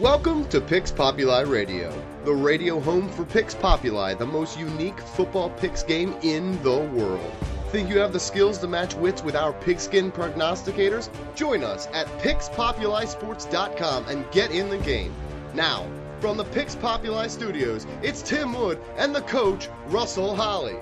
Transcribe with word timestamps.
Welcome 0.00 0.46
to 0.50 0.60
Pix 0.60 0.90
Populi 0.90 1.40
Radio, 1.40 1.90
the 2.26 2.34
radio 2.34 2.78
home 2.78 3.08
for 3.08 3.24
Pix 3.24 3.54
Populi, 3.54 4.12
the 4.12 4.26
most 4.26 4.58
unique 4.58 5.00
football 5.00 5.48
picks 5.48 5.82
game 5.82 6.14
in 6.22 6.62
the 6.62 6.80
world. 6.80 7.32
Think 7.70 7.88
you 7.88 7.98
have 8.00 8.12
the 8.12 8.20
skills 8.20 8.58
to 8.58 8.68
match 8.68 8.94
wits 8.94 9.22
with 9.22 9.34
our 9.34 9.54
pigskin 9.54 10.12
prognosticators? 10.12 11.08
Join 11.34 11.64
us 11.64 11.88
at 11.94 12.08
PixPopuliSports.com 12.18 14.08
and 14.08 14.30
get 14.32 14.50
in 14.50 14.68
the 14.68 14.76
game. 14.76 15.14
Now, 15.54 15.88
from 16.20 16.36
the 16.36 16.44
Pix 16.44 16.76
Populi 16.76 17.28
studios, 17.28 17.86
it's 18.02 18.20
Tim 18.20 18.52
Wood 18.52 18.78
and 18.98 19.14
the 19.14 19.22
coach, 19.22 19.70
Russell 19.86 20.36
Holley. 20.36 20.76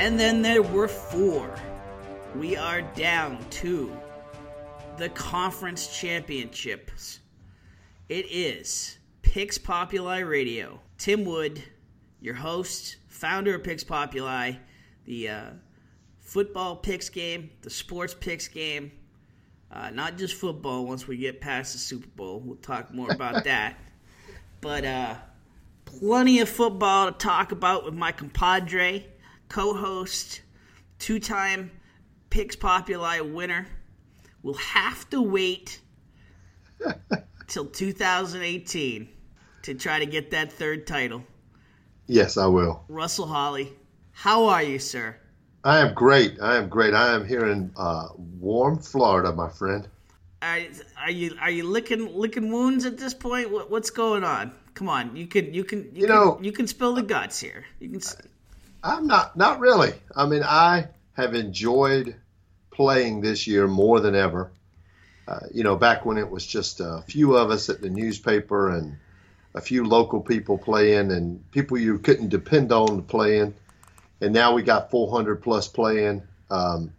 And 0.00 0.18
then 0.18 0.42
there 0.42 0.62
were 0.62 0.88
four. 0.88 1.54
We 2.34 2.56
are 2.56 2.82
down 2.82 3.38
to 3.50 3.96
the 4.96 5.10
conference 5.10 5.96
championships. 5.96 7.20
It 8.08 8.30
is 8.30 8.98
Pix 9.22 9.58
Populi 9.58 10.20
Radio. 10.20 10.80
Tim 10.96 11.24
Wood, 11.24 11.60
your 12.20 12.34
host, 12.34 12.98
founder 13.08 13.56
of 13.56 13.64
Pix 13.64 13.82
Populi, 13.82 14.52
the 15.06 15.28
uh, 15.28 15.50
football 16.20 16.76
picks 16.76 17.08
game, 17.08 17.50
the 17.62 17.70
sports 17.70 18.14
picks 18.14 18.46
game, 18.46 18.92
uh, 19.72 19.90
not 19.90 20.18
just 20.18 20.34
football. 20.34 20.86
Once 20.86 21.08
we 21.08 21.16
get 21.16 21.40
past 21.40 21.72
the 21.72 21.80
Super 21.80 22.06
Bowl, 22.14 22.38
we'll 22.38 22.54
talk 22.58 22.94
more 22.94 23.10
about 23.10 23.42
that. 23.44 23.76
But 24.60 24.84
uh, 24.84 25.16
plenty 25.84 26.38
of 26.38 26.48
football 26.48 27.10
to 27.10 27.18
talk 27.18 27.50
about 27.50 27.84
with 27.84 27.94
my 27.94 28.12
compadre, 28.12 29.04
co-host, 29.48 30.42
two-time 31.00 31.72
Pix 32.30 32.54
Populi 32.54 33.18
winner. 33.18 33.66
We'll 34.44 34.54
have 34.54 35.10
to 35.10 35.20
wait 35.20 35.80
till 37.46 37.66
2018 37.66 39.08
to 39.62 39.74
try 39.74 39.98
to 39.98 40.06
get 40.06 40.30
that 40.30 40.52
third 40.52 40.86
title. 40.86 41.24
Yes, 42.06 42.36
I 42.36 42.46
will. 42.46 42.84
Russell 42.88 43.26
Holley, 43.26 43.72
how 44.12 44.46
are 44.46 44.62
you, 44.62 44.78
sir? 44.78 45.16
I 45.64 45.78
am 45.80 45.94
great. 45.94 46.38
I 46.40 46.56
am 46.56 46.68
great. 46.68 46.94
I 46.94 47.12
am 47.14 47.26
here 47.26 47.46
in 47.46 47.72
uh, 47.76 48.08
warm 48.16 48.78
Florida, 48.78 49.32
my 49.32 49.48
friend. 49.48 49.88
Are, 50.42 50.60
are 51.00 51.10
you 51.10 51.34
are 51.40 51.50
you 51.50 51.64
licking 51.64 52.14
licking 52.14 52.52
wounds 52.52 52.84
at 52.84 52.98
this 52.98 53.14
point? 53.14 53.50
What, 53.50 53.70
what's 53.70 53.90
going 53.90 54.22
on? 54.22 54.52
Come 54.74 54.88
on, 54.88 55.16
you 55.16 55.26
can 55.26 55.52
you 55.52 55.64
can 55.64 55.84
you, 55.92 56.02
You 56.02 56.06
can, 56.06 56.14
know- 56.14 56.38
you 56.40 56.52
can 56.52 56.66
spill 56.68 56.94
the 56.94 57.02
guts 57.02 57.40
here. 57.40 57.64
You 57.80 57.88
can. 57.88 58.02
I'm 58.84 59.06
not 59.06 59.36
not 59.36 59.58
really. 59.58 59.94
I 60.14 60.26
mean, 60.26 60.42
I 60.44 60.86
have 61.14 61.34
enjoyed 61.34 62.14
playing 62.70 63.22
this 63.22 63.46
year 63.46 63.66
more 63.66 63.98
than 64.00 64.14
ever. 64.14 64.52
Uh, 65.28 65.40
you 65.52 65.64
know, 65.64 65.76
back 65.76 66.06
when 66.06 66.18
it 66.18 66.30
was 66.30 66.46
just 66.46 66.80
a 66.80 67.02
few 67.08 67.36
of 67.36 67.50
us 67.50 67.68
at 67.68 67.80
the 67.80 67.90
newspaper 67.90 68.70
and 68.70 68.96
a 69.54 69.60
few 69.60 69.84
local 69.84 70.20
people 70.20 70.56
playing 70.56 71.10
and 71.10 71.50
people 71.50 71.78
you 71.78 71.98
couldn't 71.98 72.28
depend 72.28 72.70
on 72.70 73.02
playing, 73.02 73.54
and 74.20 74.32
now 74.32 74.54
we 74.54 74.62
got 74.62 74.90
400 74.90 75.42
plus 75.42 75.66
playing 75.66 76.22
um, 76.50 76.92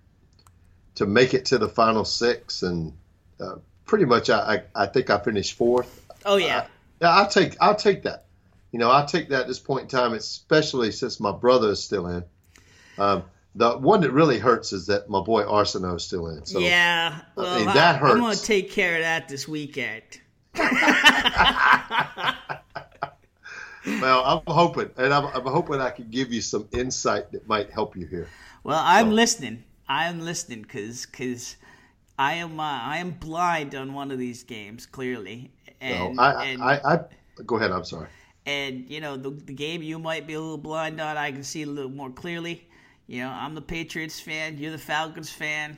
to 0.96 1.06
make 1.06 1.34
it 1.34 1.46
to 1.46 1.58
the 1.58 1.70
final 1.70 2.04
six, 2.04 2.64
and 2.64 2.94
uh, 3.40 3.56
pretty 3.86 4.06
much 4.06 4.30
I, 4.30 4.64
I 4.76 4.84
I 4.84 4.86
think 4.88 5.10
I 5.10 5.20
finished 5.20 5.54
fourth. 5.54 6.06
Oh 6.26 6.38
yeah, 6.38 6.68
Yeah, 7.02 7.12
I'll 7.12 7.30
take 7.30 7.56
I'll 7.62 7.76
take 7.76 8.04
that. 8.04 8.26
You 8.72 8.80
know, 8.80 8.90
I'll 8.92 9.06
take 9.06 9.30
that 9.30 9.42
at 9.42 9.48
this 9.48 9.60
point 9.60 9.84
in 9.84 9.88
time, 9.88 10.14
especially 10.14 10.92
since 10.92 11.20
my 11.20 11.32
brother 11.32 11.70
is 11.70 11.84
still 11.84 12.08
in. 12.08 12.26
Um, 12.98 13.24
the 13.58 13.78
one 13.78 14.02
that 14.02 14.12
really 14.12 14.38
hurts 14.38 14.72
is 14.72 14.86
that 14.86 15.10
my 15.10 15.20
boy 15.20 15.44
Arsenault 15.44 15.96
is 15.96 16.04
still 16.04 16.28
in. 16.28 16.46
So 16.46 16.60
yeah. 16.60 17.22
Well, 17.36 17.60
mean, 17.60 17.70
I, 17.70 17.74
that 17.74 18.04
I'm 18.04 18.20
gonna 18.20 18.36
take 18.36 18.70
care 18.72 18.96
of 18.96 19.02
that 19.02 19.28
this 19.28 19.48
weekend. 19.48 20.04
well, 20.56 20.70
I'm 24.24 24.42
hoping, 24.48 24.92
and 24.98 25.14
I'm, 25.14 25.26
I'm 25.26 25.46
hoping 25.46 25.82
I 25.82 25.90
can 25.90 26.08
give 26.10 26.32
you 26.32 26.42
some 26.42 26.68
insight 26.72 27.32
that 27.32 27.48
might 27.48 27.72
help 27.72 27.98
you 27.98 28.06
here. 28.06 28.28
Well, 28.64 28.82
I'm 28.84 29.12
listening. 29.12 29.64
I'm 29.90 30.20
listening 30.20 30.62
because 30.62 31.08
because 31.08 31.56
I 32.20 32.34
am 32.34 32.60
uh, 32.60 32.64
I 32.64 32.98
am 32.98 33.12
blind 33.12 33.74
on 33.74 33.94
one 33.94 34.12
of 34.12 34.20
these 34.20 34.44
games 34.44 34.86
clearly, 34.86 35.50
So 35.66 35.72
and 35.80 36.20
I, 36.20 36.46
and, 36.46 36.62
I, 36.62 36.80
I, 36.84 37.00
go 37.44 37.56
ahead. 37.56 37.72
I'm 37.72 37.86
sorry. 37.86 38.10
and 38.46 38.88
you 38.88 39.02
know 39.02 39.18
the 39.18 39.32
the 39.32 39.54
game 39.54 39.82
you 39.82 39.98
might 39.98 40.28
be 40.28 40.36
a 40.36 40.40
little 40.40 40.60
blind 40.60 41.02
on, 41.02 41.18
I 41.18 41.32
can 41.32 41.44
see 41.44 41.64
a 41.64 41.68
little 41.68 41.90
more 41.90 42.12
clearly. 42.12 42.68
You 43.08 43.24
know, 43.24 43.30
I'm 43.30 43.56
the 43.56 43.62
Patriots 43.62 44.20
fan. 44.20 44.58
You're 44.58 44.72
the 44.72 44.78
Falcons 44.78 45.30
fan. 45.30 45.78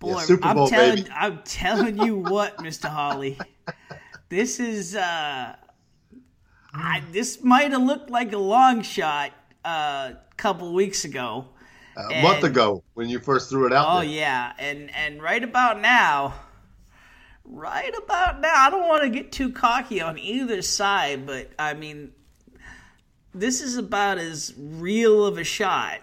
Boy, 0.00 0.10
Yeah, 0.10 0.18
Super 0.18 0.48
I'm 0.48 0.56
Bowl, 0.56 0.68
telling 0.68 0.96
baby. 0.96 1.10
I'm 1.14 1.42
telling 1.44 1.98
you 1.98 2.16
what, 2.16 2.56
Mr. 2.58 2.88
Holley, 2.88 3.38
this 4.28 4.58
is 4.58 4.96
uh, 4.96 5.54
I, 6.74 7.02
this 7.12 7.42
might 7.42 7.70
have 7.70 7.82
looked 7.82 8.10
like 8.10 8.32
a 8.32 8.38
long 8.38 8.82
shot 8.82 9.30
uh, 9.64 10.12
a 10.14 10.34
couple 10.36 10.74
weeks 10.74 11.04
ago. 11.04 11.46
A 11.96 12.20
month 12.20 12.44
ago 12.44 12.82
when 12.92 13.08
you 13.08 13.18
first 13.18 13.48
threw 13.48 13.66
it 13.66 13.72
out. 13.72 13.86
Oh 13.88 14.00
there. 14.00 14.10
yeah, 14.10 14.52
and 14.58 14.94
and 14.94 15.22
right 15.22 15.42
about 15.42 15.80
now, 15.80 16.34
right 17.44 17.94
about 17.96 18.40
now, 18.40 18.52
I 18.54 18.68
don't 18.68 18.86
want 18.86 19.04
to 19.04 19.08
get 19.08 19.32
too 19.32 19.50
cocky 19.50 20.02
on 20.02 20.18
either 20.18 20.60
side, 20.60 21.24
but 21.24 21.52
I 21.58 21.72
mean, 21.72 22.12
this 23.32 23.62
is 23.62 23.78
about 23.78 24.18
as 24.18 24.52
real 24.58 25.24
of 25.24 25.38
a 25.38 25.44
shot 25.44 26.00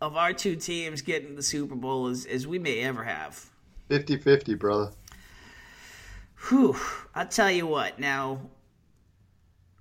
of 0.00 0.16
our 0.16 0.32
two 0.32 0.56
teams 0.56 1.02
getting 1.02 1.36
the 1.36 1.42
Super 1.42 1.74
Bowl 1.74 2.08
as, 2.08 2.26
as 2.26 2.46
we 2.46 2.58
may 2.58 2.80
ever 2.80 3.04
have. 3.04 3.50
50-50, 3.90 4.58
brother. 4.58 4.90
Whew! 6.48 6.76
I'll 7.14 7.26
tell 7.26 7.50
you 7.50 7.66
what. 7.66 7.98
Now, 7.98 8.40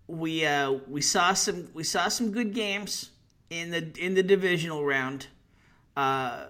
we 0.07 0.45
uh, 0.45 0.71
we 0.87 1.01
saw 1.01 1.33
some 1.33 1.67
we 1.73 1.83
saw 1.83 2.07
some 2.07 2.31
good 2.31 2.53
games 2.53 3.09
in 3.49 3.71
the 3.71 3.91
in 3.99 4.13
the 4.13 4.23
divisional 4.23 4.85
round. 4.85 5.27
Uh, 5.97 6.45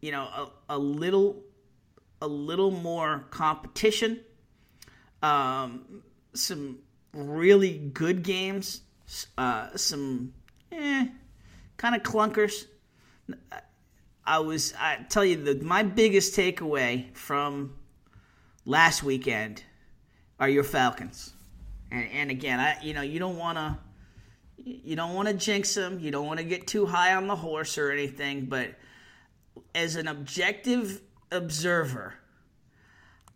you 0.00 0.12
know, 0.12 0.22
a, 0.22 0.76
a 0.76 0.78
little 0.78 1.42
a 2.20 2.28
little 2.28 2.70
more 2.70 3.26
competition. 3.30 4.20
Um, 5.22 6.02
some 6.34 6.78
really 7.12 7.78
good 7.78 8.22
games. 8.22 8.82
Uh, 9.38 9.76
some 9.76 10.32
eh, 10.72 11.06
kind 11.76 11.94
of 11.94 12.02
clunkers. 12.02 12.66
I 14.26 14.38
was 14.38 14.74
I 14.78 15.04
tell 15.08 15.24
you 15.24 15.36
the 15.36 15.64
my 15.64 15.82
biggest 15.82 16.36
takeaway 16.36 17.14
from 17.16 17.74
last 18.64 19.02
weekend 19.02 19.62
are 20.40 20.48
your 20.48 20.64
Falcons. 20.64 21.32
And, 21.90 22.08
and 22.10 22.30
again, 22.30 22.58
I 22.60 22.80
you 22.82 22.94
know 22.94 23.02
you 23.02 23.18
don't 23.18 23.36
want 23.36 23.58
to 23.58 23.78
you 24.56 24.96
don't 24.96 25.14
want 25.14 25.28
to 25.28 25.34
jinx 25.34 25.74
them. 25.74 26.00
You 26.00 26.10
don't 26.10 26.26
want 26.26 26.38
to 26.38 26.44
get 26.44 26.66
too 26.66 26.86
high 26.86 27.14
on 27.14 27.26
the 27.26 27.36
horse 27.36 27.76
or 27.76 27.90
anything. 27.90 28.46
But 28.46 28.74
as 29.74 29.96
an 29.96 30.08
objective 30.08 31.02
observer, 31.30 32.14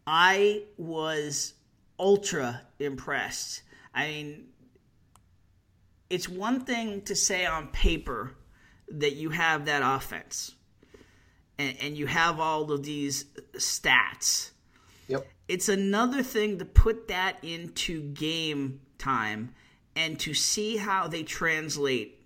I 0.06 0.62
was 0.78 1.54
ultra 1.98 2.62
impressed. 2.78 3.62
I 3.94 4.08
mean, 4.08 4.44
it's 6.08 6.28
one 6.28 6.64
thing 6.64 7.02
to 7.02 7.14
say 7.14 7.44
on 7.44 7.68
paper 7.68 8.34
that 8.90 9.14
you 9.14 9.30
have 9.30 9.66
that 9.66 9.82
offense. 9.84 10.54
And, 11.58 11.76
and 11.80 11.96
you 11.96 12.06
have 12.06 12.38
all 12.38 12.70
of 12.70 12.84
these 12.84 13.24
stats. 13.56 14.50
Yep. 15.08 15.26
it's 15.48 15.70
another 15.70 16.22
thing 16.22 16.58
to 16.58 16.66
put 16.66 17.08
that 17.08 17.38
into 17.42 18.02
game 18.02 18.80
time 18.98 19.54
and 19.96 20.20
to 20.20 20.34
see 20.34 20.76
how 20.76 21.08
they 21.08 21.22
translate 21.22 22.22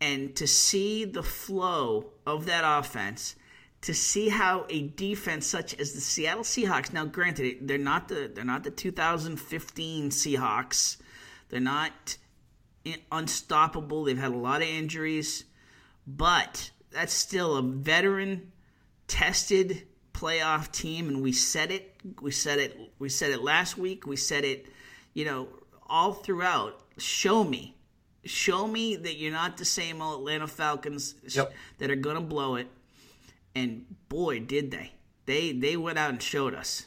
and 0.00 0.34
to 0.36 0.46
see 0.46 1.04
the 1.04 1.22
flow 1.22 2.12
of 2.26 2.46
that 2.46 2.64
offense 2.64 3.36
to 3.80 3.94
see 3.94 4.28
how 4.28 4.66
a 4.68 4.88
defense 4.88 5.46
such 5.46 5.74
as 5.78 5.92
the 5.92 6.00
Seattle 6.00 6.42
Seahawks 6.42 6.92
now 6.92 7.04
granted 7.04 7.68
they're 7.68 7.78
not 7.78 8.08
the 8.08 8.30
they're 8.32 8.44
not 8.44 8.64
the 8.64 8.70
2015 8.70 10.10
Seahawks. 10.10 10.96
They're 11.48 11.60
not 11.60 12.16
eh, 12.84 12.96
unstoppable. 13.12 14.04
They've 14.04 14.18
had 14.18 14.32
a 14.32 14.36
lot 14.36 14.62
of 14.62 14.68
injuries 14.68 15.44
but 16.16 16.70
that's 16.90 17.12
still 17.12 17.56
a 17.56 17.62
veteran 17.62 18.50
tested 19.06 19.82
playoff 20.14 20.72
team 20.72 21.08
and 21.08 21.22
we 21.22 21.30
said 21.32 21.70
it 21.70 21.94
we 22.20 22.30
said 22.30 22.58
it 22.58 22.76
we 22.98 23.08
said 23.08 23.30
it 23.30 23.42
last 23.42 23.76
week 23.78 24.06
we 24.06 24.16
said 24.16 24.42
it 24.44 24.66
you 25.14 25.24
know 25.24 25.46
all 25.86 26.12
throughout 26.12 26.80
show 26.96 27.44
me 27.44 27.76
show 28.24 28.66
me 28.66 28.96
that 28.96 29.16
you're 29.16 29.32
not 29.32 29.56
the 29.58 29.64
same 29.64 30.02
old 30.02 30.20
Atlanta 30.20 30.46
Falcons 30.48 31.14
Yep. 31.28 31.52
that 31.78 31.90
are 31.90 31.96
going 31.96 32.16
to 32.16 32.22
blow 32.22 32.56
it 32.56 32.66
and 33.54 33.84
boy 34.08 34.40
did 34.40 34.70
they 34.70 34.92
they 35.26 35.52
they 35.52 35.76
went 35.76 35.98
out 35.98 36.10
and 36.10 36.22
showed 36.22 36.54
us 36.54 36.86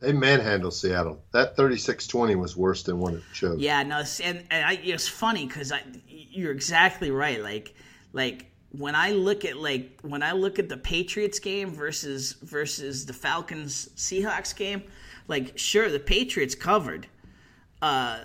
They 0.00 0.12
manhandled 0.12 0.72
Seattle. 0.74 1.20
That 1.32 1.56
36-20 1.56 2.36
was 2.38 2.56
worse 2.56 2.82
than 2.84 2.98
what 2.98 3.14
it 3.14 3.22
showed. 3.32 3.60
Yeah, 3.60 3.82
no, 3.82 3.96
it's- 3.96 4.20
and, 4.20 4.44
and 4.50 4.64
I, 4.64 4.72
it's 4.82 5.08
funny 5.08 5.46
because 5.46 5.72
you're 6.06 6.52
exactly 6.52 7.10
right. 7.10 7.42
Like, 7.42 7.74
like 8.16 8.50
when 8.70 8.94
I 8.94 9.12
look 9.12 9.44
at 9.44 9.56
like 9.56 10.00
when 10.02 10.22
I 10.22 10.32
look 10.32 10.58
at 10.58 10.68
the 10.68 10.76
Patriots 10.76 11.38
game 11.38 11.70
versus 11.70 12.32
versus 12.42 13.06
the 13.06 13.12
Falcons 13.12 13.90
Seahawks 13.96 14.56
game, 14.56 14.82
Like, 15.28 15.58
sure, 15.58 15.90
the 15.90 16.00
Patriots 16.00 16.54
covered 16.54 17.06
uh, 17.82 18.20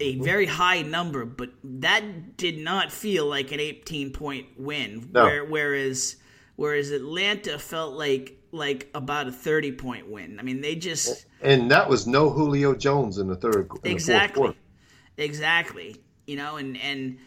a 0.00 0.16
very 0.16 0.46
high 0.46 0.82
number, 0.82 1.24
but 1.24 1.50
that 1.64 2.36
did 2.36 2.58
not 2.58 2.92
feel 2.92 3.26
like 3.26 3.52
an 3.52 3.60
18 3.60 4.12
point 4.12 4.46
win. 4.58 5.08
No. 5.12 5.24
Where, 5.24 5.44
whereas, 5.44 6.16
whereas 6.56 6.90
Atlanta 6.90 7.58
felt 7.58 7.94
like 7.94 8.38
like 8.52 8.88
about 8.94 9.28
a 9.28 9.32
30 9.32 9.72
point 9.72 10.10
win. 10.10 10.38
I 10.38 10.42
mean, 10.42 10.60
they 10.60 10.74
just 10.76 11.26
And 11.40 11.70
that 11.70 11.88
was 11.88 12.06
no 12.06 12.30
Julio 12.30 12.74
Jones 12.74 13.18
in 13.18 13.28
the 13.28 13.36
third. 13.36 13.70
In 13.76 13.80
the 13.82 13.90
exactly, 13.90 14.40
quarter. 14.40 14.58
exactly. 15.16 15.96
You 16.26 16.36
know, 16.36 16.56
and 16.56 16.76
and 16.76 17.18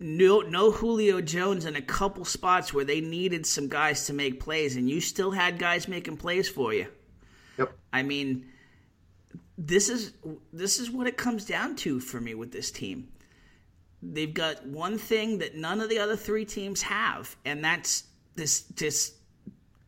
no 0.00 0.40
no 0.40 0.70
Julio 0.70 1.20
Jones 1.20 1.64
in 1.64 1.76
a 1.76 1.82
couple 1.82 2.24
spots 2.24 2.72
where 2.72 2.84
they 2.84 3.00
needed 3.00 3.46
some 3.46 3.68
guys 3.68 4.06
to 4.06 4.12
make 4.12 4.40
plays, 4.40 4.76
and 4.76 4.88
you 4.88 5.00
still 5.00 5.30
had 5.30 5.58
guys 5.58 5.88
making 5.88 6.16
plays 6.16 6.48
for 6.48 6.72
you. 6.72 6.86
Yep. 7.58 7.72
I 7.92 8.02
mean, 8.02 8.46
this 9.56 9.88
is 9.88 10.12
this 10.52 10.78
is 10.78 10.90
what 10.90 11.06
it 11.06 11.16
comes 11.16 11.44
down 11.44 11.76
to 11.76 12.00
for 12.00 12.20
me 12.20 12.34
with 12.34 12.52
this 12.52 12.70
team. 12.70 13.08
They've 14.00 14.32
got 14.32 14.64
one 14.64 14.98
thing 14.98 15.38
that 15.38 15.56
none 15.56 15.80
of 15.80 15.88
the 15.88 15.98
other 15.98 16.16
three 16.16 16.44
teams 16.44 16.82
have, 16.82 17.36
and 17.44 17.64
that's 17.64 18.04
this 18.36 18.60
this 18.76 19.14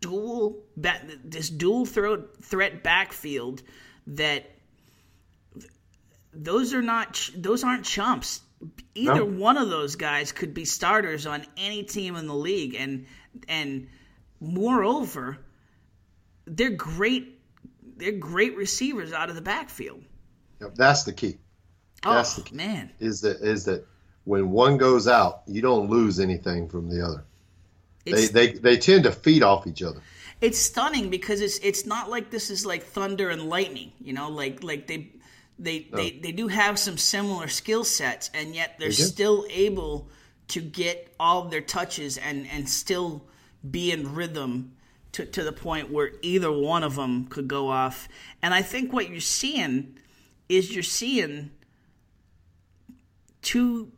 dual 0.01 0.65
this 0.77 1.49
dual 1.49 1.87
throat 1.87 2.39
threat 2.43 2.83
backfield 2.83 3.63
that 4.09 4.51
those 6.33 6.75
are 6.75 6.83
not 6.83 7.31
those 7.37 7.63
aren't 7.63 7.85
chumps. 7.85 8.41
Either 8.95 9.25
No. 9.25 9.25
one 9.25 9.57
of 9.57 9.71
those 9.71 9.97
guys 9.97 10.33
could 10.33 10.53
be 10.55 10.65
starters 10.65 11.27
on 11.27 11.45
any 11.57 11.83
team 11.83 12.17
in 12.17 12.27
the 12.27 12.35
league, 12.35 12.75
and 12.75 13.07
and 13.49 13.89
moreover, 14.41 15.39
they're 16.47 16.71
great. 16.71 17.39
They're 17.97 18.13
great 18.13 18.57
receivers 18.57 19.13
out 19.13 19.29
of 19.29 19.35
the 19.37 19.43
backfield. 19.43 20.03
Yep. 20.61 20.75
That's 20.77 21.05
the 21.05 21.13
key. 21.13 21.39
Oh, 22.05 22.15
that's 22.15 22.39
oh 22.39 22.43
the 22.43 22.49
key. 22.51 22.57
man, 22.57 22.91
Is 22.99 23.21
that 23.23 23.41
is 23.41 23.65
that 23.67 23.87
when 24.25 24.51
one 24.51 24.77
goes 24.79 25.07
out, 25.09 25.43
you 25.47 25.61
don't 25.63 25.89
lose 25.91 26.19
anything 26.21 26.69
from 26.69 26.89
the 26.89 27.05
other. 27.05 27.25
They, 28.05 28.27
they 28.27 28.53
they 28.55 28.77
tend 28.79 29.05
to 29.05 29.13
feed 29.13 29.43
off 29.43 29.67
each 29.67 29.83
other. 29.83 30.01
it's 30.41 30.59
stunning 30.59 31.11
because 31.11 31.41
it's 31.41 31.59
it's 31.59 31.87
not 31.87 32.11
like 32.11 32.31
this 32.31 32.51
is 32.51 32.65
like 32.67 32.83
thunder 32.85 33.29
and 33.31 33.49
lightning. 33.49 33.93
You 34.01 34.13
know, 34.15 34.29
like 34.31 34.63
like 34.63 34.87
they 34.87 35.13
they 35.61 35.89
they, 35.93 36.11
they 36.11 36.33
do 36.33 36.49
have 36.49 36.79
some 36.79 36.97
similar 36.97 37.47
skill 37.49 37.85
sets, 37.85 38.31
and 38.35 38.55
yet 38.55 38.77
they're 38.79 38.89
They 38.89 38.95
still 38.95 39.47
able 39.51 40.09
to 40.49 40.61
get 40.61 41.15
all 41.21 41.45
of 41.45 41.51
their 41.51 41.61
touches 41.61 42.19
and 42.19 42.47
and 42.49 42.69
still 42.69 43.27
be 43.71 43.93
in 43.93 44.15
rhythm 44.15 44.73
to, 45.13 45.27
to 45.27 45.43
the 45.45 45.53
point 45.53 45.91
where 45.91 46.13
either 46.23 46.51
one 46.51 46.83
of 46.83 46.97
them 46.97 47.27
could 47.27 47.47
go 47.47 47.69
off. 47.69 48.09
And 48.43 48.55
I 48.55 48.63
think 48.63 48.93
what 48.93 49.11
you're 49.11 49.21
seeing 49.21 49.99
is 50.49 50.73
you're 50.75 50.83
seeing 50.83 51.51
two 53.43 53.93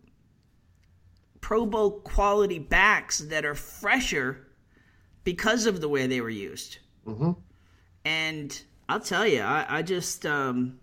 Pro 1.40 1.66
Bowl 1.66 1.90
quality 2.00 2.58
backs 2.58 3.18
that 3.18 3.44
are 3.44 3.54
fresher 3.54 4.46
because 5.24 5.66
of 5.66 5.80
the 5.80 5.88
way 5.88 6.06
they 6.06 6.20
were 6.20 6.30
used. 6.30 6.78
Mhm. 7.06 7.36
And 8.04 8.62
I'll 8.88 9.00
tell 9.00 9.26
you, 9.26 9.40
I, 9.42 9.66
I 9.78 9.82
just 9.82 10.24
um, 10.26 10.78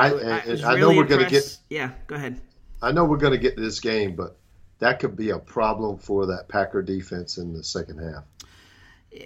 I, 0.00 0.06
I, 0.06 0.38
and- 0.38 0.50
was 0.50 0.60
and 0.62 0.70
I 0.70 0.78
know 0.78 0.88
we're 0.88 1.04
going 1.04 1.24
to 1.24 1.30
get. 1.30 1.58
Yeah, 1.68 1.92
go 2.06 2.16
ahead. 2.16 2.40
I 2.82 2.92
know 2.92 3.04
we're 3.04 3.18
going 3.18 3.32
to 3.32 3.38
get 3.38 3.56
to 3.56 3.62
this 3.62 3.80
game, 3.80 4.16
but 4.16 4.36
that 4.78 4.98
could 5.00 5.16
be 5.16 5.30
a 5.30 5.38
problem 5.38 5.98
for 5.98 6.26
that 6.26 6.48
Packer 6.48 6.82
defense 6.82 7.36
in 7.38 7.52
the 7.52 7.62
second 7.62 7.98
half. 7.98 8.24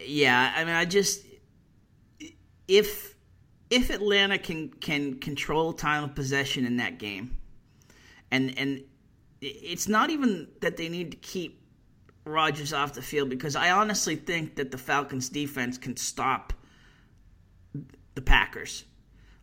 Yeah, 0.07 0.53
I 0.57 0.65
mean, 0.65 0.75
I 0.75 0.85
just 0.85 1.25
if 2.67 3.15
if 3.71 3.91
Atlanta 3.91 4.39
can 4.39 4.69
can 4.69 5.21
control 5.21 5.73
time 5.73 6.05
of 6.05 6.15
possession 6.15 6.67
in 6.67 6.79
that 6.79 6.99
game, 6.99 7.37
and 8.31 8.59
and 8.59 8.83
it's 9.41 9.89
not 9.89 10.11
even 10.11 10.49
that 10.61 10.77
they 10.77 10.89
need 10.89 11.11
to 11.13 11.17
keep 11.19 11.63
Rodgers 12.25 12.73
off 12.73 12.95
the 12.95 13.03
field 13.03 13.29
because 13.29 13.55
I 13.55 13.71
honestly 13.71 14.17
think 14.17 14.57
that 14.57 14.71
the 14.71 14.79
Falcons 14.79 15.29
defense 15.29 15.79
can 15.79 15.97
stop 15.97 16.53
the 18.15 18.23
Packers, 18.23 18.85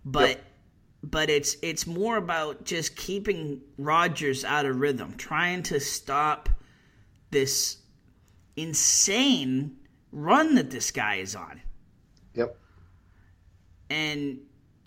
but. 0.03 0.29
Yep. 0.29 0.45
But 1.03 1.29
it's 1.29 1.55
it's 1.61 1.87
more 1.87 2.17
about 2.17 2.63
just 2.63 2.95
keeping 2.95 3.61
Rodgers 3.77 4.45
out 4.45 4.65
of 4.65 4.79
rhythm, 4.79 5.15
trying 5.17 5.63
to 5.63 5.79
stop 5.79 6.49
this 7.31 7.77
insane 8.55 9.77
run 10.11 10.55
that 10.55 10.69
this 10.69 10.91
guy 10.91 11.15
is 11.15 11.35
on. 11.35 11.61
Yep. 12.35 12.57
And 13.89 14.39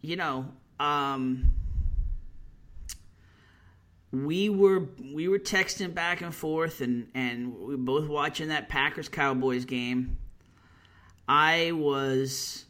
you 0.03 0.17
know, 0.17 0.47
um 0.79 1.53
we 4.15 4.49
were 4.49 4.89
we 5.13 5.27
were 5.27 5.39
texting 5.39 5.93
back 5.93 6.21
and 6.21 6.35
forth 6.35 6.81
and 6.81 7.09
and 7.15 7.55
we 7.59 7.75
were 7.75 7.77
both 7.77 8.09
watching 8.09 8.49
that 8.49 8.69
Packers 8.69 9.09
Cowboys 9.09 9.65
game. 9.65 10.19
I 11.27 11.73
was 11.73 12.67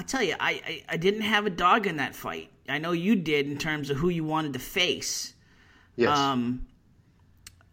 I'll 0.00 0.06
tell 0.06 0.22
you, 0.22 0.34
I, 0.40 0.52
I, 0.66 0.82
I 0.88 0.96
didn't 0.96 1.20
have 1.20 1.44
a 1.44 1.50
dog 1.50 1.86
in 1.86 1.98
that 1.98 2.14
fight. 2.16 2.50
I 2.66 2.78
know 2.78 2.92
you 2.92 3.16
did 3.16 3.46
in 3.46 3.58
terms 3.58 3.90
of 3.90 3.98
who 3.98 4.08
you 4.08 4.24
wanted 4.24 4.54
to 4.54 4.58
face. 4.58 5.34
Yes. 5.94 6.16
Um, 6.16 6.66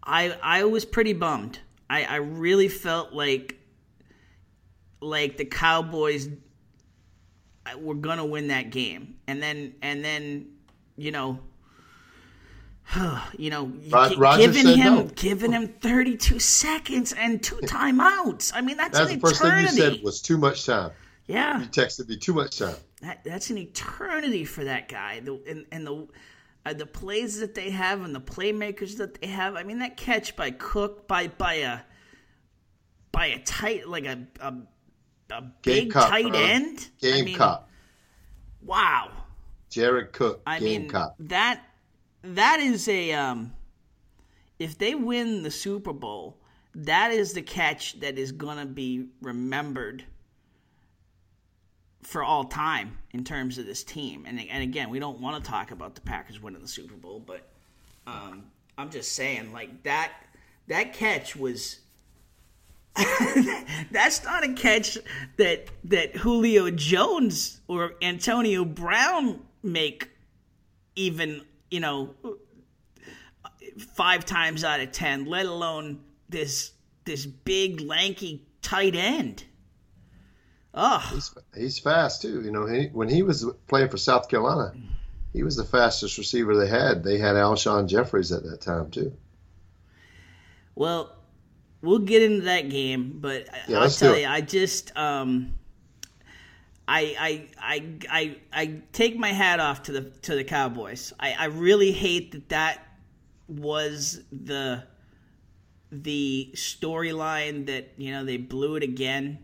I 0.04 0.38
I 0.44 0.66
was 0.66 0.84
pretty 0.84 1.14
bummed. 1.14 1.60
I, 1.90 2.04
I 2.04 2.16
really 2.18 2.68
felt 2.68 3.14
like 3.14 3.58
like 5.00 5.38
the 5.38 5.46
Cowboys 5.46 6.28
were 7.78 7.96
gonna 7.96 8.26
win 8.26 8.50
that 8.50 8.72
game, 8.72 9.16
and 9.26 9.42
then 9.42 9.76
and 9.82 10.04
then 10.04 10.50
you 10.98 11.12
know. 11.12 11.40
You 13.38 13.52
know, 13.52 13.72
Rod- 13.90 14.38
giving 14.38 14.68
him 14.68 14.96
no. 14.96 15.04
giving 15.16 15.52
him 15.52 15.68
thirty 15.68 16.18
two 16.18 16.40
seconds 16.40 17.14
and 17.14 17.42
two 17.42 17.56
timeouts. 17.64 18.52
I 18.54 18.62
mean, 18.62 18.76
that's, 18.76 18.98
That's 18.98 19.12
an 19.12 19.20
the 19.20 19.28
first 19.28 19.42
thing 19.42 19.60
you 19.60 19.68
said 19.68 20.04
was 20.04 20.22
too 20.22 20.38
much 20.38 20.66
time. 20.66 20.92
Yeah, 21.28 21.60
You 21.60 21.68
texted 21.68 22.08
me 22.08 22.18
too 22.18 22.34
much 22.34 22.58
time. 22.60 22.76
that, 23.02 23.24
that's 23.24 23.50
an 23.50 23.58
eternity 23.58 24.46
for 24.46 24.64
that 24.64 24.88
guy. 24.88 25.20
The, 25.20 25.40
and 25.48 25.66
and 25.72 25.86
the 25.86 26.08
uh, 26.66 26.74
the 26.74 26.86
plays 26.86 27.40
that 27.40 27.56
they 27.56 27.70
have 27.70 28.02
and 28.04 28.14
the 28.16 28.22
playmakers 28.22 28.98
that 28.98 29.20
they 29.20 29.28
have. 29.28 29.56
I 29.56 29.64
mean, 29.64 29.80
that 29.80 29.98
catch 29.98 30.36
by 30.36 30.52
Cook 30.52 31.08
by 31.08 31.28
by 31.28 31.56
a 31.56 31.80
by 33.12 33.28
a 33.28 33.40
tight 33.44 33.88
like 33.88 34.06
a 34.06 34.26
a, 34.40 34.54
a 35.32 35.42
big 35.64 35.94
tight 35.94 36.34
uh, 36.34 36.38
end. 36.38 36.90
Game 37.00 37.22
I 37.22 37.22
mean, 37.24 37.38
cop. 37.38 37.70
Wow. 38.62 39.12
Jared 39.70 40.14
Cook. 40.14 40.42
I 40.46 40.60
game 40.60 40.84
mean 40.84 40.90
cop. 40.90 41.16
that 41.20 41.64
that 42.24 42.60
is 42.60 42.88
a 42.88 43.12
um 43.14 43.54
if 44.60 44.78
they 44.78 44.96
win 44.96 45.44
the 45.44 45.52
Super 45.52 45.94
Bowl, 45.94 46.38
that 46.74 47.12
is 47.12 47.34
the 47.34 47.42
catch 47.42 48.00
that 48.00 48.18
is 48.18 48.32
going 48.32 48.58
to 48.58 48.66
be 48.66 49.08
remembered 49.22 50.04
for 52.04 52.24
all 52.24 52.46
time 52.46 52.98
in 53.12 53.24
terms 53.24 53.58
of 53.58 53.66
this 53.66 53.84
team. 53.84 54.26
And 54.28 54.40
and 54.40 54.64
again, 54.64 54.90
we 54.90 55.00
don't 55.00 55.20
want 55.20 55.44
to 55.44 55.50
talk 55.50 55.72
about 55.72 55.96
the 55.96 56.02
Packers 56.02 56.42
winning 56.42 56.62
the 56.62 56.68
Super 56.68 56.96
Bowl, 56.96 57.22
but 57.26 57.48
um, 58.06 58.44
I'm 58.78 58.90
just 58.90 59.14
saying 59.14 59.52
like 59.52 59.84
that 59.84 60.12
that 60.68 60.94
catch 60.94 61.36
was 61.36 61.80
that's 63.92 64.24
not 64.24 64.44
a 64.44 64.54
catch 64.54 64.98
that 65.38 65.68
that 65.84 66.16
Julio 66.16 66.72
Jones 66.72 67.62
or 67.68 67.94
Antonio 68.02 68.66
Brown 68.66 69.42
make 69.62 70.10
even, 70.96 71.44
you 71.70 71.80
know, 71.80 72.16
five 73.78 74.26
times 74.26 74.64
out 74.64 74.80
of 74.80 74.92
10, 74.92 75.26
let 75.26 75.46
alone 75.46 76.00
this 76.30 76.72
this 77.06 77.26
big 77.26 77.82
lanky 77.82 78.46
tight 78.62 78.96
end. 78.96 79.44
Oh, 80.74 81.00
He's, 81.14 81.34
he's 81.56 81.80
fast 81.80 82.22
too. 82.22 82.42
You 82.44 82.52
know, 82.52 82.66
he, 82.66 82.88
when 82.88 83.10
he 83.10 83.24
was 83.24 83.46
playing 83.68 83.90
for 83.90 83.98
South 83.98 84.30
Carolina, 84.30 84.74
he 85.34 85.44
was 85.44 85.56
the 85.56 85.64
fastest 85.64 86.18
receiver 86.18 86.56
they 86.56 86.68
had. 86.68 87.04
They 87.04 87.18
had 87.18 87.36
Alshon 87.36 87.88
Jeffery 87.88 88.22
at 88.22 88.44
that 88.44 88.62
time 88.62 88.92
too. 88.92 89.14
Well, 90.76 91.16
we'll 91.82 92.00
get 92.00 92.22
into 92.22 92.42
that 92.46 92.70
game, 92.70 93.18
but 93.20 93.48
Yeah, 93.68 93.80
I'll 93.80 93.90
tell 93.90 94.18
you, 94.18 94.28
I 94.28 94.42
just 94.42 94.96
um, 94.96 95.54
I, 96.88 97.16
I 97.20 97.48
I 97.60 97.94
I 98.10 98.38
I 98.54 98.82
take 98.94 99.18
my 99.18 99.32
hat 99.34 99.60
off 99.60 99.84
to 99.84 99.92
the 99.92 100.02
to 100.22 100.36
the 100.36 100.44
Cowboys. 100.44 101.14
I, 101.20 101.34
I 101.34 101.46
really 101.46 101.92
hate 101.92 102.32
that 102.32 102.50
that 102.50 102.88
was 103.48 104.22
the 104.32 104.84
the 105.92 106.52
storyline 106.56 107.66
that 107.68 107.94
you 107.98 108.12
know 108.12 108.24
they 108.24 108.38
blew 108.38 108.76
it 108.76 108.84
again. 108.84 109.40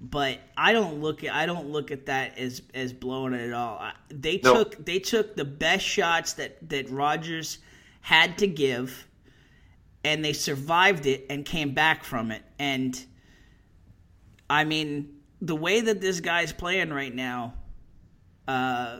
But 0.00 0.38
I 0.56 0.72
don't 0.72 1.00
look 1.00 1.24
at 1.24 1.34
I 1.34 1.46
don't 1.46 1.70
look 1.70 1.90
at 1.90 2.06
that 2.06 2.36
as 2.38 2.60
as 2.74 2.92
blowing 2.92 3.32
it 3.32 3.46
at 3.48 3.52
all. 3.54 3.82
They 4.10 4.40
No. 4.44 4.54
took 4.54 4.84
they 4.84 4.98
took 4.98 5.36
the 5.36 5.44
best 5.44 5.84
shots 5.86 6.34
that 6.34 6.68
that 6.68 6.90
Rodgers 6.90 7.58
had 8.02 8.38
to 8.38 8.46
give 8.46 9.06
and 10.04 10.24
they 10.24 10.32
survived 10.34 11.06
it 11.06 11.26
and 11.30 11.44
came 11.44 11.72
back 11.72 12.04
from 12.04 12.30
it. 12.30 12.42
And 12.58 13.04
I 14.48 14.64
mean, 14.64 15.14
the 15.40 15.56
way 15.56 15.80
that 15.80 16.00
this 16.00 16.20
guy's 16.20 16.52
playing 16.52 16.90
right 16.90 17.12
now, 17.14 17.54
uh, 18.46 18.98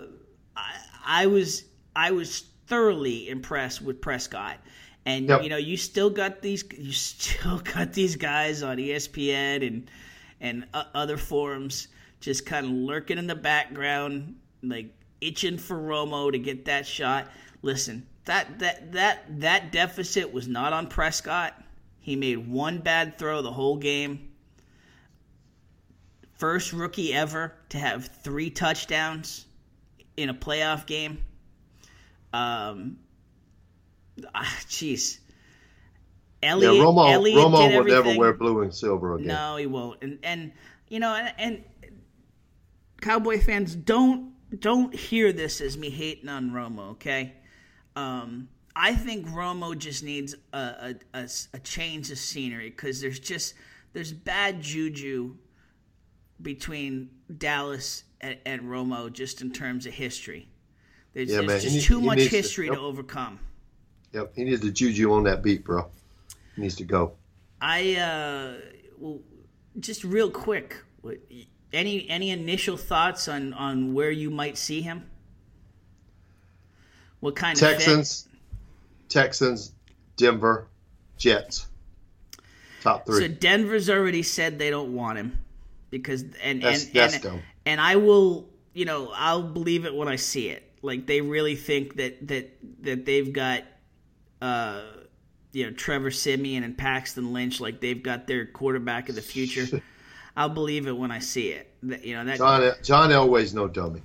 I, 0.57 0.75
I 1.07 1.27
was 1.27 1.65
I 1.95 2.11
was 2.11 2.47
thoroughly 2.67 3.29
impressed 3.29 3.83
with 3.83 4.01
Prescott. 4.01 4.57
And 5.05 5.29
Yep. 5.29 5.43
you 5.43 5.49
know, 5.51 5.57
you 5.57 5.77
still 5.77 6.11
got 6.11 6.43
these 6.43 6.65
you 6.77 6.93
still 6.93 7.59
got 7.75 7.93
these 7.93 8.17
guys 8.17 8.63
on 8.63 8.79
ESPN 8.79 9.65
and 9.67 9.91
and 10.41 10.67
other 10.73 11.17
forums 11.17 11.89
just 12.21 12.47
kind 12.47 12.67
of 12.67 12.73
lurking 12.73 13.19
in 13.19 13.27
the 13.27 13.35
background, 13.35 14.37
like 14.63 14.93
itching 15.21 15.59
for 15.59 15.77
Romo 15.77 16.31
to 16.33 16.39
get 16.39 16.65
that 16.67 16.87
shot. 16.87 17.29
Listen, 17.63 18.07
that 18.25 18.59
that 18.59 18.93
that 18.93 19.41
that 19.41 19.73
deficit 19.73 20.33
was 20.33 20.49
not 20.49 20.73
on 20.73 20.89
Prescott. 20.89 21.55
He 22.01 22.17
made 22.17 22.47
one 22.47 22.79
bad 22.79 23.19
throw 23.19 23.43
the 23.43 23.53
whole 23.53 23.77
game. 23.77 24.33
First 26.35 26.73
rookie 26.73 27.15
ever 27.15 27.55
to 27.71 27.79
have 27.79 28.07
three 28.07 28.51
touchdowns 28.51 29.47
in 30.17 30.29
a 30.29 30.35
playoff 30.35 30.87
game. 30.87 31.25
Um, 32.33 32.99
ah, 34.35 34.61
jeez. 36.43 36.63
Yeah, 36.63 36.69
Romo, 36.69 37.13
Elliott 37.13 37.39
Romo 37.39 37.77
will 37.77 37.85
never 37.85 38.19
wear 38.19 38.33
blue 38.33 38.63
and 38.63 38.75
silver 38.75 39.15
again. 39.15 39.29
No, 39.29 39.57
he 39.57 39.67
won't. 39.67 40.03
And 40.03 40.19
and 40.23 40.53
you 40.89 41.01
know, 41.01 41.15
and, 41.15 41.35
and 41.39 41.65
Cowboy 43.01 43.41
fans 43.41 43.75
don't 43.75 44.33
don't 44.61 44.95
hear 44.95 45.33
this 45.33 45.61
as 45.61 45.77
me 45.77 45.91
hating 45.91 46.29
on 46.29 46.51
Romo. 46.51 46.91
Okay, 46.93 47.35
um, 47.95 48.49
I 48.75 48.95
think 48.95 49.27
Romo 49.29 49.77
just 49.77 50.03
needs 50.03 50.35
a 50.53 50.59
a, 50.59 50.95
a, 51.15 51.29
a 51.55 51.59
change 51.61 52.11
of 52.11 52.19
scenery 52.19 52.71
because 52.71 53.01
there's 53.01 53.19
just 53.19 53.55
there's 53.93 54.13
bad 54.13 54.61
juju 54.61 55.37
between 56.43 57.11
Dallas 57.39 58.05
and, 58.21 58.37
and 58.45 58.63
Romo 58.63 59.13
just 59.13 59.41
in 59.41 59.51
terms 59.53 59.87
of 59.87 59.95
history. 59.95 60.49
There's, 61.15 61.31
Yeah, 61.31 61.41
there's 61.43 61.63
he 61.63 61.69
just 61.69 61.75
needs- 61.77 61.87
too 61.87 62.01
he 62.01 62.07
much 62.07 62.19
needs 62.19 62.31
to- 62.31 62.37
history 62.37 62.69
to 62.69 62.79
overcome. 62.79 63.39
Yep, 64.13 64.33
he 64.37 64.45
needs 64.45 64.61
the 64.61 64.71
juju 64.71 65.13
on 65.13 65.25
that 65.25 65.43
beat, 65.43 65.65
bro. 65.65 65.91
Needs 66.57 66.77
to 66.77 66.85
go. 66.85 67.13
I 67.61 67.97
uh, 67.97 68.55
well, 68.99 69.21
just 69.79 70.05
real 70.05 70.31
quick. 70.31 70.77
Any 71.73 72.09
any 72.09 72.31
initial 72.31 72.77
thoughts 72.77 73.29
on 73.29 73.53
on 73.53 73.93
where 73.95 74.11
you 74.11 74.31
might 74.31 74.57
see 74.57 74.81
him? 74.81 75.09
What 77.21 77.37
kind 77.37 77.57
of 77.57 77.61
Texans, 77.61 78.29
Texans, 79.09 79.73
Denver, 80.17 80.69
Jets. 81.17 81.67
Top 82.83 83.07
three. 83.07 83.21
So 83.21 83.29
Denver's 83.29 83.91
already 83.91 84.23
said 84.23 84.59
they 84.59 84.71
don't 84.71 84.95
want 84.95 85.19
him 85.19 85.39
because 85.91 86.23
and 86.43 86.63
That's- 86.63 86.85
and 86.85 86.95
that's 86.95 87.25
and, 87.25 87.43
and 87.65 87.81
I 87.81 87.97
will 87.97 88.49
you 88.75 88.85
know 88.85 89.11
I'll 89.15 89.43
believe 89.43 89.85
it 89.85 89.95
when 89.95 90.09
I 90.09 90.17
see 90.17 90.49
it. 90.49 90.63
Like 90.83 91.07
they 91.07 91.21
really 91.21 91.57
think 91.57 91.97
that 91.97 92.27
that 92.29 92.57
that 92.83 93.05
they've 93.05 93.33
got 93.33 93.65
uh 94.41 94.83
you 95.53 95.67
know 95.67 95.73
Trevor 95.73 96.11
Siemian 96.11 96.65
and 96.65 96.77
Paxton 96.77 97.33
Lynch 97.33 97.61
like 97.61 97.81
they've 97.81 98.03
got 98.03 98.27
their 98.27 98.47
quarterback 98.47 99.09
of 99.09 99.15
the 99.15 99.23
future. 99.23 99.81
I'll 100.37 100.51
believe 100.51 100.87
it 100.87 100.97
when 100.97 101.11
I 101.11 101.19
see 101.19 101.49
it. 101.49 101.73
You 101.83 102.15
know 102.17 102.25
that 102.25 102.39
John, 102.39 102.73
John 102.83 103.11
Elway's 103.11 103.55
no 103.55 103.69
dummy. 103.69 104.03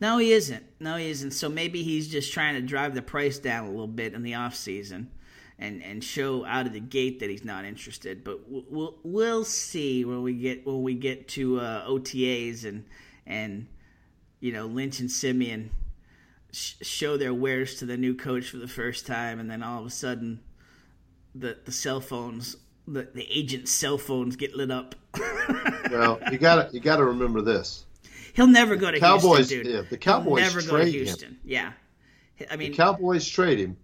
No, 0.00 0.18
he 0.18 0.32
isn't. 0.32 0.64
No, 0.80 0.96
he 0.96 1.08
isn't. 1.10 1.32
So 1.32 1.48
maybe 1.48 1.82
he's 1.82 2.08
just 2.08 2.32
trying 2.32 2.54
to 2.54 2.60
drive 2.60 2.94
the 2.94 3.02
price 3.02 3.38
down 3.38 3.66
a 3.66 3.70
little 3.70 3.86
bit 3.86 4.14
in 4.14 4.22
the 4.22 4.34
off 4.34 4.54
season, 4.54 5.10
and 5.58 5.82
and 5.82 6.02
show 6.02 6.44
out 6.44 6.66
of 6.66 6.72
the 6.72 6.80
gate 6.80 7.20
that 7.20 7.30
he's 7.30 7.44
not 7.44 7.64
interested. 7.64 8.24
But 8.24 8.40
we'll 8.48 8.98
we'll, 9.02 9.44
see 9.44 10.04
when 10.04 10.22
we 10.22 10.34
get 10.34 10.66
when 10.66 10.82
we 10.82 10.94
get 10.94 11.28
to 11.28 11.60
uh, 11.60 11.88
OTAs 11.88 12.64
and 12.64 12.84
and 13.26 13.66
you 14.40 14.52
know 14.52 14.66
Lynch 14.66 15.00
and 15.00 15.10
Siemian 15.10 15.70
sh- 16.50 16.74
show 16.82 17.16
their 17.16 17.34
wares 17.34 17.76
to 17.76 17.86
the 17.86 17.96
new 17.96 18.14
coach 18.14 18.48
for 18.48 18.56
the 18.56 18.68
first 18.68 19.06
time, 19.06 19.38
and 19.38 19.50
then 19.50 19.62
all 19.62 19.80
of 19.80 19.86
a 19.86 19.90
sudden 19.90 20.40
the 21.34 21.56
the 21.64 21.72
cell 21.72 22.00
phones. 22.00 22.56
The, 22.86 23.08
the 23.14 23.26
agent's 23.30 23.72
cell 23.72 23.96
phones 23.96 24.36
get 24.36 24.54
lit 24.54 24.70
up. 24.70 24.94
Well, 25.90 26.18
you 26.32 26.38
got 26.38 26.68
to 26.70 26.74
you 26.74 26.80
got 26.80 26.96
to 26.96 27.04
remember 27.04 27.40
this. 27.42 27.84
He'll 28.32 28.46
never 28.46 28.74
go 28.74 28.90
to 28.90 28.98
Cowboys- 28.98 29.50
Houston, 29.50 29.62
dude. 29.62 29.74
yeah, 29.74 29.82
the 29.88 29.96
Cowboys 29.98 30.42
He'll 30.42 30.48
never 30.54 30.60
go 30.60 30.66
to 30.78 30.82
trade 30.82 30.94
him. 30.94 31.04
Houston. 31.04 31.38
Yeah, 31.44 31.72
I 32.50 32.56
mean, 32.56 32.70
The 32.72 32.76
Cowboys 32.76 33.28
trade 33.28 33.58
him. 33.58 33.76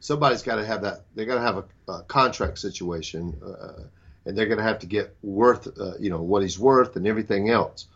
Somebody's 0.00 0.42
got 0.42 0.56
to 0.56 0.64
have 0.66 0.82
that. 0.82 1.04
They 1.14 1.24
got 1.26 1.34
to 1.36 1.40
have 1.42 1.58
a, 1.58 1.92
a 1.92 2.02
contract 2.04 2.58
situation, 2.58 3.38
uh, 3.44 3.82
and 4.24 4.36
they're 4.36 4.46
going 4.46 4.58
to 4.58 4.64
have 4.64 4.78
to 4.80 4.86
get 4.86 5.14
worth, 5.22 5.68
uh, 5.78 5.92
you 6.00 6.10
know, 6.10 6.22
what 6.22 6.42
he's 6.42 6.58
worth 6.58 6.96
and 6.96 7.06
everything 7.06 7.50
else. 7.50 7.86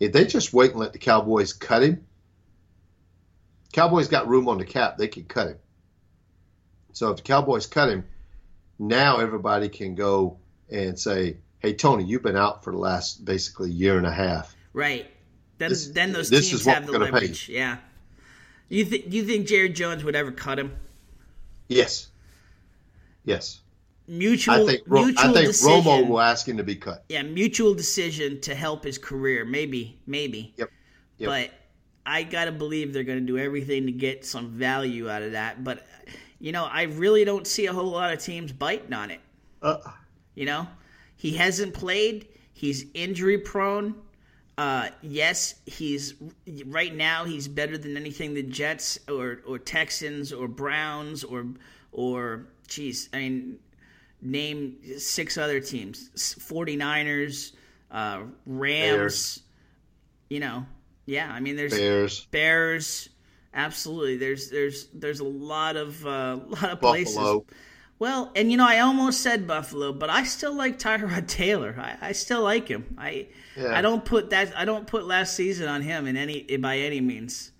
If 0.00 0.12
they 0.12 0.24
just 0.26 0.52
wait 0.52 0.72
and 0.72 0.80
let 0.80 0.92
the 0.92 0.98
Cowboys 0.98 1.52
cut 1.52 1.82
him, 1.82 2.04
Cowboys 3.72 4.08
got 4.08 4.28
room 4.28 4.48
on 4.48 4.58
the 4.58 4.64
cap. 4.64 4.98
They 4.98 5.08
can 5.08 5.24
cut 5.24 5.48
him. 5.48 5.58
So 6.92 7.10
if 7.10 7.18
the 7.18 7.22
Cowboys 7.22 7.66
cut 7.66 7.88
him, 7.88 8.04
now 8.78 9.18
everybody 9.18 9.68
can 9.68 9.94
go 9.94 10.38
and 10.70 10.98
say, 10.98 11.36
"Hey, 11.60 11.74
Tony, 11.74 12.04
you've 12.04 12.22
been 12.22 12.36
out 12.36 12.64
for 12.64 12.72
the 12.72 12.78
last 12.78 13.24
basically 13.24 13.70
year 13.70 13.96
and 13.98 14.06
a 14.06 14.12
half." 14.12 14.54
Right. 14.72 15.10
Then 15.58 15.68
This- 15.70 15.88
then 15.88 16.12
those 16.12 16.30
teams 16.30 16.64
have 16.64 16.86
the 16.86 16.92
gonna 16.92 17.06
pay 17.06 17.12
leverage. 17.12 17.48
Yeah. 17.48 17.78
You 18.68 18.84
think 18.84 19.10
do 19.10 19.16
you 19.16 19.24
think 19.24 19.46
Jerry 19.46 19.68
Jones 19.68 20.02
would 20.02 20.16
ever 20.16 20.32
cut 20.32 20.58
him? 20.58 20.72
Yes. 21.68 22.08
Yes. 23.24 23.60
Mutual 24.08 24.54
I 24.54 24.66
think 24.66 24.82
Ro- 24.86 25.04
mutual 25.04 25.30
I 25.30 25.32
think 25.32 25.46
decision. 25.48 25.82
Romo 25.84 26.08
will 26.08 26.20
ask 26.20 26.48
him 26.48 26.56
to 26.56 26.64
be 26.64 26.74
cut. 26.74 27.04
yeah, 27.08 27.22
mutual 27.22 27.72
decision 27.74 28.40
to 28.40 28.54
help 28.54 28.82
his 28.84 28.98
career. 28.98 29.44
Maybe, 29.44 29.98
maybe. 30.06 30.54
Yep. 30.56 30.70
Yep. 31.18 31.28
But 31.28 31.50
I 32.04 32.24
gotta 32.24 32.50
believe 32.50 32.92
they're 32.92 33.04
gonna 33.04 33.20
do 33.20 33.38
everything 33.38 33.86
to 33.86 33.92
get 33.92 34.24
some 34.26 34.50
value 34.50 35.08
out 35.08 35.22
of 35.22 35.32
that. 35.32 35.62
But 35.62 35.86
you 36.42 36.50
know, 36.50 36.64
I 36.64 36.82
really 36.82 37.24
don't 37.24 37.46
see 37.46 37.66
a 37.66 37.72
whole 37.72 37.92
lot 37.92 38.12
of 38.12 38.18
teams 38.18 38.52
biting 38.52 38.92
on 38.92 39.12
it. 39.12 39.20
Uh, 39.62 39.78
You 40.34 40.44
know, 40.44 40.66
he 41.16 41.36
hasn't 41.36 41.72
played. 41.72 42.26
He's 42.52 42.86
injury 42.94 43.38
prone. 43.38 43.94
Uh, 44.58 44.88
yes, 45.02 45.54
he's 45.66 46.14
right 46.66 46.94
now. 46.94 47.24
He's 47.24 47.46
better 47.46 47.78
than 47.78 47.96
anything 47.96 48.34
the 48.34 48.42
Jets 48.42 48.98
or 49.08 49.40
or 49.46 49.58
Texans 49.58 50.32
or 50.32 50.48
Browns 50.48 51.22
or 51.22 51.46
or 51.92 52.46
geez, 52.66 53.08
I 53.12 53.18
mean, 53.18 53.58
name 54.20 54.76
six 54.98 55.38
other 55.38 55.60
teams: 55.60 56.10
49ers, 56.16 57.52
uh, 57.92 58.22
Rams. 58.46 58.96
Bears. 58.96 59.42
You 60.28 60.40
know, 60.40 60.66
yeah. 61.06 61.30
I 61.32 61.38
mean, 61.40 61.54
there's 61.56 61.72
Bears, 61.72 62.26
Bears. 62.32 63.08
Absolutely, 63.54 64.16
there's 64.16 64.50
there's 64.50 64.88
there's 64.94 65.20
a 65.20 65.24
lot 65.24 65.76
of 65.76 66.06
uh, 66.06 66.38
lot 66.46 66.70
of 66.70 66.80
places. 66.80 67.16
Buffalo. 67.16 67.44
Well, 67.98 68.32
and 68.34 68.50
you 68.50 68.56
know, 68.56 68.66
I 68.66 68.80
almost 68.80 69.20
said 69.20 69.46
Buffalo, 69.46 69.92
but 69.92 70.10
I 70.10 70.24
still 70.24 70.54
like 70.54 70.78
Tyrod 70.78 71.26
Taylor. 71.28 71.74
I, 71.78 72.08
I 72.08 72.12
still 72.12 72.42
like 72.42 72.66
him. 72.66 72.96
I 72.98 73.28
Yeah. 73.56 73.76
I 73.76 73.82
don't 73.82 74.04
put 74.04 74.30
that 74.30 74.56
I 74.56 74.64
don't 74.64 74.86
put 74.86 75.06
last 75.06 75.34
season 75.34 75.68
on 75.68 75.82
him 75.82 76.06
in 76.06 76.16
any 76.16 76.56
by 76.56 76.78
any 76.78 77.00
means. 77.00 77.52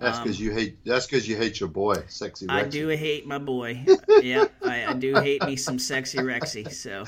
That's 0.00 0.18
because 0.18 0.40
you 0.40 0.50
hate. 0.52 0.82
That's 0.84 1.06
because 1.06 1.28
you 1.28 1.36
hate 1.36 1.60
your 1.60 1.68
boy, 1.68 2.02
sexy. 2.08 2.48
Um, 2.48 2.56
I 2.56 2.64
do 2.64 2.88
hate 2.88 3.26
my 3.26 3.36
boy. 3.36 3.84
yeah, 4.22 4.46
I, 4.64 4.86
I 4.86 4.92
do 4.94 5.14
hate 5.16 5.44
me 5.44 5.56
some 5.56 5.78
sexy 5.78 6.18
Rexy. 6.18 6.72
So, 6.72 7.04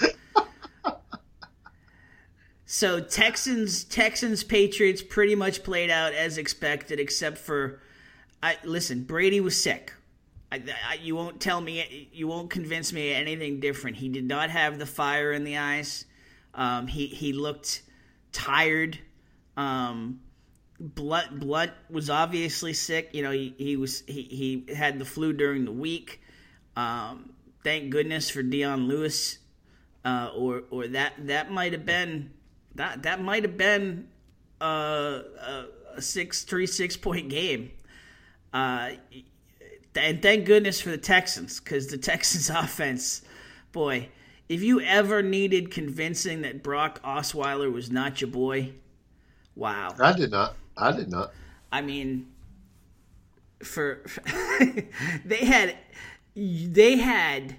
so 2.66 3.00
Texans 3.00 3.84
Texans 3.84 4.44
Patriots 4.44 5.02
pretty 5.02 5.34
much 5.34 5.62
played 5.62 5.88
out 5.88 6.12
as 6.12 6.36
expected, 6.36 7.00
except 7.00 7.38
for, 7.38 7.80
I 8.42 8.58
listen. 8.64 9.04
Brady 9.04 9.40
was 9.40 9.60
sick. 9.60 9.92
I, 10.50 10.62
I, 10.90 10.94
you 10.94 11.14
won't 11.14 11.40
tell 11.40 11.60
me. 11.60 12.08
You 12.12 12.28
won't 12.28 12.50
convince 12.50 12.92
me 12.92 13.12
anything 13.12 13.60
different. 13.60 13.96
He 13.96 14.08
did 14.08 14.24
not 14.24 14.50
have 14.50 14.78
the 14.78 14.86
fire 14.86 15.32
in 15.32 15.44
the 15.44 15.58
eyes. 15.58 16.04
Um, 16.54 16.86
he 16.86 17.06
he 17.06 17.32
looked 17.32 17.82
tired. 18.32 18.98
Um, 19.56 20.20
Blount 20.78 21.80
was 21.90 22.10
obviously 22.10 22.72
sick. 22.72 23.10
You 23.12 23.22
know, 23.22 23.30
he, 23.30 23.54
he 23.56 23.76
was 23.76 24.02
he, 24.06 24.22
he 24.68 24.74
had 24.74 24.98
the 24.98 25.04
flu 25.04 25.32
during 25.32 25.64
the 25.64 25.72
week. 25.72 26.20
Um, 26.76 27.32
thank 27.62 27.90
goodness 27.90 28.28
for 28.28 28.42
Dion 28.42 28.88
Lewis, 28.88 29.38
uh, 30.04 30.30
or 30.36 30.64
or 30.70 30.88
that 30.88 31.14
that 31.26 31.50
might 31.50 31.72
have 31.72 31.86
been 31.86 32.30
that 32.74 33.04
that 33.04 33.22
might 33.22 33.44
have 33.44 33.56
been 33.56 34.08
uh, 34.60 34.64
a, 35.40 35.66
a 35.96 36.02
six 36.02 36.42
three 36.42 36.66
six 36.66 36.96
point 36.96 37.28
game. 37.28 37.70
Uh, 38.52 38.90
and 39.94 40.22
thank 40.22 40.46
goodness 40.46 40.80
for 40.80 40.90
the 40.90 40.98
Texans 40.98 41.60
because 41.60 41.88
the 41.88 41.98
Texans 42.10 42.50
offense, 42.50 43.22
boy, 43.72 44.08
if 44.48 44.62
you 44.62 44.80
ever 44.80 45.22
needed 45.22 45.70
convincing 45.70 46.42
that 46.42 46.62
Brock 46.62 47.02
Osweiler 47.02 47.72
was 47.72 47.90
not 47.90 48.20
your 48.20 48.30
boy, 48.30 48.72
wow. 49.54 49.94
I 50.00 50.12
did 50.12 50.30
not. 50.30 50.56
I 50.76 50.92
did 50.92 51.10
not. 51.10 51.32
I 51.70 51.80
mean, 51.80 52.28
for 53.62 54.02
they 55.24 55.44
had 55.44 55.76
they 56.34 56.96
had 56.96 57.56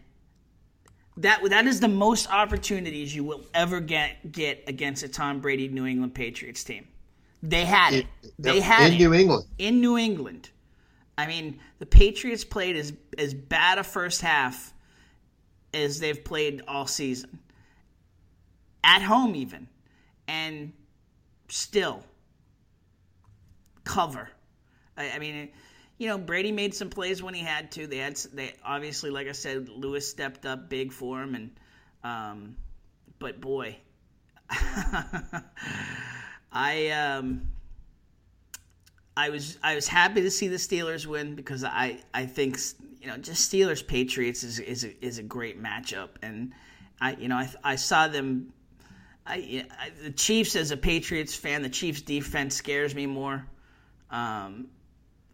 that 1.18 1.42
that 1.50 1.66
is 1.66 1.80
the 1.80 1.88
most 1.88 2.32
opportunities 2.32 3.16
you 3.16 3.24
will 3.24 3.44
ever 3.54 3.80
get 3.80 4.32
get 4.32 4.64
against 4.68 5.04
a 5.04 5.08
Tom 5.08 5.40
Brady 5.40 5.68
New 5.68 5.86
England 5.86 6.14
Patriots 6.14 6.64
team. 6.64 6.88
They 7.42 7.66
had 7.66 7.94
it. 7.94 8.08
They 8.40 8.62
had 8.62 8.88
in 8.88 8.94
it. 8.94 8.98
New 8.98 9.14
England. 9.14 9.46
In 9.58 9.82
New 9.82 9.98
England. 9.98 10.50
I 11.18 11.28
mean, 11.28 11.60
the 11.80 11.86
Patriots 11.86 12.44
played 12.44 12.76
as 12.76 12.94
as 13.18 13.34
bad 13.34 13.78
a 13.78 13.84
first 13.84 14.22
half 14.22 14.74
as 15.74 16.00
they've 16.00 16.24
played 16.24 16.64
all 16.68 16.88
season. 16.88 17.40
At 18.84 19.02
home 19.02 19.36
even. 19.36 19.68
And 20.28 20.74
still 21.50 22.04
cover. 23.84 24.30
I, 24.98 25.12
I 25.12 25.20
mean, 25.20 25.50
you 25.98 26.08
know, 26.08 26.18
Brady 26.18 26.52
made 26.52 26.74
some 26.74 26.90
plays 26.90 27.22
when 27.22 27.34
he 27.34 27.42
had 27.42 27.72
to. 27.74 27.88
They 27.88 27.98
had 27.98 28.18
they 28.34 28.54
obviously, 28.66 29.10
like 29.10 29.28
I 29.28 29.34
said, 29.34 29.70
Lewis 29.70 30.10
stepped 30.10 30.46
up 30.46 30.70
big 30.70 30.92
for 30.92 31.22
him, 31.22 31.36
and 31.36 31.52
um, 32.04 32.58
but 33.20 33.40
boy, 33.40 33.78
I 36.52 36.90
um, 36.90 37.48
I 39.16 39.30
was 39.30 39.58
I 39.64 39.76
was 39.76 39.88
happy 39.88 40.22
to 40.22 40.32
see 40.32 40.48
the 40.48 40.58
Steelers 40.58 41.06
win 41.06 41.36
because 41.36 41.64
I 41.64 42.00
I 42.14 42.26
think 42.26 42.58
you 43.00 43.08
know 43.08 43.18
just 43.18 43.52
Steelers 43.52 43.86
Patriots 43.86 44.44
is 44.44 44.60
is 44.60 44.84
a, 44.84 45.06
is 45.06 45.20
a 45.20 45.24
great 45.24 45.62
matchup, 45.62 46.10
and 46.22 46.54
I 47.00 47.16
you 47.16 47.28
know 47.28 47.36
I 47.36 47.50
I 47.64 47.76
saw 47.76 48.08
them. 48.08 48.54
I, 49.26 49.66
I 49.80 49.92
the 50.04 50.12
Chiefs 50.12 50.56
as 50.56 50.72
a 50.72 50.78
Patriots 50.78 51.34
fan, 51.34 51.62
the 51.62 51.70
Chiefs 51.70 52.02
defense 52.02 52.56
scares 52.56 52.94
me 52.94 53.06
more. 53.06 53.46
Um, 54.10 54.68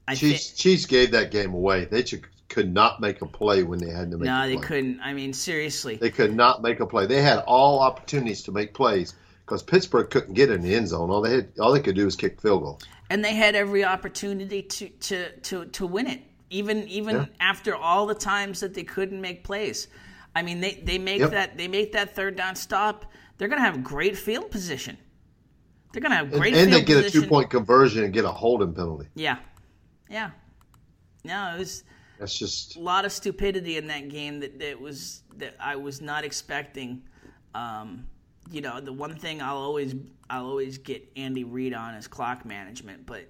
I 0.07 0.13
Chiefs, 0.13 0.51
Chiefs 0.51 0.86
gave 0.86 1.12
that 1.12 1.31
game 1.31 1.53
away. 1.53 1.86
They 1.86 2.03
just 2.03 2.24
could 2.50 2.71
not 2.71 3.00
make 3.01 3.21
a 3.21 3.25
play 3.25 3.63
when 3.63 3.79
they 3.79 3.89
had 3.89 4.12
to 4.12 4.17
make. 4.17 4.25
No, 4.25 4.48
they 4.48 4.57
couldn't. 4.57 5.00
I 5.01 5.13
mean, 5.13 5.33
seriously, 5.33 5.95
they 5.95 6.12
could 6.12 6.36
not 6.36 6.62
make 6.62 6.81
a 6.81 6.86
play. 6.86 7.07
They 7.07 7.21
had 7.21 7.39
all 7.48 7.79
opportunities 7.79 8.43
to 8.43 8.51
make 8.51 8.74
plays 8.74 9.15
because 9.49 9.63
Pittsburgh 9.63 10.11
couldn't 10.11 10.35
get 10.35 10.51
in 10.51 10.61
the 10.61 10.75
end 10.75 10.87
zone. 10.87 11.09
All 11.09 11.21
they 11.21 11.31
had, 11.31 11.49
all 11.59 11.73
they 11.73 11.79
could 11.79 11.95
do 11.95 12.05
was 12.05 12.15
kick 12.15 12.39
field 12.39 12.61
goals. 12.61 12.83
And 13.09 13.25
they 13.25 13.33
had 13.33 13.55
every 13.55 13.83
opportunity 13.83 14.61
to 14.61 14.89
to 14.89 15.31
to, 15.39 15.65
to 15.65 15.87
win 15.87 16.05
it, 16.05 16.21
even 16.51 16.87
even 16.87 17.15
yeah. 17.15 17.25
after 17.39 17.75
all 17.75 18.05
the 18.05 18.13
times 18.13 18.59
that 18.59 18.75
they 18.75 18.83
couldn't 18.83 19.19
make 19.19 19.43
plays. 19.43 19.87
I 20.35 20.43
mean, 20.43 20.61
they 20.61 20.75
they 20.83 20.99
make 20.99 21.19
yep. 21.19 21.31
that 21.31 21.57
they 21.57 21.67
make 21.67 21.91
that 21.93 22.15
third 22.15 22.35
down 22.35 22.55
stop. 22.55 23.11
They're 23.37 23.47
going 23.47 23.59
to 23.59 23.65
have 23.65 23.83
great 23.83 24.15
field 24.15 24.51
position. 24.51 24.97
They're 25.91 26.01
going 26.01 26.11
to 26.11 26.17
have 26.17 26.31
great. 26.31 26.53
And, 26.53 26.65
and 26.65 26.73
they 26.73 26.81
get 26.83 26.97
position. 26.97 27.19
a 27.19 27.23
two 27.23 27.27
point 27.27 27.49
conversion 27.49 28.03
and 28.03 28.13
get 28.13 28.25
a 28.25 28.31
holding 28.31 28.73
penalty. 28.73 29.07
Yeah, 29.15 29.37
yeah. 30.07 30.29
No, 31.23 31.55
it 31.55 31.59
was. 31.59 31.83
That's 32.19 32.37
just 32.37 32.75
a 32.75 32.81
lot 32.81 33.05
of 33.05 33.11
stupidity 33.11 33.77
in 33.77 33.87
that 33.87 34.09
game 34.09 34.41
that, 34.41 34.59
that 34.59 34.79
was 34.79 35.23
that 35.37 35.55
I 35.59 35.77
was 35.77 36.01
not 36.01 36.23
expecting. 36.23 37.01
Um, 37.55 38.05
you 38.51 38.61
know, 38.61 38.79
the 38.79 38.93
one 38.93 39.15
thing 39.15 39.41
I'll 39.41 39.57
always 39.57 39.95
I'll 40.29 40.45
always 40.45 40.77
get 40.77 41.07
Andy 41.15 41.43
Reid 41.43 41.73
on 41.73 41.95
is 41.95 42.07
clock 42.07 42.45
management, 42.45 43.05
but 43.05 43.25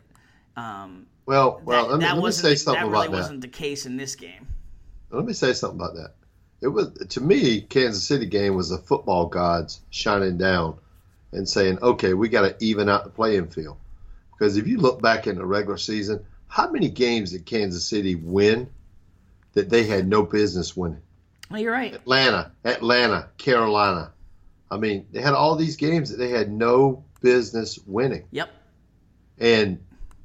um, 0.55 1.07
well, 1.25 1.61
well, 1.63 1.83
that, 1.83 1.91
let 1.91 1.99
me, 1.99 2.05
that 2.05 2.15
let 2.15 2.25
me 2.25 2.31
say 2.31 2.55
something 2.55 2.83
that 2.83 2.89
really 2.89 3.07
about 3.07 3.17
wasn't 3.17 3.41
the 3.41 3.47
case 3.47 3.85
in 3.85 3.97
this 3.97 4.15
game. 4.15 4.47
Let 5.09 5.25
me 5.25 5.33
say 5.33 5.53
something 5.53 5.79
about 5.79 5.95
that. 5.95 6.13
It 6.61 6.67
was 6.67 6.91
to 6.93 7.21
me, 7.21 7.61
Kansas 7.61 8.05
City 8.05 8.25
game 8.25 8.55
was 8.55 8.69
the 8.69 8.77
football 8.77 9.27
gods 9.27 9.81
shining 9.89 10.37
down 10.37 10.77
and 11.31 11.47
saying, 11.47 11.79
"Okay, 11.81 12.13
we 12.13 12.29
got 12.29 12.41
to 12.41 12.55
even 12.63 12.89
out 12.89 13.03
the 13.03 13.09
playing 13.09 13.47
field." 13.47 13.77
Because 14.31 14.57
if 14.57 14.67
you 14.67 14.77
look 14.77 15.01
back 15.01 15.27
in 15.27 15.35
the 15.35 15.45
regular 15.45 15.77
season, 15.77 16.25
how 16.47 16.69
many 16.71 16.89
games 16.89 17.31
did 17.31 17.45
Kansas 17.45 17.85
City 17.85 18.15
win 18.15 18.69
that 19.53 19.69
they 19.69 19.83
had 19.83 20.07
no 20.07 20.23
business 20.23 20.75
winning? 20.75 21.01
Well, 21.49 21.59
you're 21.59 21.73
right. 21.73 21.93
Atlanta, 21.93 22.51
Atlanta, 22.63 23.29
Carolina. 23.37 24.11
I 24.71 24.77
mean, 24.77 25.07
they 25.11 25.21
had 25.21 25.33
all 25.33 25.55
these 25.55 25.75
games 25.75 26.09
that 26.11 26.17
they 26.17 26.29
had 26.29 26.51
no 26.51 27.03
business 27.21 27.79
winning. 27.85 28.25
Yep. 28.31 28.49
And 29.39 29.79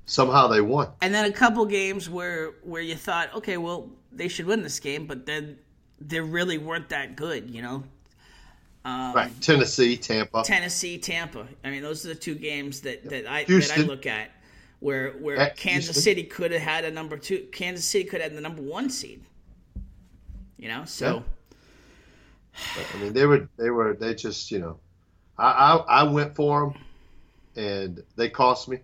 somehow 0.07 0.49
they 0.49 0.61
won. 0.61 0.89
And 1.01 1.15
then 1.15 1.25
a 1.25 1.33
couple 1.33 1.65
games 1.67 2.11
where 2.11 2.53
where 2.63 2.83
you 2.83 2.95
thought, 2.95 3.35
okay, 3.35 3.57
well, 3.57 3.91
they 4.13 4.29
should 4.29 4.47
win 4.47 4.63
this 4.63 4.81
game, 4.81 5.07
but 5.07 5.27
then 5.27 5.59
they 6.01 6.21
really 6.21 6.59
weren't 6.59 6.89
that 6.91 7.17
good, 7.17 7.51
you 7.51 7.63
know. 7.63 7.85
Um, 8.85 9.15
right, 9.15 9.31
Tennessee, 9.41 9.97
Tampa. 9.97 10.43
Tennessee, 10.43 10.99
Tampa. 10.99 11.47
I 11.65 11.71
mean, 11.71 11.83
those 11.83 12.05
are 12.05 12.09
the 12.09 12.15
two 12.15 12.35
games 12.35 12.83
that, 12.83 13.09
that 13.09 13.27
I 13.27 13.45
Houston. 13.45 13.83
that 13.83 13.85
I 13.85 13.89
look 13.89 14.05
at 14.05 14.31
where 14.81 15.13
where 15.13 15.39
at 15.39 15.57
Kansas 15.57 15.87
Houston. 15.87 16.03
City 16.03 16.25
could 16.25 16.53
have 16.53 16.61
had 16.61 16.85
a 16.85 16.91
number 16.91 17.17
two. 17.17 17.47
Kansas 17.51 17.87
City 17.87 18.05
could 18.05 18.21
have 18.21 18.33
had 18.33 18.37
the 18.37 18.43
number 18.43 18.61
one 18.61 18.91
seed. 18.91 19.25
You 20.59 20.69
know, 20.69 20.85
so. 20.85 21.17
Yeah. 21.17 21.23
I 22.95 22.99
mean, 22.99 23.13
they 23.13 23.27
were 23.27 23.49
they 23.57 23.71
were 23.71 23.95
they 23.95 24.15
just 24.15 24.51
you 24.51 24.59
know, 24.59 24.79
I 25.39 25.51
I, 25.51 25.77
I 25.77 26.03
went 26.05 26.35
for 26.35 26.61
them, 26.61 26.83
and 27.57 28.03
they 28.17 28.29
cost 28.29 28.69
me, 28.69 28.79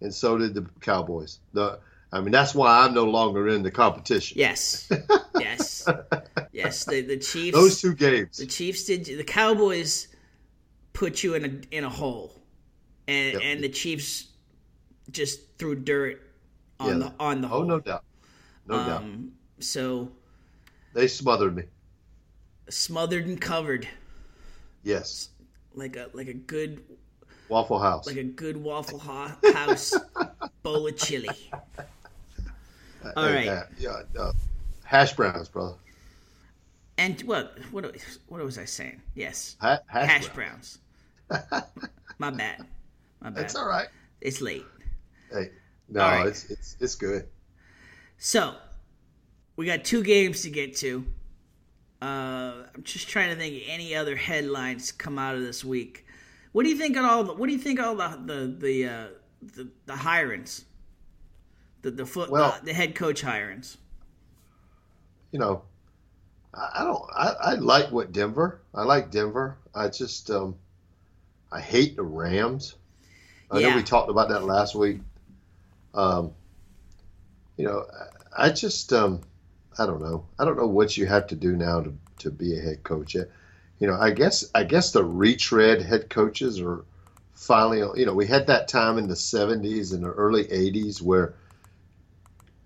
and 0.00 0.12
so 0.12 0.38
did 0.38 0.54
the 0.54 0.66
Cowboys. 0.80 1.38
The 1.52 1.78
I 2.12 2.20
mean, 2.20 2.32
that's 2.32 2.54
why 2.54 2.84
I'm 2.84 2.94
no 2.94 3.04
longer 3.04 3.48
in 3.48 3.62
the 3.62 3.70
competition. 3.70 4.38
Yes, 4.38 4.90
yes, 5.38 5.88
yes. 6.52 6.84
The 6.84 7.02
the 7.02 7.18
Chiefs. 7.18 7.56
Those 7.56 7.80
two 7.80 7.94
games. 7.94 8.38
The 8.38 8.46
Chiefs 8.46 8.84
did. 8.84 9.04
The 9.04 9.24
Cowboys 9.24 10.08
put 10.92 11.22
you 11.22 11.34
in 11.34 11.44
a 11.44 11.76
in 11.76 11.84
a 11.84 11.90
hole, 11.90 12.34
and 13.06 13.34
yep. 13.34 13.42
and 13.44 13.62
the 13.62 13.68
Chiefs 13.68 14.28
just 15.10 15.56
threw 15.58 15.76
dirt 15.76 16.20
on 16.80 17.00
yeah. 17.00 17.08
the 17.08 17.14
on 17.20 17.40
the 17.40 17.46
oh, 17.46 17.50
hole. 17.50 17.62
Oh, 17.62 17.64
no 17.64 17.80
doubt, 17.80 18.04
no 18.66 18.74
um, 18.74 18.86
doubt. 18.86 19.04
So 19.64 20.10
they 20.92 21.06
smothered 21.06 21.54
me 21.54 21.64
smothered 22.70 23.26
and 23.26 23.40
covered. 23.40 23.86
Yes. 24.82 25.28
Like 25.74 25.96
a 25.96 26.08
like 26.12 26.28
a 26.28 26.34
good 26.34 26.82
Waffle 27.48 27.78
House. 27.78 28.06
Like 28.06 28.16
a 28.16 28.24
good 28.24 28.56
Waffle 28.56 28.98
House 28.98 29.94
bowl 30.62 30.86
of 30.86 30.96
chili. 30.96 31.28
All 33.16 33.26
right. 33.26 33.48
Uh, 33.48 33.62
yeah, 33.78 34.02
uh, 34.18 34.32
hash 34.84 35.14
browns, 35.14 35.48
brother. 35.48 35.74
And 36.98 37.20
what 37.22 37.58
what 37.70 37.96
what 38.28 38.42
was 38.42 38.58
I 38.58 38.64
saying? 38.64 39.00
Yes, 39.14 39.56
ha- 39.60 39.80
hash, 39.86 40.08
hash, 40.08 40.28
browns. 40.28 40.78
browns. 41.28 41.64
My 42.18 42.30
bad. 42.30 42.66
My 43.20 43.30
bad. 43.30 43.36
That's 43.36 43.56
all 43.56 43.66
right. 43.66 43.88
It's 44.20 44.40
late. 44.40 44.66
Hey, 45.32 45.50
no, 45.88 46.00
right. 46.00 46.26
it's 46.26 46.50
it's 46.50 46.76
it's 46.80 46.94
good. 46.94 47.26
So, 48.18 48.54
we 49.56 49.64
got 49.64 49.84
two 49.84 50.02
games 50.02 50.42
to 50.42 50.50
get 50.50 50.76
to. 50.76 51.06
Uh, 52.02 52.64
I'm 52.74 52.82
just 52.82 53.08
trying 53.08 53.28
to 53.28 53.36
think 53.36 53.62
of 53.62 53.68
any 53.68 53.94
other 53.94 54.16
headlines 54.16 54.90
come 54.90 55.18
out 55.18 55.34
of 55.34 55.42
this 55.42 55.64
week. 55.64 56.06
What 56.52 56.64
do 56.64 56.70
you 56.70 56.76
think 56.76 56.96
of 56.96 57.04
all 57.04 57.24
the? 57.24 57.34
What 57.34 57.46
do 57.46 57.52
you 57.52 57.58
think 57.58 57.78
of 57.78 57.86
all 57.86 57.94
the 57.94 58.18
the 58.24 58.56
the 58.58 58.88
uh, 58.88 59.06
the, 59.42 59.68
the 59.86 59.92
hirings? 59.92 60.64
The 61.82 61.90
the 61.90 62.06
foot 62.06 62.30
well, 62.30 62.56
the, 62.60 62.66
the, 62.66 62.72
head 62.72 62.94
coach 62.94 63.22
hirings. 63.22 63.76
You 65.30 65.38
know, 65.38 65.62
I, 66.54 66.70
I 66.76 66.84
don't. 66.84 67.02
I, 67.14 67.26
I, 67.40 67.54
like 67.54 67.92
what 67.92 68.12
Denver. 68.12 68.62
I 68.74 68.82
like 68.82 69.10
Denver. 69.10 69.58
I 69.74 69.88
just 69.88 70.30
um, 70.30 70.56
I 71.52 71.60
hate 71.60 71.96
the 71.96 72.02
Rams. 72.02 72.76
I 73.50 73.58
yeah. 73.58 73.70
know 73.70 73.76
we 73.76 73.82
talked 73.82 74.10
about 74.10 74.30
that 74.30 74.44
last 74.44 74.74
week. 74.74 75.00
Um, 75.94 76.32
you 77.56 77.66
know, 77.66 77.84
I, 78.36 78.46
I 78.46 78.50
just 78.50 78.92
um, 78.92 79.20
I 79.78 79.86
don't 79.86 80.00
know. 80.00 80.26
I 80.38 80.44
don't 80.44 80.56
know 80.56 80.66
what 80.66 80.96
you 80.96 81.06
have 81.06 81.28
to 81.28 81.36
do 81.36 81.56
now 81.56 81.82
to, 81.82 81.94
to 82.18 82.30
be 82.30 82.58
a 82.58 82.60
head 82.60 82.82
coach. 82.82 83.14
You 83.14 83.86
know, 83.86 83.98
I 83.98 84.10
guess 84.10 84.50
I 84.54 84.64
guess 84.64 84.92
the 84.92 85.04
retread 85.04 85.82
head 85.82 86.10
coaches 86.10 86.60
are 86.60 86.84
finally. 87.34 88.00
You 88.00 88.06
know, 88.06 88.14
we 88.14 88.26
had 88.26 88.48
that 88.48 88.68
time 88.68 88.98
in 88.98 89.08
the 89.08 89.14
'70s 89.14 89.94
and 89.94 90.04
the 90.04 90.10
early 90.10 90.44
'80s 90.44 91.00
where 91.00 91.34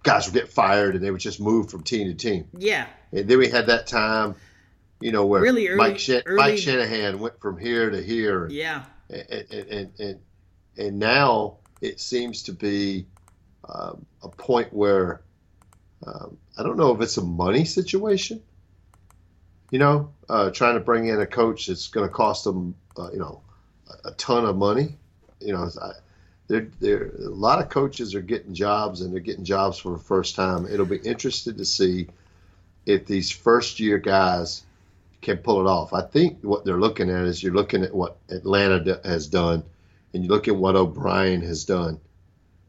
guys 0.03 0.27
would 0.27 0.35
get 0.35 0.49
fired 0.49 0.95
and 0.95 1.05
they 1.05 1.11
would 1.11 1.21
just 1.21 1.41
move 1.41 1.71
from 1.71 1.83
team 1.83 2.07
to 2.09 2.15
team. 2.15 2.47
Yeah. 2.57 2.87
And 3.11 3.29
then 3.29 3.39
we 3.39 3.49
had 3.49 3.67
that 3.67 3.87
time, 3.87 4.37
you 5.01 5.13
know, 5.13 5.27
where 5.27 5.41
really 5.41 5.69
early, 5.69 5.79
Mike, 5.79 5.99
Shan- 5.99 6.23
early... 6.27 6.37
Mike 6.37 6.59
Shanahan 6.59 7.19
went 7.19 7.41
from 7.41 7.59
here 7.59 7.91
to 7.91 8.03
here. 8.03 8.49
Yeah. 8.49 8.85
And 9.11 9.31
and 9.31 9.69
and 9.69 10.01
and, 10.01 10.21
and 10.77 10.99
now 10.99 11.59
it 11.81 12.01
seems 12.01 12.43
to 12.45 12.53
be 12.53 13.07
um, 13.69 14.05
a 14.23 14.29
point 14.29 14.73
where 14.73 15.23
um, 16.07 16.37
I 16.57 16.63
don't 16.63 16.77
know 16.77 16.95
if 16.95 17.01
it's 17.01 17.17
a 17.17 17.25
money 17.25 17.65
situation. 17.65 18.43
You 19.71 19.79
know, 19.79 20.13
uh, 20.29 20.51
trying 20.51 20.75
to 20.75 20.81
bring 20.81 21.07
in 21.07 21.21
a 21.21 21.27
coach 21.27 21.67
that's 21.67 21.89
going 21.89 22.07
to 22.07 22.13
cost 22.13 22.45
them, 22.45 22.77
uh, 22.97 23.11
you 23.13 23.19
know, 23.19 23.43
a, 24.05 24.09
a, 24.09 24.13
ton 24.13 24.45
of 24.45 24.57
money. 24.57 24.97
You 25.41 25.53
know, 25.55 25.69
I, 25.83 25.91
they're, 26.47 26.69
they're, 26.81 27.09
a 27.09 27.29
lot 27.29 27.61
of 27.61 27.71
coaches 27.71 28.15
are 28.15 28.21
getting 28.21 28.55
jobs 28.55 29.01
and 29.01 29.13
they're 29.13 29.21
getting 29.21 29.45
jobs 29.45 29.79
for 29.79 29.93
the 29.93 29.99
first 29.99 30.37
time. 30.37 30.67
It'll 30.67 30.87
be 30.87 30.99
interesting 30.99 31.57
to 31.57 31.65
see 31.65 32.09
if 32.87 33.07
these 33.07 33.31
first 33.33 33.81
year 33.81 33.99
guys 33.99 34.63
can 35.23 35.39
pull 35.39 35.61
it 35.61 35.67
off. 35.67 35.93
I 35.93 36.03
think 36.03 36.43
what 36.43 36.65
they're 36.65 36.79
looking 36.79 37.11
at 37.11 37.25
is 37.25 37.43
you're 37.43 37.55
looking 37.55 37.83
at 37.83 37.95
what 37.95 38.19
Atlanta 38.29 39.01
has 39.05 39.27
done 39.27 39.65
and 40.13 40.23
you 40.23 40.29
look 40.29 40.47
at 40.47 40.55
what 40.55 40.77
O'Brien 40.77 41.41
has 41.41 41.65
done. 41.65 42.01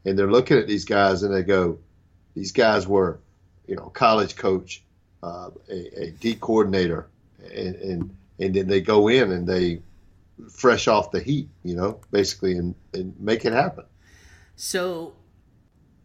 And 0.04 0.18
they're 0.18 0.30
looking 0.30 0.56
at 0.56 0.66
these 0.66 0.84
guys 0.86 1.22
and 1.22 1.32
they 1.32 1.42
go, 1.42 1.78
these 2.34 2.52
guys 2.52 2.86
were 2.86 3.20
you 3.66 3.76
know, 3.76 3.90
college 3.90 4.36
coach, 4.36 4.82
uh, 5.22 5.50
a, 5.70 6.04
a 6.04 6.10
D 6.12 6.34
coordinator, 6.34 7.08
and 7.54 7.74
and 7.76 8.16
and 8.38 8.54
then 8.54 8.66
they 8.68 8.80
go 8.80 9.08
in 9.08 9.32
and 9.32 9.46
they 9.46 9.80
fresh 10.50 10.88
off 10.88 11.10
the 11.10 11.20
heat, 11.20 11.48
you 11.64 11.74
know, 11.74 12.00
basically, 12.10 12.56
and, 12.58 12.74
and 12.92 13.18
make 13.18 13.44
it 13.44 13.52
happen. 13.52 13.84
So 14.54 15.14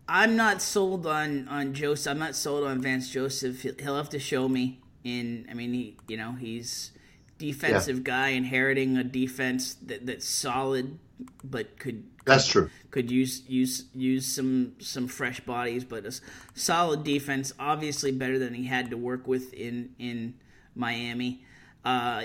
I'm 0.07 0.35
not 0.35 0.61
sold 0.61 1.07
on 1.07 1.47
on 1.47 1.73
Joseph. 1.73 2.11
I'm 2.11 2.19
not 2.19 2.35
sold 2.35 2.65
on 2.65 2.81
Vance 2.81 3.09
Joseph. 3.09 3.61
He'll 3.61 3.95
have 3.95 4.09
to 4.09 4.19
show 4.19 4.47
me. 4.47 4.79
In 5.03 5.47
I 5.49 5.53
mean, 5.55 5.73
he 5.73 5.97
you 6.07 6.17
know 6.17 6.33
he's 6.33 6.91
defensive 7.37 7.97
yeah. 7.97 8.03
guy 8.03 8.27
inheriting 8.29 8.97
a 8.97 9.03
defense 9.03 9.73
that 9.73 10.05
that's 10.05 10.27
solid, 10.27 10.99
but 11.43 11.79
could 11.79 12.03
that's 12.25 12.47
true. 12.47 12.69
Could 12.91 13.09
use 13.09 13.43
use 13.47 13.85
use 13.93 14.27
some 14.27 14.73
some 14.79 15.07
fresh 15.07 15.39
bodies, 15.39 15.83
but 15.83 16.05
a 16.05 16.13
solid 16.53 17.03
defense. 17.03 17.53
Obviously 17.59 18.11
better 18.11 18.37
than 18.37 18.53
he 18.53 18.65
had 18.65 18.89
to 18.91 18.97
work 18.97 19.27
with 19.27 19.53
in 19.53 19.95
in 19.97 20.35
Miami. 20.75 21.43
Uh, 21.83 22.23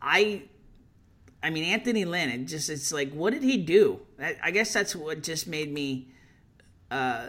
I 0.00 0.42
I 1.42 1.50
mean, 1.50 1.64
Anthony 1.64 2.04
Lynn. 2.04 2.28
It 2.30 2.44
just 2.44 2.70
it's 2.70 2.92
like, 2.92 3.12
what 3.12 3.32
did 3.32 3.42
he 3.42 3.56
do? 3.56 4.00
I, 4.20 4.36
I 4.44 4.50
guess 4.50 4.72
that's 4.72 4.94
what 4.94 5.22
just 5.22 5.48
made 5.48 5.72
me, 5.72 6.08
uh, 6.90 7.28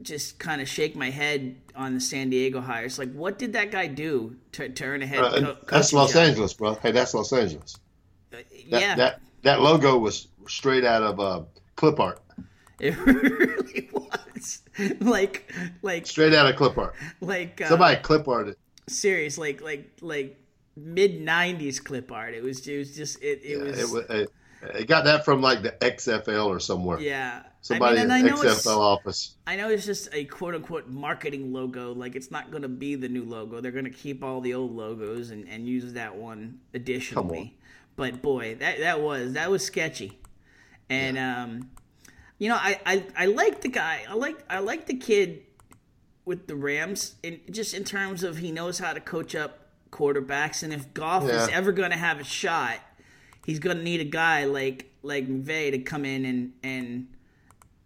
just 0.00 0.38
kind 0.38 0.60
of 0.60 0.68
shake 0.68 0.94
my 0.94 1.10
head 1.10 1.56
on 1.74 1.94
the 1.94 2.00
San 2.00 2.30
Diego 2.30 2.60
hires. 2.60 2.98
Like, 2.98 3.12
what 3.12 3.38
did 3.38 3.54
that 3.54 3.72
guy 3.72 3.88
do 3.88 4.36
to, 4.52 4.68
to 4.68 4.84
earn 4.84 5.02
a 5.02 5.06
head? 5.06 5.20
Uh, 5.20 5.40
co- 5.40 5.56
that's 5.68 5.92
Los 5.92 6.12
job? 6.12 6.28
Angeles, 6.28 6.54
bro. 6.54 6.74
Hey, 6.74 6.92
that's 6.92 7.12
Los 7.14 7.32
Angeles. 7.32 7.76
Uh, 8.32 8.36
that, 8.36 8.80
yeah, 8.80 8.94
that 8.94 9.20
that 9.42 9.60
logo 9.60 9.98
was 9.98 10.28
straight 10.46 10.84
out 10.84 11.02
of 11.02 11.20
uh, 11.20 11.42
clip 11.76 12.00
art. 12.00 12.20
It 12.80 12.96
really 13.06 13.90
was 13.92 14.62
like 15.00 15.52
like 15.82 16.06
straight 16.06 16.34
out 16.34 16.48
of 16.48 16.56
clip 16.56 16.78
art. 16.78 16.94
Like 17.20 17.60
uh, 17.60 17.68
somebody 17.68 17.96
clip 18.00 18.28
arted. 18.28 18.56
Serious, 18.88 19.38
like 19.38 19.60
like 19.60 19.90
like 20.00 20.36
mid 20.76 21.20
'90s 21.20 21.82
clip 21.82 22.12
art. 22.12 22.34
It 22.34 22.42
was 22.42 22.66
it 22.66 22.78
was 22.78 22.94
just 22.94 23.22
it 23.22 23.40
it 23.42 23.58
yeah, 23.58 23.64
was. 23.64 23.94
It, 23.94 24.10
it, 24.10 24.30
it, 24.74 24.88
got 24.88 25.04
that 25.04 25.24
from 25.24 25.40
like 25.40 25.62
the 25.62 25.72
XFL 25.72 26.46
or 26.46 26.60
somewhere. 26.60 27.00
Yeah, 27.00 27.42
somebody 27.60 28.00
I 28.00 28.06
mean, 28.06 28.26
in 28.26 28.34
the 28.34 28.42
XFL 28.42 28.78
office. 28.78 29.34
I 29.46 29.56
know 29.56 29.68
it's 29.70 29.84
just 29.84 30.08
a 30.12 30.24
quote 30.24 30.54
unquote 30.54 30.88
marketing 30.88 31.52
logo. 31.52 31.92
Like 31.92 32.14
it's 32.14 32.30
not 32.30 32.50
going 32.50 32.62
to 32.62 32.68
be 32.68 32.94
the 32.94 33.08
new 33.08 33.24
logo. 33.24 33.60
They're 33.60 33.72
going 33.72 33.84
to 33.84 33.90
keep 33.90 34.22
all 34.22 34.40
the 34.40 34.54
old 34.54 34.74
logos 34.74 35.30
and, 35.30 35.48
and 35.48 35.66
use 35.66 35.92
that 35.94 36.14
one 36.14 36.60
additionally. 36.74 37.58
But 37.98 38.22
boy, 38.22 38.54
that 38.60 38.78
that 38.78 39.00
was 39.00 39.32
that 39.32 39.50
was 39.50 39.64
sketchy, 39.64 40.20
and 40.88 41.16
yeah. 41.16 41.42
um, 41.42 41.68
you 42.38 42.48
know, 42.48 42.54
I, 42.54 42.78
I 42.86 43.04
I 43.16 43.26
like 43.26 43.60
the 43.60 43.68
guy. 43.68 44.04
I 44.08 44.14
like 44.14 44.38
I 44.48 44.60
like 44.60 44.86
the 44.86 44.94
kid 44.94 45.42
with 46.24 46.46
the 46.46 46.54
Rams, 46.54 47.16
in 47.24 47.40
just 47.50 47.74
in 47.74 47.82
terms 47.82 48.22
of 48.22 48.38
he 48.38 48.52
knows 48.52 48.78
how 48.78 48.92
to 48.92 49.00
coach 49.00 49.34
up 49.34 49.66
quarterbacks, 49.90 50.62
and 50.62 50.72
if 50.72 50.94
Goff 50.94 51.24
yeah. 51.24 51.42
is 51.42 51.48
ever 51.48 51.72
going 51.72 51.90
to 51.90 51.96
have 51.96 52.20
a 52.20 52.24
shot, 52.24 52.78
he's 53.44 53.58
going 53.58 53.76
to 53.76 53.82
need 53.82 54.00
a 54.00 54.04
guy 54.04 54.44
like 54.44 54.92
like 55.02 55.26
McVay 55.26 55.72
to 55.72 55.80
come 55.80 56.04
in 56.04 56.24
and 56.24 56.52
and 56.62 57.08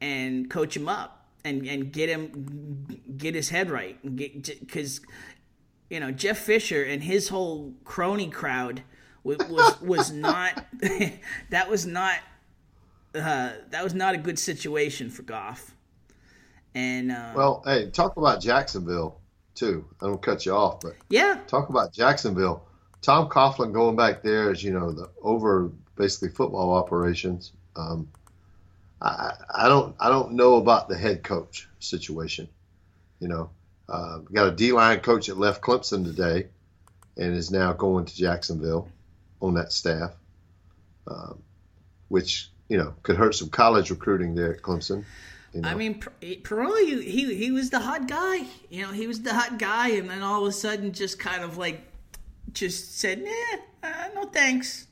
and 0.03 0.51
coach 0.51 0.77
him 0.77 0.91
up 0.91 1.27
and 1.43 1.67
and 1.67 1.91
get 1.91 2.11
him 2.11 2.87
get 3.17 3.35
his 3.35 3.49
head 3.49 3.71
right 3.71 3.97
because 4.15 5.01
you 5.89 6.01
know 6.01 6.11
Jeff 6.11 6.37
Fisher 6.37 6.85
and 6.85 7.03
his 7.03 7.31
whole 7.31 7.73
crony 7.85 8.29
crowd 8.29 8.83
was 9.25 9.39
was, 9.49 9.81
was 9.81 10.13
not 10.13 10.65
that 11.51 11.71
was 11.71 11.87
not 11.87 12.19
uh, 13.15 13.53
that 13.71 13.85
was 13.85 13.95
not 13.95 14.15
a 14.15 14.19
good 14.19 14.39
situation 14.39 15.11
for 15.11 15.23
Goff. 15.23 15.75
And 16.75 17.13
uh, 17.13 17.33
well, 17.35 17.63
hey, 17.67 17.91
talk 17.91 18.17
about 18.17 18.41
Jacksonville 18.41 19.21
too. 19.55 19.87
I 20.01 20.07
don't 20.07 20.23
cut 20.23 20.47
you 20.47 20.53
off, 20.53 20.81
but 20.81 20.95
yeah, 21.09 21.39
talk 21.47 21.69
about 21.69 21.93
Jacksonville. 21.93 22.67
Tom 23.03 23.29
Coughlin 23.29 23.73
going 23.73 23.97
back 23.97 24.23
there 24.23 24.51
as 24.51 24.63
you 24.63 24.73
know 24.73 24.93
the 24.93 25.11
over 25.23 25.71
basically 25.97 26.31
football 26.31 26.73
operations. 26.75 27.53
Um, 27.77 28.09
I, 29.01 29.33
I 29.55 29.69
don't 29.69 29.95
I 30.01 30.09
don't 30.09 30.33
know 30.33 30.57
about 30.57 30.89
the 30.89 30.97
head 30.97 31.23
coach 31.23 31.69
situation. 31.79 32.49
You 33.21 33.29
know, 33.29 33.51
uh, 33.89 34.19
got 34.19 34.49
a 34.49 34.53
D 34.53 34.73
line 34.73 35.01
coach 35.01 35.27
that 35.27 35.39
left 35.39 35.61
Clemson 35.61 36.05
today, 36.05 36.49
and 37.17 37.35
is 37.35 37.51
now 37.51 37.73
going 37.73 38.07
to 38.07 38.17
Jacksonville 38.17 38.89
on 39.43 39.55
that 39.55 39.73
staff, 39.73 40.15
um, 41.09 41.43
which 42.09 42.51
you 42.69 42.79
know 42.79 42.95
could 43.03 43.17
hurt 43.17 43.35
some 43.35 43.51
college 43.51 43.91
recruiting 43.91 44.35
there 44.35 44.55
at 44.55 44.63
Clemson. 44.63 45.05
You 45.53 45.61
know? 45.61 45.69
I 45.69 45.75
mean, 45.75 46.01
Peroli, 46.23 47.03
he 47.03 47.35
he 47.35 47.51
was 47.51 47.69
the 47.69 47.81
hot 47.81 48.09
guy. 48.09 48.47
You 48.71 48.83
know, 48.83 48.93
he 48.93 49.07
was 49.07 49.21
the 49.21 49.35
hot 49.35 49.59
guy, 49.59 49.89
and 49.91 50.09
then 50.09 50.23
all 50.23 50.43
of 50.43 50.49
a 50.49 50.53
sudden, 50.53 50.93
just 50.93 51.19
kind 51.19 51.45
of 51.45 51.59
like, 51.59 51.83
just 52.53 52.99
said, 52.99 53.23
"Nah, 53.23 53.89
uh, 53.89 54.09
no 54.15 54.25
thanks," 54.25 54.87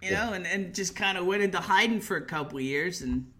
you 0.00 0.10
yeah. 0.10 0.26
know, 0.26 0.32
and 0.32 0.46
and 0.46 0.74
just 0.74 0.96
kind 0.96 1.18
of 1.18 1.26
went 1.26 1.42
into 1.42 1.58
hiding 1.58 2.00
for 2.00 2.16
a 2.16 2.24
couple 2.24 2.58
years, 2.60 3.02
and 3.02 3.30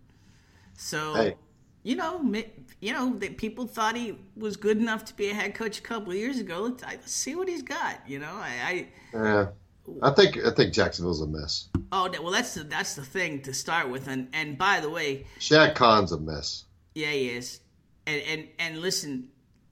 so. 0.76 1.14
Hey. 1.14 1.36
You 1.84 1.96
know, 1.96 2.32
you 2.78 2.92
know 2.92 3.18
that 3.18 3.36
people 3.38 3.66
thought 3.66 3.96
he 3.96 4.16
was 4.36 4.56
good 4.56 4.76
enough 4.76 5.04
to 5.06 5.16
be 5.16 5.30
a 5.30 5.34
head 5.34 5.56
coach 5.56 5.80
a 5.80 5.82
couple 5.82 6.14
years 6.14 6.38
ago. 6.38 6.60
Let's, 6.60 6.84
let's 6.84 7.12
see 7.12 7.34
what 7.34 7.48
he's 7.48 7.62
got. 7.62 8.08
You 8.08 8.20
know, 8.20 8.30
I, 8.32 8.52
I 8.64 8.88
yeah. 9.12 9.46
I 10.00 10.10
think 10.10 10.38
I 10.44 10.50
think 10.50 10.72
Jacksonville's 10.72 11.20
a 11.20 11.26
mess. 11.26 11.68
Oh 11.90 12.08
well, 12.22 12.30
that's 12.30 12.54
the 12.54 12.64
that's 12.64 12.94
the 12.94 13.04
thing 13.04 13.42
to 13.42 13.54
start 13.54 13.88
with, 13.88 14.08
and 14.08 14.28
and 14.32 14.56
by 14.56 14.80
the 14.80 14.88
way, 14.90 15.26
Shad 15.38 15.74
Khan's 15.74 16.12
a 16.12 16.18
mess. 16.18 16.64
Yeah, 16.94 17.10
he 17.10 17.30
is. 17.30 17.60
And 18.06 18.22
and 18.22 18.48
and 18.58 18.78
listen, 18.78 19.28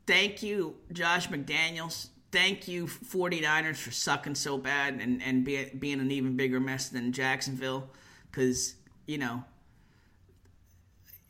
thank 0.06 0.42
you, 0.42 0.76
Josh 0.92 1.28
McDaniels. 1.28 2.08
Thank 2.32 2.68
you, 2.68 2.86
49ers, 2.86 3.76
for 3.76 3.90
sucking 3.90 4.36
so 4.36 4.56
bad 4.56 5.00
and 5.00 5.22
and 5.22 5.44
be, 5.44 5.64
being 5.78 6.00
an 6.00 6.10
even 6.10 6.36
bigger 6.36 6.60
mess 6.60 6.88
than 6.88 7.12
Jacksonville, 7.12 7.90
because 8.30 8.74
you 9.06 9.18
know 9.18 9.44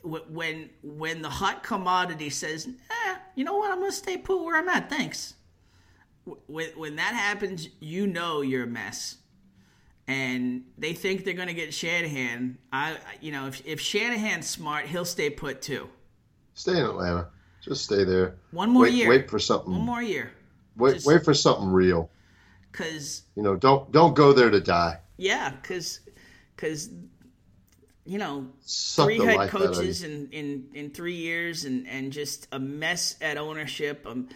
when 0.02 0.70
when 0.82 1.20
the 1.20 1.28
hot 1.28 1.62
commodity 1.62 2.30
says, 2.30 2.66
eh, 2.66 3.16
you 3.34 3.44
know 3.44 3.56
what, 3.56 3.70
I'm 3.70 3.80
gonna 3.80 3.92
stay 3.92 4.16
put 4.16 4.42
where 4.42 4.56
I'm 4.56 4.68
at. 4.68 4.88
Thanks 4.88 5.34
when 6.24 6.68
when 6.76 6.96
that 6.96 7.14
happens, 7.14 7.68
you 7.80 8.06
know 8.06 8.40
you're 8.40 8.64
a 8.64 8.66
mess. 8.66 9.16
And 10.06 10.64
they 10.76 10.92
think 10.92 11.24
they're 11.24 11.34
going 11.34 11.48
to 11.48 11.54
get 11.54 11.72
Shanahan. 11.72 12.58
I, 12.72 12.96
you 13.20 13.30
know, 13.30 13.46
if 13.46 13.64
if 13.66 13.80
Shanahan's 13.80 14.48
smart, 14.48 14.86
he'll 14.86 15.04
stay 15.04 15.30
put 15.30 15.62
too. 15.62 15.88
Stay 16.54 16.72
in 16.72 16.84
Atlanta. 16.84 17.28
Just 17.62 17.84
stay 17.84 18.04
there. 18.04 18.36
One 18.50 18.70
more 18.70 18.84
wait, 18.84 18.94
year. 18.94 19.08
Wait 19.08 19.30
for 19.30 19.38
something. 19.38 19.72
One 19.72 19.82
more 19.82 20.02
year. 20.02 20.32
Wait, 20.76 20.94
Just, 20.94 21.06
wait 21.06 21.24
for 21.24 21.34
something 21.34 21.68
real. 21.68 22.10
Cause 22.72 23.22
you 23.36 23.42
know, 23.42 23.56
don't 23.56 23.90
don't 23.92 24.14
go 24.14 24.32
there 24.32 24.50
to 24.50 24.60
die. 24.60 24.98
Yeah, 25.16 25.52
cause 25.62 26.00
cause 26.56 26.90
you 28.04 28.18
know, 28.18 28.48
Suck 28.62 29.06
three 29.06 29.18
head 29.18 29.48
coaches 29.50 30.02
in, 30.02 30.28
in 30.32 30.68
in 30.74 30.90
three 30.90 31.16
years, 31.16 31.64
and 31.64 31.86
and 31.86 32.12
just 32.12 32.48
a 32.52 32.58
mess 32.58 33.16
at 33.20 33.36
ownership. 33.36 34.06
Um, 34.06 34.28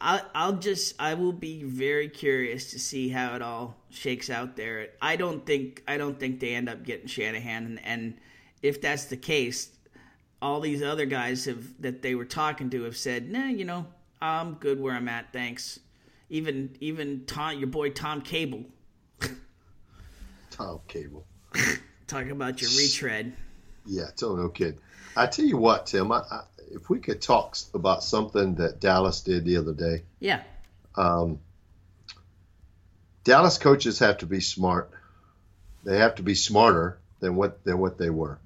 I, 0.00 0.22
I'll 0.34 0.54
just 0.54 1.00
I 1.00 1.14
will 1.14 1.32
be 1.32 1.62
very 1.62 2.08
curious 2.08 2.70
to 2.72 2.78
see 2.78 3.08
how 3.08 3.34
it 3.34 3.42
all 3.42 3.76
shakes 3.90 4.30
out 4.30 4.56
there. 4.56 4.88
I 5.00 5.16
don't 5.16 5.44
think 5.46 5.82
I 5.88 5.96
don't 5.96 6.18
think 6.18 6.40
they 6.40 6.54
end 6.54 6.68
up 6.68 6.84
getting 6.84 7.06
Shanahan, 7.06 7.64
and, 7.66 7.80
and 7.84 8.14
if 8.62 8.80
that's 8.80 9.06
the 9.06 9.16
case, 9.16 9.70
all 10.42 10.60
these 10.60 10.82
other 10.82 11.06
guys 11.06 11.46
have 11.46 11.80
that 11.80 12.02
they 12.02 12.14
were 12.14 12.24
talking 12.24 12.70
to 12.70 12.82
have 12.82 12.96
said, 12.96 13.30
"Nah, 13.30 13.46
you 13.46 13.64
know, 13.64 13.86
I'm 14.20 14.54
good 14.54 14.80
where 14.80 14.94
I'm 14.94 15.08
at, 15.08 15.32
thanks." 15.32 15.80
Even 16.30 16.76
even 16.80 17.24
Tom, 17.26 17.58
your 17.58 17.68
boy 17.68 17.90
Tom 17.90 18.20
Cable. 18.20 18.64
Tom 20.50 20.80
Cable. 20.88 21.26
Talking 22.06 22.30
about 22.32 22.60
your 22.60 22.70
retread. 22.70 23.34
Yeah, 23.86 24.06
tell 24.16 24.36
no 24.36 24.48
kid. 24.48 24.78
I 25.16 25.26
tell 25.26 25.44
you 25.44 25.56
what, 25.56 25.86
Tim. 25.86 26.12
I, 26.12 26.18
I 26.30 26.42
if 26.72 26.88
we 26.88 26.98
could 26.98 27.20
talk 27.20 27.56
about 27.72 28.02
something 28.02 28.56
that 28.56 28.80
Dallas 28.80 29.20
did 29.20 29.44
the 29.44 29.56
other 29.56 29.72
day. 29.72 30.04
Yeah. 30.20 30.42
Um, 30.94 31.40
Dallas 33.24 33.58
coaches 33.58 33.98
have 34.00 34.18
to 34.18 34.26
be 34.26 34.40
smart. 34.40 34.90
They 35.84 35.98
have 35.98 36.16
to 36.16 36.22
be 36.22 36.34
smarter 36.34 36.98
than 37.20 37.36
what 37.36 37.64
than 37.64 37.78
what 37.78 37.98
they 37.98 38.10
were. 38.10 38.38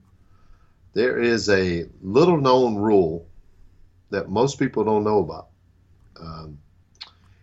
There 0.95 1.19
is 1.21 1.49
a 1.49 1.87
little 2.01 2.39
known 2.39 2.77
rule 2.77 3.29
that 4.11 4.31
most 4.31 4.59
people 4.59 4.85
don't 4.85 5.05
know 5.05 5.19
about. 5.19 5.49
Um, 6.21 6.59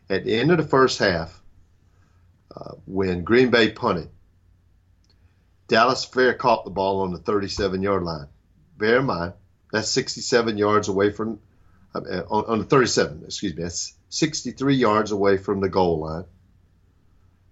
at 0.10 0.24
the 0.24 0.36
end 0.36 0.52
of 0.52 0.58
the 0.58 0.64
first 0.64 1.00
half, 1.00 1.42
uh, 2.56 2.72
when 2.86 3.24
Green 3.24 3.50
Bay 3.50 3.72
punted, 3.72 4.10
Dallas 5.68 6.06
fair 6.06 6.34
caught 6.34 6.66
the 6.66 6.72
ball 6.72 7.02
on 7.02 7.12
the 7.12 7.18
37 7.18 7.82
yard 7.82 8.04
line. 8.04 8.28
Bear 8.78 9.00
in 9.00 9.06
mind, 9.06 9.34
that's 9.72 9.90
67 9.90 10.58
yards 10.58 10.88
away 10.88 11.12
from, 11.12 11.40
uh, 11.94 12.00
on, 12.30 12.46
on 12.46 12.60
the 12.60 12.66
37, 12.66 13.24
excuse 13.26 13.56
me, 13.56 13.64
that's 13.64 13.94
63 14.10 14.76
yards 14.76 15.12
away 15.12 15.38
from 15.38 15.60
the 15.60 15.70
goal 15.70 16.00
line, 16.00 16.26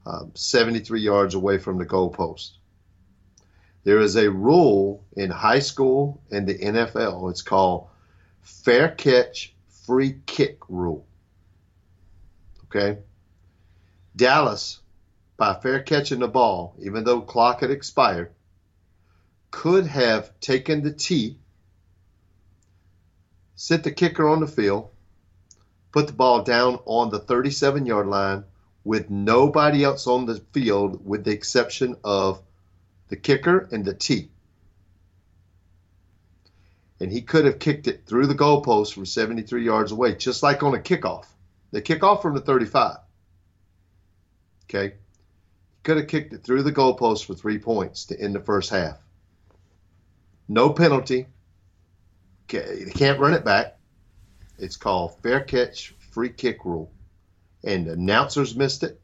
um, 0.06 0.32
73 0.36 1.02
yards 1.02 1.36
away 1.36 1.58
from 1.58 1.78
the 1.78 1.86
goal 1.86 2.10
post. 2.10 2.58
There 3.84 4.00
is 4.00 4.16
a 4.16 4.30
rule 4.30 5.04
in 5.16 5.30
high 5.30 5.60
school 5.60 6.22
and 6.32 6.48
the 6.48 6.58
NFL. 6.58 7.30
It's 7.32 7.42
called 7.42 7.90
fair 8.42 8.90
catch, 8.90 9.54
free 9.86 10.22
kick 10.26 10.60
rule. 10.70 11.06
Okay? 12.66 13.00
Dallas, 14.16 14.80
by 15.38 15.56
fair 15.56 15.82
catching 15.82 16.20
the 16.20 16.28
ball, 16.28 16.76
even 16.82 17.04
though 17.04 17.22
clock 17.22 17.62
had 17.62 17.72
expired, 17.72 18.32
could 19.52 19.86
have 19.88 20.40
taken 20.40 20.82
the 20.82 20.94
tee, 20.94 21.38
sit 23.56 23.84
the 23.84 23.92
kicker 23.92 24.28
on 24.28 24.40
the 24.40 24.48
field, 24.48 24.90
put 25.92 26.08
the 26.08 26.14
ball 26.14 26.44
down 26.44 26.80
on 26.86 27.10
the 27.10 27.20
37 27.20 27.86
yard 27.86 28.08
line 28.08 28.44
with 28.84 29.10
nobody 29.10 29.84
else 29.84 30.08
on 30.08 30.26
the 30.26 30.42
field 30.52 31.06
with 31.06 31.24
the 31.24 31.32
exception 31.32 31.96
of 32.04 32.42
the 33.08 33.16
kicker 33.16 33.70
and 33.72 33.86
the 33.86 33.94
tee. 33.94 34.30
And 37.00 37.12
he 37.12 37.22
could 37.22 37.46
have 37.46 37.60
kicked 37.60 37.88
it 37.88 38.06
through 38.06 38.28
the 38.28 38.36
goalpost 38.36 38.94
from 38.94 39.06
73 39.06 39.66
yards 39.66 39.92
away, 39.92 40.16
just 40.16 40.44
like 40.44 40.64
on 40.64 40.74
a 40.74 40.80
kickoff. 40.80 41.26
They 41.72 41.82
kick 41.82 42.04
off 42.04 42.22
from 42.22 42.36
the 42.36 42.42
35. 42.42 42.98
Okay. 44.66 44.96
He 44.96 45.82
could 45.84 45.98
have 45.98 46.08
kicked 46.08 46.34
it 46.34 46.44
through 46.44 46.64
the 46.64 46.72
goalpost 46.72 47.26
for 47.26 47.34
three 47.34 47.60
points 47.60 48.06
to 48.06 48.20
end 48.20 48.36
the 48.36 48.40
first 48.40 48.70
half. 48.70 48.98
No 50.48 50.70
penalty. 50.70 51.28
Okay, 52.44 52.84
They 52.86 52.92
can't 52.92 53.20
run 53.20 53.34
it 53.34 53.44
back. 53.46 53.78
It's 54.58 54.78
called 54.78 55.22
fair 55.22 55.42
catch, 55.42 55.96
free 56.12 56.30
kick 56.30 56.66
rule. 56.66 56.92
And 57.64 57.88
the 57.88 57.94
announcers 57.94 58.56
missed 58.56 58.84
it. 58.84 59.00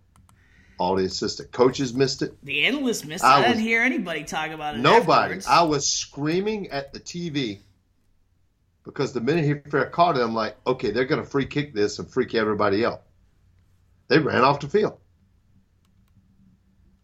All 0.78 0.96
the 0.96 1.04
assistant 1.06 1.52
coaches 1.52 1.94
missed 1.94 2.22
it. 2.22 2.34
The 2.44 2.66
analysts 2.66 3.04
missed. 3.06 3.24
I 3.24 3.40
I, 3.40 3.42
didn't 3.42 3.56
was- 3.56 3.64
hear 3.64 3.82
anybody 3.84 4.24
talk 4.24 4.52
about 4.52 4.76
it. 4.76 4.80
Nobody. 4.80 5.12
afterwards. 5.36 5.48
I 5.48 5.64
was 5.64 5.88
screaming 5.88 6.70
at 6.70 6.94
the 6.94 7.00
TV 7.00 7.60
because 8.86 9.12
the 9.12 9.22
minute 9.22 9.44
he 9.46 9.70
fair 9.70 9.86
caught 9.88 10.18
it, 10.18 10.22
I'm 10.22 10.34
like, 10.34 10.56
okay, 10.66 10.92
they're 10.92 11.06
going 11.06 11.22
to 11.22 11.30
free 11.30 11.46
kick 11.46 11.74
this 11.74 12.00
and 12.00 12.10
freak 12.10 12.34
everybody 12.34 12.86
out. 12.86 13.02
They 14.08 14.20
ran 14.20 14.42
off 14.42 14.62
the 14.62 14.68
field. 14.70 14.98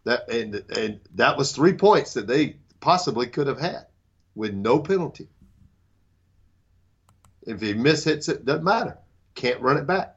That 0.04 0.28
and 0.30 0.54
and 0.76 1.00
that 1.16 1.36
was 1.36 1.52
three 1.52 1.72
points 1.74 2.14
that 2.14 2.26
they 2.26 2.56
possibly 2.80 3.26
could 3.26 3.46
have 3.48 3.60
had 3.60 3.86
with 4.34 4.54
no 4.54 4.78
penalty. 4.78 5.28
If 7.46 7.60
he 7.60 7.72
mishits 7.74 8.28
it, 8.28 8.44
doesn't 8.44 8.64
matter. 8.64 8.98
Can't 9.34 9.60
run 9.60 9.76
it 9.76 9.86
back. 9.86 10.16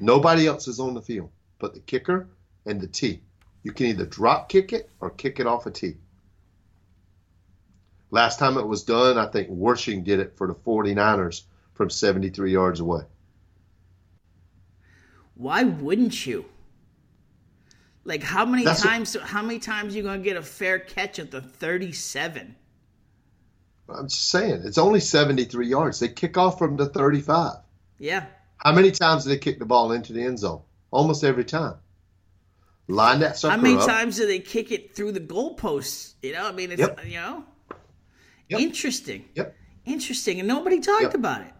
Nobody 0.00 0.46
else 0.46 0.68
is 0.68 0.80
on 0.80 0.94
the 0.94 1.02
field 1.02 1.30
but 1.58 1.74
the 1.74 1.80
kicker 1.80 2.28
and 2.66 2.80
the 2.80 2.86
tee. 2.86 3.20
You 3.62 3.72
can 3.72 3.86
either 3.86 4.06
drop 4.06 4.48
kick 4.48 4.72
it 4.72 4.90
or 5.00 5.10
kick 5.10 5.40
it 5.40 5.46
off 5.46 5.66
a 5.66 5.70
tee. 5.70 5.96
Last 8.10 8.38
time 8.38 8.56
it 8.56 8.66
was 8.66 8.84
done, 8.84 9.18
I 9.18 9.26
think 9.26 9.50
Wersching 9.50 10.04
did 10.04 10.20
it 10.20 10.36
for 10.36 10.46
the 10.46 10.54
49ers 10.54 11.42
from 11.74 11.90
73 11.90 12.52
yards 12.52 12.80
away. 12.80 13.02
Why 15.34 15.64
wouldn't 15.64 16.26
you? 16.26 16.46
Like 18.04 18.22
how 18.22 18.46
many 18.46 18.64
That's 18.64 18.82
times? 18.82 19.14
how 19.22 19.42
many 19.42 19.58
times 19.58 19.94
you 19.94 20.02
gonna 20.02 20.18
get 20.18 20.36
a 20.36 20.42
fair 20.42 20.78
catch 20.78 21.18
at 21.18 21.30
the 21.30 21.42
thirty-seven? 21.42 22.56
I'm 23.88 24.08
just 24.08 24.28
saying, 24.30 24.62
it's 24.64 24.78
only 24.78 25.00
73 25.00 25.66
yards. 25.68 26.00
They 26.00 26.08
kick 26.08 26.36
off 26.36 26.58
from 26.58 26.76
the 26.76 26.86
35. 26.86 27.56
Yeah, 27.98 28.26
How 28.58 28.72
many 28.72 28.90
times 28.90 29.24
do 29.24 29.30
they 29.30 29.38
kick 29.38 29.58
the 29.58 29.64
ball 29.64 29.92
into 29.92 30.12
the 30.12 30.22
end 30.22 30.38
zone? 30.38 30.60
Almost 30.90 31.24
every 31.24 31.44
time. 31.44 31.74
Line 32.86 33.20
that 33.20 33.36
sucker 33.36 33.54
how 33.56 33.60
many 33.60 33.76
up. 33.76 33.86
times 33.86 34.16
do 34.16 34.26
they 34.26 34.38
kick 34.38 34.70
it 34.72 34.94
through 34.94 35.12
the 35.12 35.20
goalposts? 35.20 36.14
You 36.22 36.32
know, 36.32 36.46
I 36.48 36.52
mean, 36.52 36.70
it's 36.72 36.80
Yep. 36.80 37.04
you 37.06 37.14
know, 37.16 37.44
Yep. 38.48 38.60
interesting, 38.60 39.24
Yep. 39.34 39.54
interesting, 39.84 40.38
and 40.38 40.48
nobody 40.48 40.80
talked 40.80 41.02
Yep. 41.02 41.14
about 41.14 41.40
it. 41.42 41.52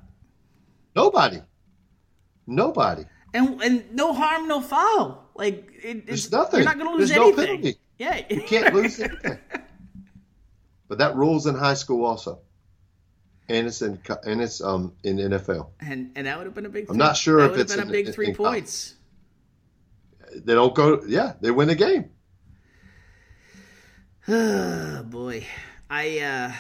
Nobody. 0.96 1.42
Nobody. 2.46 3.04
And 3.34 3.62
and 3.62 3.92
no 3.94 4.12
harm, 4.14 4.48
no 4.48 4.60
foul. 4.62 5.28
Like 5.34 5.68
it, 5.82 6.06
There's 6.06 6.24
it's, 6.24 6.32
nothing. 6.32 6.60
You're 6.60 6.68
not 6.68 6.78
gonna 6.78 6.92
lose 6.92 7.08
There's 7.10 7.18
no 7.20 7.28
anything. 7.28 7.46
penalty. 7.46 7.78
Yeah, 7.98 8.22
You 8.30 8.42
can't 8.42 8.74
lose 8.74 8.98
anything. 9.00 9.38
But 10.88 10.98
that 10.98 11.16
rules 11.16 11.46
in 11.46 11.54
high 11.54 11.74
school 11.74 12.04
also. 12.04 12.40
And 13.48 13.66
it's 13.66 13.80
in 13.82 13.98
and 14.24 14.40
it's 14.42 14.60
um 14.60 14.92
in 15.04 15.16
NFL. 15.16 15.70
and 15.80 16.12
and 16.16 16.26
that 16.26 16.36
would 16.36 16.46
have 16.46 16.54
been 16.54 16.66
a 16.66 16.70
big. 16.70 16.84
I'm 16.84 16.94
three- 16.94 16.98
not 16.98 17.16
sure 17.16 17.40
if 17.40 17.56
it's 17.56 17.74
been 17.74 17.88
a 17.88 17.90
big 17.90 18.08
in- 18.08 18.12
three 18.12 18.28
in 18.28 18.34
points. 18.34 18.94
They 20.34 20.52
don't 20.54 20.74
go 20.74 21.02
yeah, 21.06 21.32
they 21.40 21.50
win 21.50 21.68
the 21.68 21.74
game. 21.74 22.10
Oh 24.28 25.02
boy, 25.08 25.46
I 25.88 26.18
uh, 26.20 26.52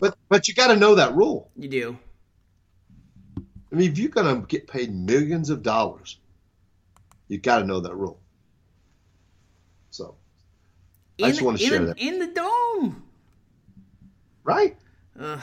But 0.00 0.16
but 0.28 0.48
you 0.48 0.54
got 0.54 0.68
to 0.68 0.76
know 0.76 0.96
that 0.96 1.14
rule. 1.14 1.50
you 1.56 1.68
do. 1.68 1.98
I 3.72 3.74
mean, 3.76 3.92
if 3.92 3.98
you're 3.98 4.08
going 4.10 4.40
to 4.40 4.46
get 4.46 4.66
paid 4.68 4.92
millions 4.94 5.50
of 5.50 5.62
dollars, 5.62 6.18
you 7.28 7.38
got 7.38 7.58
to 7.58 7.64
know 7.64 7.80
that 7.80 7.94
rule. 7.94 8.18
So, 9.90 10.16
I 11.22 11.28
just 11.30 11.42
wanna 11.42 11.58
share 11.58 11.78
the- 11.80 11.84
that. 11.86 11.98
in 11.98 12.18
the 12.18 12.26
dome. 12.28 13.02
Right? 14.46 14.76
Ugh, 15.20 15.40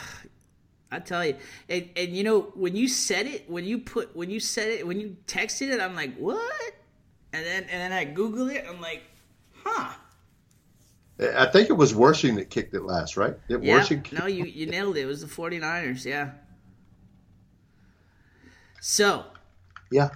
I 0.91 0.99
tell 0.99 1.25
you, 1.25 1.35
and, 1.67 1.89
and 1.97 2.15
you 2.15 2.23
know 2.23 2.41
when 2.55 2.75
you 2.75 2.87
said 2.87 3.27
it, 3.27 3.49
when 3.49 3.65
you 3.65 3.79
put, 3.79 4.15
when 4.15 4.29
you 4.29 4.39
said 4.39 4.69
it, 4.69 4.87
when 4.87 4.99
you 4.99 5.17
texted 5.27 5.69
it, 5.69 5.81
I'm 5.81 5.93
like, 5.95 6.15
what? 6.17 6.71
And 7.33 7.45
then 7.45 7.63
and 7.63 7.69
then 7.69 7.91
I 7.91 8.05
Google 8.05 8.49
it, 8.49 8.63
I'm 8.67 8.79
like, 8.79 9.03
huh? 9.63 9.93
I 11.35 11.45
think 11.47 11.69
it 11.69 11.73
was 11.73 11.93
Wersching 11.93 12.35
that 12.35 12.49
kicked 12.49 12.73
it 12.73 12.83
last, 12.83 13.17
right? 13.17 13.35
Did 13.47 13.63
Yeah. 13.63 13.79
Wersching 13.81 14.03
kick- 14.03 14.17
No, 14.19 14.25
you 14.25 14.45
you 14.45 14.67
nailed 14.67 14.95
it. 14.97 15.01
It 15.01 15.05
was 15.05 15.21
the 15.21 15.27
49ers. 15.27 16.05
Yeah. 16.05 16.31
So 18.81 19.25
Yeah. 19.91 20.09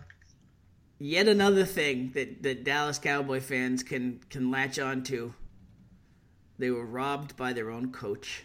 yet 1.00 1.28
another 1.28 1.65
thing 1.65 2.12
that, 2.13 2.43
that 2.43 2.63
Dallas 2.63 3.00
Cowboy 3.00 3.39
fans 3.41 3.84
can 3.84 4.19
can 4.30 4.50
latch 4.52 4.80
on 4.80 5.04
to. 5.04 5.34
They 6.60 6.71
were 6.71 6.86
robbed 6.86 7.36
by 7.38 7.54
their 7.54 7.69
own 7.69 7.91
coach. 7.91 8.43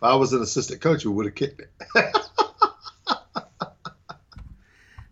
If 0.00 0.04
I 0.04 0.14
was 0.14 0.32
an 0.32 0.40
assistant 0.40 0.80
coach, 0.80 1.04
we 1.04 1.12
would 1.12 1.26
have 1.26 1.34
kicked 1.34 1.60
it. 1.60 1.70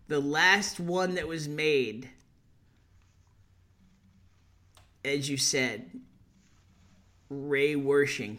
The 0.09 0.21
last 0.21 0.81
one 0.81 1.17
that 1.17 1.29
was 1.29 1.49
made, 1.49 2.09
as 5.05 5.29
you 5.29 5.37
said, 5.37 5.91
Ray 7.29 7.75
Wersching, 7.75 8.39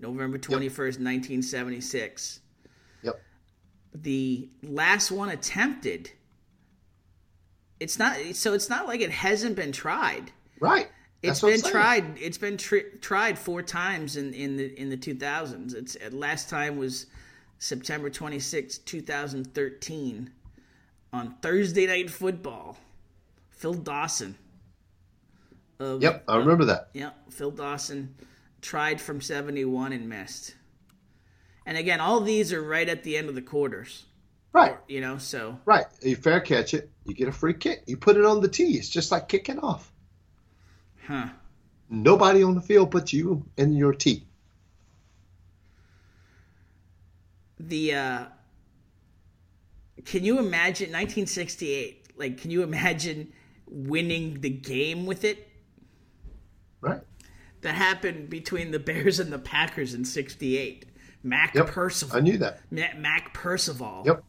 November 0.00 0.38
21st, 0.38 1.00
1976. 1.00 2.40
Yep. 3.02 3.20
The 3.94 4.48
last 4.62 5.10
one 5.10 5.30
attempted. 5.30 6.12
It's 7.80 7.98
not 7.98 8.16
so 8.34 8.54
it's 8.54 8.68
not 8.68 8.86
like 8.86 9.00
it 9.00 9.10
hasn't 9.10 9.56
been 9.56 9.72
tried. 9.72 10.30
Right. 10.60 10.88
It's 11.22 11.40
That's 11.40 11.42
what 11.42 11.54
I'm 11.54 11.60
been 11.60 11.70
tried. 11.70 12.18
It's 12.18 12.38
been 12.38 12.56
tri- 12.56 12.84
tried 13.00 13.38
four 13.38 13.62
times 13.62 14.16
in, 14.16 14.32
in 14.34 14.56
the 14.56 14.80
in 14.80 14.88
the 14.88 14.96
2000s. 14.96 15.74
It's 15.74 15.96
uh, 15.96 16.10
last 16.12 16.48
time 16.48 16.76
was 16.76 17.06
September 17.58 18.08
26, 18.08 18.78
2013, 18.78 20.30
on 21.12 21.34
Thursday 21.42 21.86
Night 21.86 22.08
Football. 22.10 22.78
Phil 23.50 23.74
Dawson. 23.74 24.36
Of, 25.80 26.02
Yep, 26.02 26.24
I 26.28 26.36
remember 26.36 26.64
that. 26.66 26.90
yeah, 26.92 27.10
Phil 27.30 27.50
Dawson 27.50 28.14
tried 28.62 29.00
from 29.00 29.20
71 29.20 29.92
and 29.92 30.08
missed. 30.08 30.54
And 31.66 31.76
again, 31.76 32.00
all 32.00 32.20
these 32.20 32.52
are 32.52 32.62
right 32.62 32.88
at 32.88 33.02
the 33.02 33.16
end 33.16 33.28
of 33.28 33.34
the 33.34 33.42
quarters. 33.42 34.04
Right. 34.52 34.76
You 34.88 35.00
know, 35.00 35.18
so 35.18 35.58
Right. 35.64 35.86
You 36.00 36.16
fair 36.16 36.40
catch 36.40 36.74
it, 36.74 36.90
you 37.04 37.14
get 37.14 37.28
a 37.28 37.32
free 37.32 37.54
kick. 37.54 37.82
You 37.86 37.96
put 37.96 38.16
it 38.16 38.24
on 38.24 38.40
the 38.40 38.48
tee. 38.48 38.76
It's 38.78 38.88
just 38.88 39.10
like 39.12 39.28
kicking 39.28 39.58
off. 39.58 39.92
Huh. 41.08 41.28
Nobody 41.90 42.42
on 42.44 42.54
the 42.54 42.60
field 42.60 42.90
but 42.90 43.12
you 43.12 43.44
and 43.56 43.76
your 43.76 43.92
tee. 43.94 44.24
the 47.60 47.92
uh 47.94 48.24
can 50.04 50.24
you 50.24 50.38
imagine 50.38 50.86
1968 50.92 52.12
like 52.16 52.38
can 52.40 52.50
you 52.52 52.62
imagine 52.62 53.32
winning 53.66 54.40
the 54.40 54.48
game 54.50 55.06
with 55.06 55.24
it 55.24 55.48
Right. 56.80 57.00
that 57.62 57.74
happened 57.74 58.30
between 58.30 58.70
the 58.70 58.78
bears 58.78 59.18
and 59.18 59.32
the 59.32 59.40
packers 59.40 59.92
in 59.92 60.04
68 60.04 60.84
mac 61.24 61.52
Yep. 61.56 61.66
percival 61.66 62.16
I 62.16 62.20
knew 62.20 62.38
that. 62.38 62.60
Ma- 62.70 62.94
mac 62.96 63.34
percival 63.34 64.04
Yep. 64.06 64.22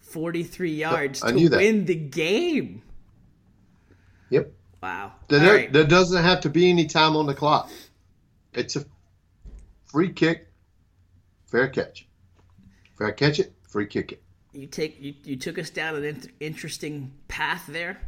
43 0.00 0.74
yards 0.74 1.22
I 1.22 1.30
to 1.32 1.48
win 1.48 1.84
the 1.84 1.94
game 1.94 2.82
Yep. 4.30 4.52
Wow 4.82 5.12
There, 5.28 5.54
right. 5.54 5.72
there 5.72 5.84
doesn't 5.84 6.22
have 6.22 6.40
to 6.42 6.50
be 6.50 6.70
any 6.70 6.86
time 6.86 7.16
on 7.16 7.26
the 7.26 7.34
clock. 7.34 7.70
It's 8.52 8.76
a 8.76 8.84
free 9.86 10.12
kick, 10.12 10.48
fair 11.46 11.68
catch. 11.68 12.06
Fair 12.98 13.12
catch 13.12 13.38
it, 13.40 13.52
free 13.68 13.86
kick 13.86 14.12
it. 14.12 14.22
you 14.52 14.66
take 14.66 15.00
you, 15.00 15.14
you 15.24 15.36
took 15.36 15.58
us 15.58 15.68
down 15.70 15.94
an 15.96 16.04
in- 16.04 16.30
interesting 16.40 17.12
path 17.28 17.64
there 17.68 17.98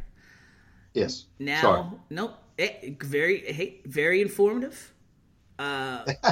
Yes. 0.95 1.25
Now, 1.37 1.61
Sorry. 1.61 1.83
nope. 2.09 2.33
eh, 2.57 2.93
very, 2.99 3.41
hey, 3.53 3.81
very 3.85 4.21
informative. 4.23 4.91
Uh, 5.59 6.03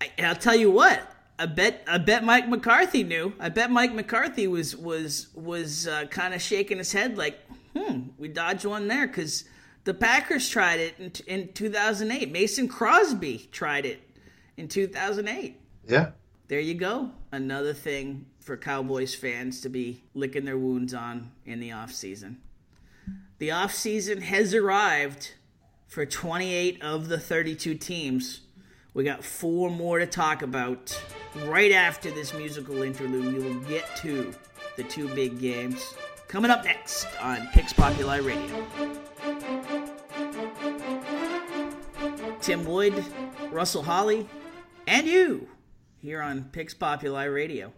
I, 0.00 0.10
and 0.18 0.26
I'll 0.26 0.34
tell 0.34 0.56
you 0.56 0.70
what. 0.72 1.00
I 1.38 1.46
bet 1.46 1.84
I 1.86 1.98
bet 1.98 2.24
Mike 2.24 2.48
McCarthy 2.48 3.04
knew. 3.04 3.32
I 3.38 3.50
bet 3.50 3.70
Mike 3.70 3.94
McCarthy 3.94 4.48
was 4.48 4.74
was 4.74 5.28
was 5.34 5.86
uh, 5.86 6.06
kind 6.06 6.34
of 6.34 6.42
shaking 6.42 6.78
his 6.78 6.90
head 6.92 7.16
like, 7.16 7.38
"Hmm, 7.76 8.08
we 8.18 8.28
dodged 8.28 8.64
one 8.64 8.88
there 8.88 9.06
because 9.06 9.44
the 9.84 9.94
Packers 9.94 10.48
tried 10.48 10.80
it 10.80 10.94
in, 10.98 11.12
in 11.26 11.52
2008. 11.52 12.30
Mason 12.32 12.68
Crosby 12.68 13.48
tried 13.52 13.86
it 13.86 14.00
in 14.56 14.68
2008. 14.68 15.60
Yeah. 15.86 16.10
There 16.48 16.60
you 16.60 16.74
go. 16.74 17.10
Another 17.32 17.74
thing 17.74 18.26
for 18.40 18.56
Cowboys 18.56 19.14
fans 19.14 19.60
to 19.62 19.68
be 19.68 20.02
licking 20.14 20.44
their 20.44 20.58
wounds 20.58 20.94
on 20.94 21.32
in 21.44 21.60
the 21.60 21.72
off 21.72 21.92
season. 21.92 22.40
The 23.38 23.50
off 23.50 23.74
season 23.74 24.22
has 24.22 24.54
arrived 24.54 25.34
for 25.86 26.06
28 26.06 26.82
of 26.82 27.08
the 27.08 27.18
32 27.18 27.74
teams. 27.74 28.40
We 28.94 29.04
got 29.04 29.24
four 29.24 29.70
more 29.70 29.98
to 29.98 30.06
talk 30.06 30.42
about. 30.42 30.98
Right 31.44 31.72
after 31.72 32.10
this 32.10 32.32
musical 32.32 32.82
interlude, 32.82 33.34
we 33.34 33.42
will 33.42 33.60
get 33.60 33.94
to 33.96 34.32
the 34.76 34.84
two 34.84 35.08
big 35.08 35.38
games. 35.38 35.94
Coming 36.28 36.50
up 36.50 36.64
next 36.64 37.06
on 37.20 37.46
Picks 37.52 37.72
Populi 37.72 38.18
Radio. 38.18 38.66
Tim 42.40 42.64
Wood, 42.64 43.04
Russell 43.50 43.82
Holley, 43.82 44.28
and 44.86 45.06
you 45.06 45.48
here 45.98 46.20
on 46.20 46.44
Picks 46.44 46.74
Populi 46.74 47.24
Radio. 47.24 47.72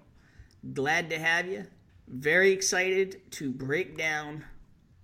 Glad 0.73 1.11
to 1.11 1.19
have 1.19 1.47
you. 1.47 1.67
Very 2.07 2.53
excited 2.53 3.31
to 3.33 3.51
break 3.51 3.97
down 3.97 4.45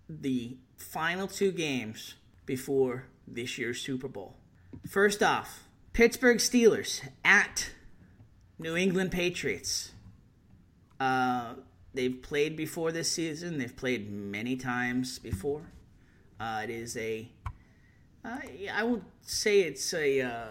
the 0.08 0.56
final 0.76 1.26
two 1.26 1.52
games 1.52 2.14
before 2.46 3.04
this 3.26 3.58
year's 3.58 3.80
Super 3.80 4.08
Bowl. 4.08 4.36
First 4.88 5.22
off, 5.22 5.64
Pittsburgh 5.92 6.38
Steelers 6.38 7.06
at 7.24 7.70
New 8.58 8.76
England 8.76 9.12
Patriots. 9.12 9.92
Uh, 10.98 11.54
they've 11.94 12.20
played 12.20 12.56
before 12.56 12.92
this 12.92 13.10
season. 13.10 13.58
They've 13.58 13.74
played 13.74 14.10
many 14.10 14.56
times 14.56 15.18
before. 15.18 15.62
Uh, 16.38 16.62
it 16.64 16.70
is 16.70 16.96
a, 16.96 17.28
uh, 18.24 18.38
I 18.72 18.82
would 18.82 19.04
say 19.22 19.60
it's 19.60 19.94
a. 19.94 20.22
Uh, 20.22 20.48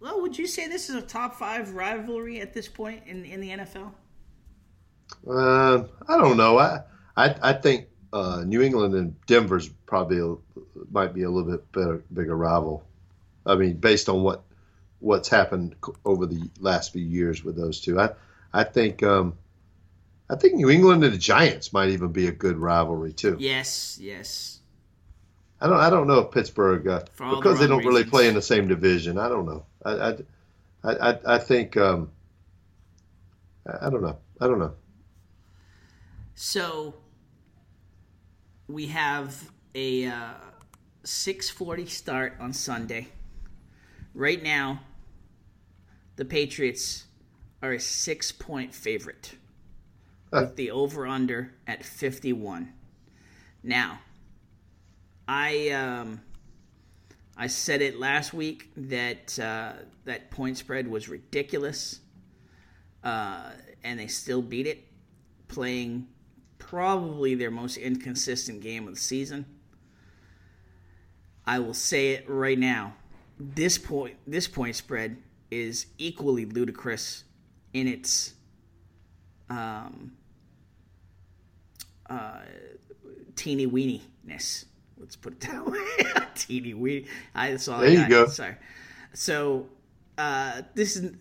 well, 0.00 0.20
would 0.20 0.36
you 0.36 0.46
say 0.46 0.66
this 0.66 0.90
is 0.90 0.96
a 0.96 1.02
top 1.02 1.36
five 1.36 1.74
rivalry 1.74 2.40
at 2.40 2.52
this 2.52 2.68
point 2.68 3.04
in 3.06 3.24
in 3.24 3.40
the 3.40 3.50
NFL? 3.50 3.92
Uh, 5.28 5.84
I 6.08 6.16
don't 6.16 6.36
know. 6.36 6.58
I 6.58 6.80
I, 7.16 7.36
I 7.42 7.52
think 7.52 7.86
uh, 8.12 8.42
New 8.44 8.62
England 8.62 8.94
and 8.94 9.26
Denver's 9.26 9.68
probably 9.86 10.18
a, 10.18 10.36
might 10.90 11.14
be 11.14 11.22
a 11.22 11.30
little 11.30 11.50
bit 11.50 11.70
better, 11.72 12.02
bigger 12.12 12.36
rival. 12.36 12.84
I 13.46 13.54
mean, 13.54 13.74
based 13.74 14.08
on 14.08 14.22
what 14.22 14.42
what's 15.00 15.28
happened 15.28 15.74
over 16.04 16.26
the 16.26 16.48
last 16.60 16.92
few 16.92 17.04
years 17.04 17.44
with 17.44 17.56
those 17.56 17.80
two, 17.80 18.00
I 18.00 18.10
I 18.52 18.64
think 18.64 19.02
um, 19.02 19.34
I 20.32 20.36
think 20.36 20.54
New 20.54 20.70
England 20.70 21.04
and 21.04 21.12
the 21.12 21.18
Giants 21.18 21.74
might 21.74 21.90
even 21.90 22.10
be 22.10 22.26
a 22.26 22.32
good 22.32 22.56
rivalry 22.56 23.12
too. 23.12 23.36
Yes, 23.38 23.98
yes. 24.00 24.60
I 25.60 25.66
don't 25.66 25.78
I 25.78 25.90
don't 25.90 26.06
know 26.06 26.20
if 26.20 26.30
Pittsburgh 26.30 26.88
uh, 26.88 27.00
because 27.18 27.58
the 27.58 27.64
they 27.64 27.66
don't 27.66 27.78
reasons. 27.78 27.94
really 27.94 28.04
play 28.04 28.28
in 28.28 28.34
the 28.34 28.40
same 28.40 28.66
division. 28.66 29.18
I 29.18 29.28
don't 29.28 29.44
know. 29.44 29.66
I 29.84 30.16
I 30.82 31.10
I, 31.10 31.18
I 31.34 31.38
think 31.38 31.76
um, 31.76 32.10
I 33.66 33.90
don't 33.90 34.00
know. 34.00 34.16
I 34.40 34.46
don't 34.46 34.58
know. 34.58 34.72
So 36.34 36.94
we 38.68 38.86
have 38.86 39.50
a 39.74 40.06
uh, 40.06 40.34
6:40 41.04 41.90
start 41.90 42.36
on 42.40 42.54
Sunday. 42.54 43.08
Right 44.14 44.42
now, 44.42 44.80
the 46.16 46.24
Patriots 46.24 47.04
are 47.62 47.72
a 47.72 47.80
six-point 47.80 48.74
favorite 48.74 49.36
with 50.32 50.56
the 50.56 50.70
over/under 50.70 51.52
at 51.66 51.84
51. 51.84 52.72
Now, 53.62 54.00
I 55.28 55.70
um, 55.70 56.20
I 57.36 57.46
said 57.46 57.82
it 57.82 57.98
last 57.98 58.32
week 58.32 58.70
that 58.76 59.38
uh, 59.38 59.72
that 60.04 60.30
point 60.30 60.58
spread 60.58 60.88
was 60.88 61.08
ridiculous, 61.08 62.00
uh, 63.04 63.50
and 63.84 64.00
they 64.00 64.08
still 64.08 64.42
beat 64.42 64.66
it, 64.66 64.84
playing 65.48 66.08
probably 66.58 67.34
their 67.34 67.50
most 67.50 67.76
inconsistent 67.76 68.60
game 68.60 68.88
of 68.88 68.94
the 68.94 69.00
season. 69.00 69.44
I 71.46 71.58
will 71.58 71.74
say 71.74 72.10
it 72.10 72.28
right 72.28 72.58
now. 72.58 72.94
This 73.38 73.78
point 73.78 74.16
this 74.26 74.48
point 74.48 74.76
spread 74.76 75.16
is 75.50 75.86
equally 75.98 76.46
ludicrous 76.46 77.24
in 77.72 77.86
its 77.86 78.34
um, 79.50 80.12
uh, 82.12 82.40
teeny 83.36 83.66
weeniness. 83.66 84.64
Let's 84.98 85.16
put 85.16 85.32
it 85.34 85.40
that 85.40 85.66
way. 85.70 86.26
teeny 86.34 86.74
weeny. 86.74 87.06
I 87.34 87.56
saw. 87.56 87.80
There 87.80 87.90
you 87.90 88.08
go. 88.08 88.26
Sorry. 88.26 88.56
So 89.14 89.66
uh, 90.18 90.62
this 90.74 90.96
is 90.96 91.12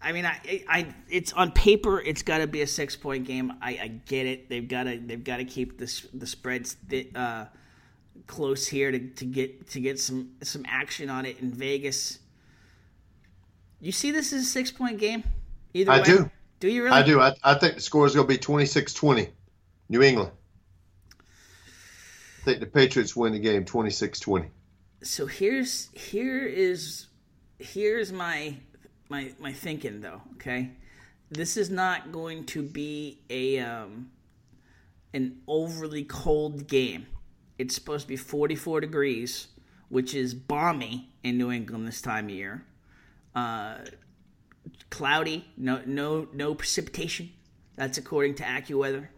I 0.00 0.12
mean, 0.12 0.24
I, 0.24 0.64
I, 0.68 0.94
it's 1.10 1.32
on 1.32 1.50
paper, 1.52 2.00
it's 2.00 2.22
got 2.22 2.38
to 2.38 2.46
be 2.46 2.62
a 2.62 2.66
six 2.66 2.94
point 2.94 3.26
game. 3.26 3.52
I, 3.60 3.70
I 3.70 3.88
get 4.06 4.26
it. 4.26 4.48
They've 4.48 4.66
got 4.66 4.84
to, 4.84 4.98
they've 4.98 5.22
got 5.22 5.38
to 5.38 5.44
keep 5.44 5.78
this 5.78 6.06
the 6.14 6.26
spreads 6.26 6.76
th- 6.88 7.14
uh, 7.14 7.46
close 8.26 8.66
here 8.66 8.92
to, 8.92 8.98
to 8.98 9.24
get 9.24 9.68
to 9.70 9.80
get 9.80 9.98
some 9.98 10.30
some 10.42 10.64
action 10.68 11.10
on 11.10 11.26
it 11.26 11.40
in 11.40 11.50
Vegas. 11.50 12.20
You 13.80 13.92
see, 13.92 14.10
this 14.12 14.32
is 14.32 14.42
a 14.44 14.46
six 14.46 14.70
point 14.70 14.98
game. 14.98 15.24
Either 15.74 15.90
I 15.90 15.98
way. 15.98 16.04
do. 16.04 16.30
Do 16.60 16.68
you 16.68 16.84
really? 16.84 16.96
I 16.96 17.02
do. 17.02 17.20
I, 17.20 17.34
I 17.42 17.54
think 17.54 17.74
the 17.74 17.80
score 17.80 18.06
is 18.06 18.14
going 18.14 18.26
to 18.26 18.32
be 18.32 18.36
26-20, 18.36 19.30
New 19.90 20.02
England. 20.02 20.32
Think 22.48 22.60
the 22.60 22.66
Patriots 22.66 23.14
win 23.14 23.34
the 23.34 23.38
game 23.38 23.66
26-20. 23.66 24.48
So 25.02 25.26
here's 25.26 25.90
here 25.92 26.46
is 26.46 27.08
here's 27.58 28.10
my 28.10 28.56
my 29.10 29.32
my 29.38 29.52
thinking 29.52 30.00
though. 30.00 30.22
Okay, 30.36 30.70
this 31.30 31.58
is 31.58 31.68
not 31.68 32.10
going 32.10 32.46
to 32.46 32.62
be 32.62 33.20
a 33.28 33.58
um, 33.58 34.10
an 35.12 35.42
overly 35.46 36.04
cold 36.04 36.66
game. 36.66 37.06
It's 37.58 37.74
supposed 37.74 38.04
to 38.04 38.08
be 38.08 38.16
44 38.16 38.80
degrees, 38.80 39.48
which 39.90 40.14
is 40.14 40.32
balmy 40.32 41.10
in 41.22 41.36
New 41.36 41.52
England 41.52 41.86
this 41.86 42.00
time 42.00 42.24
of 42.24 42.30
year. 42.30 42.64
Uh, 43.34 43.76
cloudy, 44.88 45.44
no 45.58 45.82
no 45.84 46.28
no 46.32 46.54
precipitation. 46.54 47.28
That's 47.76 47.98
according 47.98 48.36
to 48.36 48.42
AccuWeather. 48.44 49.08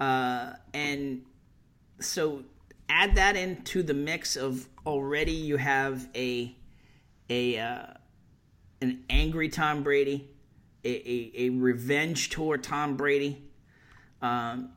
Uh, 0.00 0.54
and 0.72 1.26
so 2.04 2.44
add 2.88 3.14
that 3.16 3.36
into 3.36 3.82
the 3.82 3.94
mix 3.94 4.36
of 4.36 4.68
already 4.86 5.32
you 5.32 5.56
have 5.56 6.08
a 6.14 6.54
a 7.30 7.58
uh, 7.58 7.86
an 8.80 9.04
angry 9.08 9.48
Tom 9.48 9.82
Brady, 9.82 10.28
a, 10.84 10.88
a, 10.88 11.32
a 11.46 11.48
revenge 11.50 12.30
tour 12.30 12.58
Tom 12.58 12.96
Brady, 12.96 13.42
um, 14.20 14.70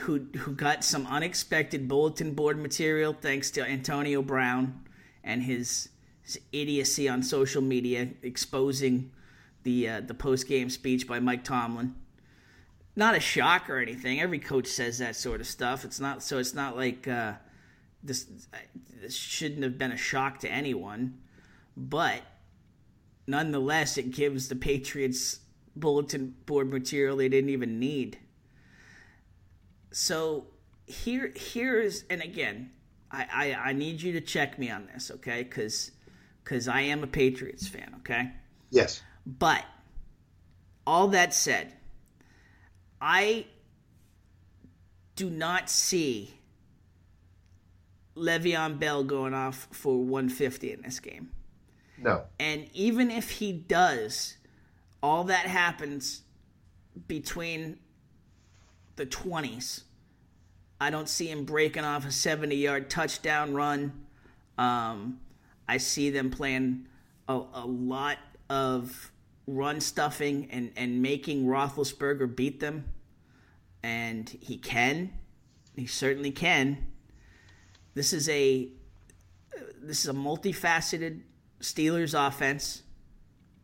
who 0.00 0.26
who 0.38 0.52
got 0.52 0.82
some 0.82 1.06
unexpected 1.06 1.86
bulletin 1.88 2.34
board 2.34 2.58
material 2.58 3.12
thanks 3.12 3.50
to 3.52 3.62
Antonio 3.62 4.22
Brown 4.22 4.84
and 5.22 5.42
his, 5.42 5.88
his 6.22 6.40
idiocy 6.52 7.08
on 7.08 7.22
social 7.22 7.62
media 7.62 8.08
exposing 8.22 9.12
the 9.62 9.88
uh, 9.88 10.00
the 10.00 10.14
post 10.14 10.48
game 10.48 10.70
speech 10.70 11.06
by 11.06 11.20
Mike 11.20 11.44
Tomlin. 11.44 11.94
Not 12.96 13.16
a 13.16 13.20
shock 13.20 13.68
or 13.68 13.78
anything. 13.78 14.20
Every 14.20 14.38
coach 14.38 14.68
says 14.68 14.98
that 14.98 15.16
sort 15.16 15.40
of 15.40 15.46
stuff. 15.46 15.84
It's 15.84 15.98
not 15.98 16.22
so. 16.22 16.38
It's 16.38 16.54
not 16.54 16.76
like 16.76 17.08
uh, 17.08 17.34
this. 18.02 18.26
This 19.00 19.14
shouldn't 19.14 19.62
have 19.62 19.78
been 19.78 19.92
a 19.92 19.96
shock 19.96 20.38
to 20.40 20.50
anyone, 20.50 21.18
but 21.76 22.22
nonetheless, 23.26 23.98
it 23.98 24.10
gives 24.10 24.48
the 24.48 24.56
Patriots 24.56 25.40
bulletin 25.76 26.34
board 26.46 26.72
material 26.72 27.16
they 27.16 27.28
didn't 27.28 27.50
even 27.50 27.78
need. 27.78 28.18
So 29.90 30.46
here, 30.86 31.32
here's, 31.34 32.04
and 32.10 32.22
again, 32.22 32.70
I, 33.10 33.26
I, 33.32 33.54
I 33.70 33.72
need 33.72 34.02
you 34.02 34.12
to 34.12 34.20
check 34.20 34.58
me 34.58 34.70
on 34.70 34.88
this, 34.92 35.10
okay? 35.10 35.42
Because 35.42 35.92
because 36.42 36.68
I 36.68 36.82
am 36.82 37.02
a 37.02 37.06
Patriots 37.06 37.66
fan, 37.66 37.94
okay? 38.00 38.30
Yes. 38.70 39.02
But 39.24 39.64
all 40.86 41.08
that 41.08 41.32
said, 41.32 41.72
I 43.06 43.44
do 45.14 45.28
not 45.28 45.68
see 45.68 46.38
Le'Veon 48.16 48.78
Bell 48.78 49.04
going 49.04 49.34
off 49.34 49.68
for 49.72 50.02
150 50.02 50.72
in 50.72 50.80
this 50.80 51.00
game. 51.00 51.28
No. 51.98 52.22
And 52.40 52.66
even 52.72 53.10
if 53.10 53.32
he 53.32 53.52
does, 53.52 54.38
all 55.02 55.24
that 55.24 55.44
happens 55.44 56.22
between 57.06 57.78
the 58.96 59.04
20s. 59.04 59.82
I 60.80 60.88
don't 60.88 61.08
see 61.08 61.30
him 61.30 61.44
breaking 61.44 61.84
off 61.84 62.06
a 62.06 62.10
70 62.10 62.56
yard 62.56 62.88
touchdown 62.88 63.52
run. 63.52 63.92
Um, 64.56 65.20
I 65.68 65.76
see 65.76 66.08
them 66.08 66.30
playing 66.30 66.86
a, 67.28 67.42
a 67.52 67.66
lot 67.66 68.16
of 68.48 69.12
run 69.46 69.80
stuffing 69.80 70.48
and, 70.50 70.72
and 70.76 71.02
making 71.02 71.46
Roethlisberger 71.46 72.34
beat 72.34 72.60
them, 72.60 72.84
and 73.82 74.28
he 74.40 74.56
can. 74.56 75.12
He 75.76 75.86
certainly 75.86 76.30
can. 76.30 76.86
This 77.94 78.12
is 78.12 78.28
a 78.28 78.68
this 79.80 80.00
is 80.00 80.08
a 80.08 80.14
multifaceted 80.14 81.20
Steelers 81.60 82.14
offense. 82.14 82.82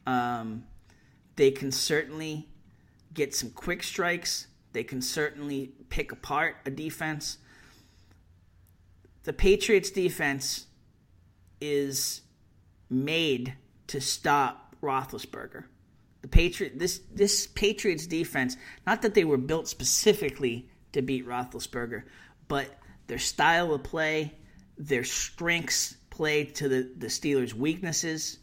Um, 0.07 0.65
they 1.37 1.51
can 1.51 1.73
certainly 1.73 2.49
get 3.15 3.35
some 3.35 3.51
quick 3.51 3.83
strikes. 3.83 4.47
They 4.73 4.85
can 4.85 5.03
certainly 5.03 5.73
pick 5.89 6.13
apart 6.13 6.57
a 6.67 6.71
defense. 6.71 7.39
The 9.25 9.33
Patriots 9.33 9.91
defense 9.91 10.67
is 11.61 12.23
made 12.89 13.55
to 13.89 14.01
stop 14.01 14.70
Roethlisberger. 14.83 15.65
The 16.23 16.29
Patriot 16.29 16.79
this 16.79 17.01
this 17.13 17.47
Patriots 17.47 18.07
defense, 18.07 18.57
not 18.87 19.03
that 19.03 19.15
they 19.15 19.25
were 19.25 19.39
built 19.39 19.69
specifically 19.69 20.69
to 20.93 21.03
beat 21.03 21.27
Roethlisberger, 21.27 22.03
but 22.49 22.69
their 23.07 23.19
style 23.19 23.73
of 23.73 23.83
play, 23.83 24.35
their 24.77 25.05
strengths 25.05 25.97
play 26.11 26.45
to 26.45 26.69
the, 26.69 26.91
the 26.97 27.07
Steelers' 27.07 27.55
weaknesses. 27.55 28.39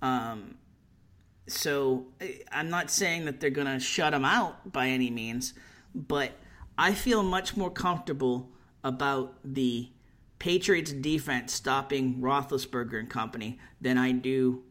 Um, 0.00 0.56
so 1.46 2.06
I'm 2.50 2.70
not 2.70 2.90
saying 2.90 3.26
that 3.26 3.40
they're 3.40 3.50
going 3.50 3.66
to 3.66 3.80
shut 3.80 4.12
them 4.12 4.24
out 4.24 4.72
by 4.72 4.88
any 4.88 5.10
means, 5.10 5.54
but 5.94 6.32
I 6.78 6.94
feel 6.94 7.22
much 7.22 7.56
more 7.56 7.70
comfortable 7.70 8.50
about 8.82 9.34
the 9.44 9.90
Patriots 10.38 10.92
defense 10.92 11.52
stopping 11.52 12.20
Roethlisberger 12.20 12.98
and 12.98 13.10
company 13.10 13.60
than 13.80 13.98
I 13.98 14.12
do 14.12 14.62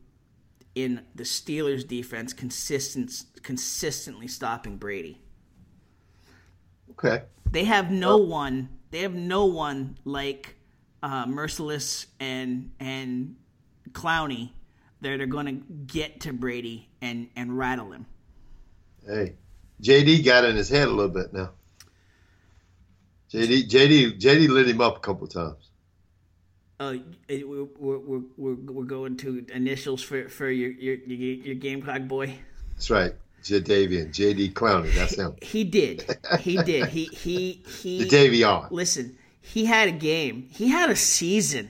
in 0.76 1.02
the 1.16 1.24
Steelers 1.24 1.88
defense 1.88 2.34
consistent, 2.34 3.24
consistently 3.44 4.28
stopping 4.28 4.78
Brady. 4.78 5.22
Okay. 6.92 7.24
They 7.50 7.66
have 7.66 7.92
no 7.92 8.18
one. 8.18 8.70
They 8.92 9.00
have 9.00 9.14
no 9.14 9.46
one 9.46 9.98
like 10.06 10.56
uh, 11.04 11.26
Mercilus 11.26 12.08
and 12.20 12.72
and 12.80 13.36
Clowney 13.92 14.52
that 15.02 15.20
are 15.20 15.26
going 15.26 15.46
to 15.48 15.74
get 15.86 16.22
to 16.22 16.34
Brady 16.34 16.90
and 17.02 17.30
and 17.36 17.58
rattle 17.58 17.92
him. 17.92 18.06
Hey, 19.06 19.36
JD 19.82 20.24
got 20.24 20.46
in 20.46 20.56
his 20.56 20.70
head 20.70 20.88
a 20.88 20.92
little 20.92 21.10
bit 21.10 21.34
now. 21.34 21.52
JD 23.34 23.70
JD 23.70 24.20
JD 24.20 24.50
lit 24.50 24.68
him 24.68 24.82
up 24.82 24.98
a 24.98 25.00
couple 25.00 25.28
times. 25.28 25.71
Uh, 26.82 26.96
we're, 27.30 27.66
we're, 27.78 28.22
we're, 28.38 28.56
we're 28.56 28.84
going 28.84 29.16
to 29.16 29.46
initials 29.54 30.02
for, 30.02 30.28
for 30.30 30.50
your, 30.50 30.72
your 30.72 30.96
your 30.96 31.54
Gamecock 31.54 32.08
boy. 32.08 32.34
That's 32.74 32.90
right. 32.90 33.14
Jadeveon, 33.44 34.10
JD 34.10 34.54
Clowney, 34.54 34.92
that's 34.96 35.16
him. 35.16 35.36
he 35.44 35.64
did. 35.64 36.04
He 36.40 36.58
did. 36.58 36.90
He 36.90 37.06
he 37.06 37.64
he. 37.68 38.08
Davion. 38.08 38.72
Listen, 38.72 39.16
he 39.42 39.66
had 39.66 39.90
a 39.90 39.92
game. 39.92 40.48
He 40.50 40.70
had 40.70 40.90
a 40.90 40.96
season. 40.96 41.70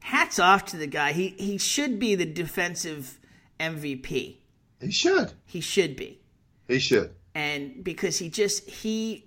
Hats 0.00 0.38
off 0.38 0.64
to 0.66 0.78
the 0.78 0.86
guy. 0.86 1.12
He 1.12 1.34
he 1.38 1.58
should 1.58 1.98
be 1.98 2.14
the 2.14 2.24
defensive 2.24 3.18
MVP. 3.60 4.36
He 4.80 4.90
should. 4.90 5.34
He 5.44 5.60
should 5.60 5.94
be. 5.94 6.20
He 6.68 6.78
should. 6.78 7.14
And 7.34 7.84
because 7.84 8.16
he 8.16 8.30
just 8.30 8.68
he 8.70 9.26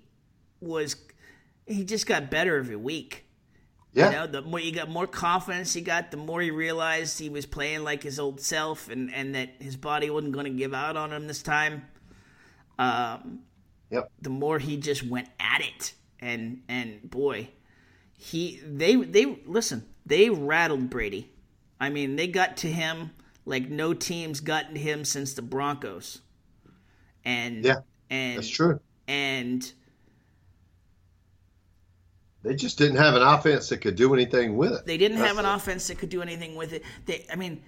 was 0.60 0.96
he 1.66 1.84
just 1.84 2.08
got 2.08 2.28
better 2.28 2.56
every 2.56 2.74
week. 2.74 3.24
Yeah. 3.94 4.06
You 4.06 4.12
know, 4.12 4.26
the 4.26 4.42
more 4.42 4.58
he 4.58 4.72
got 4.72 4.88
more 4.88 5.06
confidence 5.06 5.74
he 5.74 5.82
got, 5.82 6.10
the 6.10 6.16
more 6.16 6.40
he 6.40 6.50
realized 6.50 7.18
he 7.18 7.28
was 7.28 7.44
playing 7.44 7.84
like 7.84 8.02
his 8.02 8.18
old 8.18 8.40
self 8.40 8.88
and, 8.88 9.12
and 9.12 9.34
that 9.34 9.50
his 9.60 9.76
body 9.76 10.08
wasn't 10.08 10.32
going 10.32 10.46
to 10.46 10.50
give 10.50 10.72
out 10.72 10.96
on 10.96 11.12
him 11.12 11.26
this 11.26 11.42
time. 11.42 11.84
Um, 12.78 13.40
yep. 13.90 14.10
The 14.22 14.30
more 14.30 14.58
he 14.58 14.78
just 14.78 15.06
went 15.06 15.28
at 15.38 15.60
it, 15.60 15.92
and 16.20 16.62
and 16.68 17.10
boy, 17.10 17.50
he 18.16 18.60
they 18.64 18.96
they 18.96 19.26
listen, 19.44 19.86
they 20.06 20.30
rattled 20.30 20.88
Brady. 20.88 21.30
I 21.78 21.90
mean, 21.90 22.16
they 22.16 22.28
got 22.28 22.56
to 22.58 22.68
him 22.68 23.10
like 23.44 23.68
no 23.68 23.92
team's 23.92 24.40
gotten 24.40 24.74
to 24.74 24.80
him 24.80 25.04
since 25.04 25.34
the 25.34 25.42
Broncos. 25.42 26.20
And 27.24 27.64
yeah, 27.64 27.80
and 28.08 28.38
that's 28.38 28.48
true. 28.48 28.80
And 29.06 29.70
they 32.42 32.54
just 32.54 32.76
didn't 32.76 32.96
have 32.96 33.14
an 33.14 33.22
offense 33.22 33.68
that 33.68 33.78
could 33.78 33.94
do 33.94 34.12
anything 34.14 34.56
with 34.56 34.72
it. 34.72 34.86
They 34.86 34.98
didn't 34.98 35.18
That's 35.18 35.28
have 35.28 35.38
an 35.38 35.46
it. 35.50 35.54
offense 35.54 35.86
that 35.88 35.98
could 35.98 36.08
do 36.08 36.22
anything 36.22 36.56
with 36.56 36.72
it. 36.72 36.82
They, 37.06 37.26
I 37.30 37.36
mean, 37.36 37.62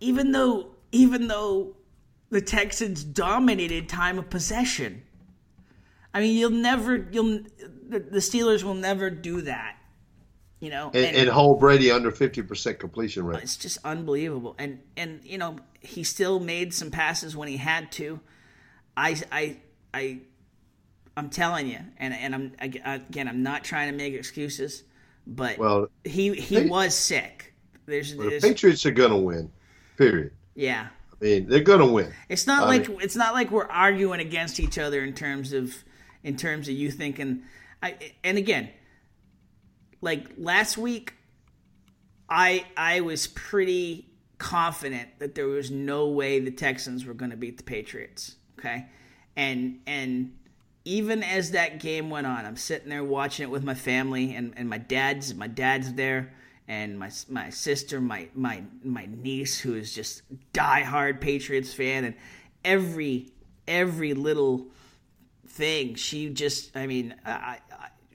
even 0.00 0.32
though 0.32 0.70
even 0.92 1.28
though 1.28 1.76
the 2.30 2.40
Texans 2.40 3.04
dominated 3.04 3.88
time 3.88 4.18
of 4.18 4.30
possession, 4.30 5.02
I 6.14 6.20
mean, 6.20 6.36
you'll 6.36 6.50
never 6.50 7.08
you'll 7.10 7.40
the, 7.88 8.00
the 8.00 8.18
Steelers 8.18 8.62
will 8.62 8.74
never 8.74 9.10
do 9.10 9.42
that. 9.42 9.76
You 10.60 10.70
know, 10.70 10.86
and, 10.94 11.04
and, 11.04 11.16
and 11.16 11.28
hold 11.28 11.60
Brady 11.60 11.90
under 11.90 12.10
fifty 12.10 12.40
percent 12.40 12.78
completion 12.78 13.26
rate. 13.26 13.42
It's 13.42 13.56
just 13.56 13.78
unbelievable. 13.84 14.54
And 14.58 14.80
and 14.96 15.20
you 15.24 15.36
know 15.36 15.58
he 15.80 16.04
still 16.04 16.40
made 16.40 16.72
some 16.72 16.90
passes 16.90 17.36
when 17.36 17.48
he 17.48 17.58
had 17.58 17.92
to. 17.92 18.20
I 18.96 19.20
I 19.30 19.56
I 19.92 20.20
I'm 21.16 21.30
telling 21.30 21.68
you, 21.68 21.78
and 21.98 22.12
and 22.14 22.34
I'm 22.34 22.52
again, 22.60 23.28
I'm 23.28 23.42
not 23.42 23.64
trying 23.64 23.90
to 23.90 23.96
make 23.96 24.14
excuses, 24.14 24.84
but 25.26 25.58
well, 25.58 25.88
he 26.04 26.34
he 26.34 26.60
they, 26.60 26.66
was 26.66 26.94
sick. 26.94 27.54
There's, 27.86 28.14
well, 28.14 28.28
there's, 28.28 28.42
the 28.42 28.48
Patriots 28.48 28.84
are 28.86 28.90
gonna 28.90 29.18
win. 29.18 29.50
Period. 29.96 30.32
Yeah. 30.54 30.88
I 31.12 31.24
mean, 31.24 31.48
they're 31.48 31.60
gonna 31.60 31.86
win. 31.86 32.12
It's 32.28 32.46
not 32.46 32.64
I 32.64 32.66
like 32.66 32.88
mean, 32.88 32.98
it's 33.00 33.16
not 33.16 33.34
like 33.34 33.50
we're 33.50 33.68
arguing 33.68 34.20
against 34.20 34.58
each 34.58 34.78
other 34.78 35.02
in 35.04 35.14
terms 35.14 35.52
of 35.52 35.74
in 36.22 36.36
terms 36.36 36.68
of 36.68 36.74
you 36.74 36.90
thinking. 36.90 37.42
I 37.82 37.96
and 38.24 38.38
again, 38.38 38.70
like 40.00 40.30
last 40.36 40.76
week, 40.76 41.14
I 42.28 42.64
I 42.76 43.00
was 43.00 43.28
pretty 43.28 44.10
confident 44.38 45.08
that 45.20 45.34
there 45.34 45.46
was 45.46 45.70
no 45.70 46.08
way 46.08 46.40
the 46.40 46.50
Texans 46.50 47.04
were 47.04 47.14
going 47.14 47.30
to 47.30 47.36
beat 47.36 47.56
the 47.56 47.62
Patriots. 47.62 48.36
Okay, 48.58 48.86
and 49.36 49.80
and 49.86 50.32
even 50.84 51.22
as 51.22 51.52
that 51.52 51.80
game 51.80 52.10
went 52.10 52.26
on, 52.26 52.44
I'm 52.44 52.56
sitting 52.56 52.88
there 52.88 53.04
watching 53.04 53.44
it 53.44 53.50
with 53.50 53.64
my 53.64 53.74
family, 53.74 54.34
and, 54.34 54.52
and 54.56 54.68
my 54.68 54.78
dad's 54.78 55.34
my 55.34 55.46
dad's 55.46 55.94
there, 55.94 56.34
and 56.68 56.98
my 56.98 57.10
my 57.28 57.50
sister, 57.50 58.00
my 58.00 58.28
my 58.34 58.62
my 58.82 59.08
niece, 59.10 59.58
who 59.58 59.74
is 59.74 59.94
just 59.94 60.22
diehard 60.52 61.20
Patriots 61.20 61.72
fan, 61.72 62.04
and 62.04 62.14
every 62.64 63.32
every 63.66 64.14
little 64.14 64.66
thing 65.46 65.94
she 65.94 66.28
just, 66.30 66.76
I 66.76 66.86
mean, 66.86 67.14
I, 67.24 67.30
I 67.30 67.58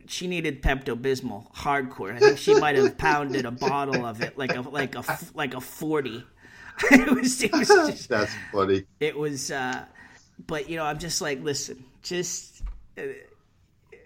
she 0.08 0.28
needed 0.28 0.62
Pepto 0.62 1.00
Bismol 1.00 1.52
hardcore. 1.54 2.16
I 2.16 2.20
think 2.20 2.38
she 2.38 2.60
might 2.60 2.76
have 2.76 2.98
pounded 2.98 3.46
a 3.46 3.52
bottle 3.52 4.06
of 4.06 4.22
it, 4.22 4.38
like 4.38 4.56
a 4.56 4.62
like 4.62 4.96
a 4.96 5.04
like 5.34 5.54
a 5.54 5.62
forty. 5.62 6.24
it 6.92 7.10
was 7.10 7.42
it 7.44 7.52
was 7.52 7.68
just, 7.88 8.10
that's 8.10 8.34
funny. 8.52 8.86
It 9.00 9.18
was, 9.18 9.52
uh, 9.52 9.86
but 10.48 10.70
you 10.70 10.78
know, 10.78 10.84
I'm 10.84 10.98
just 10.98 11.22
like, 11.22 11.44
listen, 11.44 11.84
just 12.02 12.59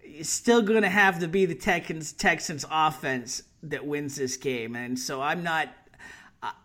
it's 0.03 0.29
still 0.29 0.61
going 0.61 0.83
to 0.83 0.89
have 0.89 1.19
to 1.19 1.27
be 1.27 1.45
the 1.45 1.55
Texans 1.55 2.13
Texans 2.13 2.65
offense 2.69 3.43
that 3.63 3.85
wins 3.85 4.15
this 4.15 4.37
game, 4.37 4.75
and 4.75 4.97
so 4.97 5.21
I'm 5.21 5.43
not 5.43 5.69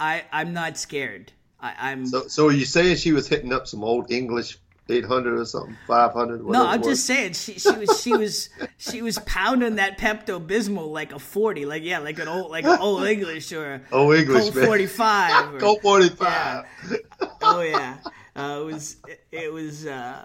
I 0.00 0.24
I'm 0.32 0.52
not 0.52 0.76
scared. 0.76 1.32
I, 1.60 1.92
am 1.92 2.06
So 2.06 2.28
so 2.28 2.46
are 2.48 2.52
you 2.52 2.64
saying 2.64 2.96
she 2.96 3.12
was 3.12 3.28
hitting 3.28 3.52
up 3.52 3.66
some 3.66 3.82
old 3.82 4.12
English 4.12 4.58
800 4.90 5.38
or 5.38 5.44
something 5.44 5.76
500 5.86 6.46
no 6.46 6.66
i'm 6.66 6.82
just 6.82 7.04
saying 7.04 7.34
she, 7.34 7.58
she 7.58 7.70
was 7.72 8.00
she 8.00 8.16
was 8.16 8.48
she 8.78 9.02
was 9.02 9.18
pounding 9.26 9.74
that 9.74 9.98
pepto 9.98 10.44
bismol 10.44 10.90
like 10.90 11.12
a 11.12 11.18
40 11.18 11.66
like 11.66 11.82
yeah 11.82 11.98
like 11.98 12.18
an 12.18 12.26
old 12.26 12.50
like 12.50 12.64
an 12.64 12.78
old 12.80 13.04
english 13.04 13.52
or 13.52 13.82
old 13.92 14.14
english 14.14 14.50
Colt 14.50 14.54
45 14.54 15.54
or, 15.54 15.58
Colt 15.60 15.82
45 15.82 16.64
yeah. 16.90 16.96
oh 17.42 17.60
yeah. 17.60 17.98
Uh, 18.34 18.60
it 18.60 18.64
was 18.64 18.96
it, 19.06 19.26
it 19.30 19.52
was 19.52 19.84
uh 19.84 20.24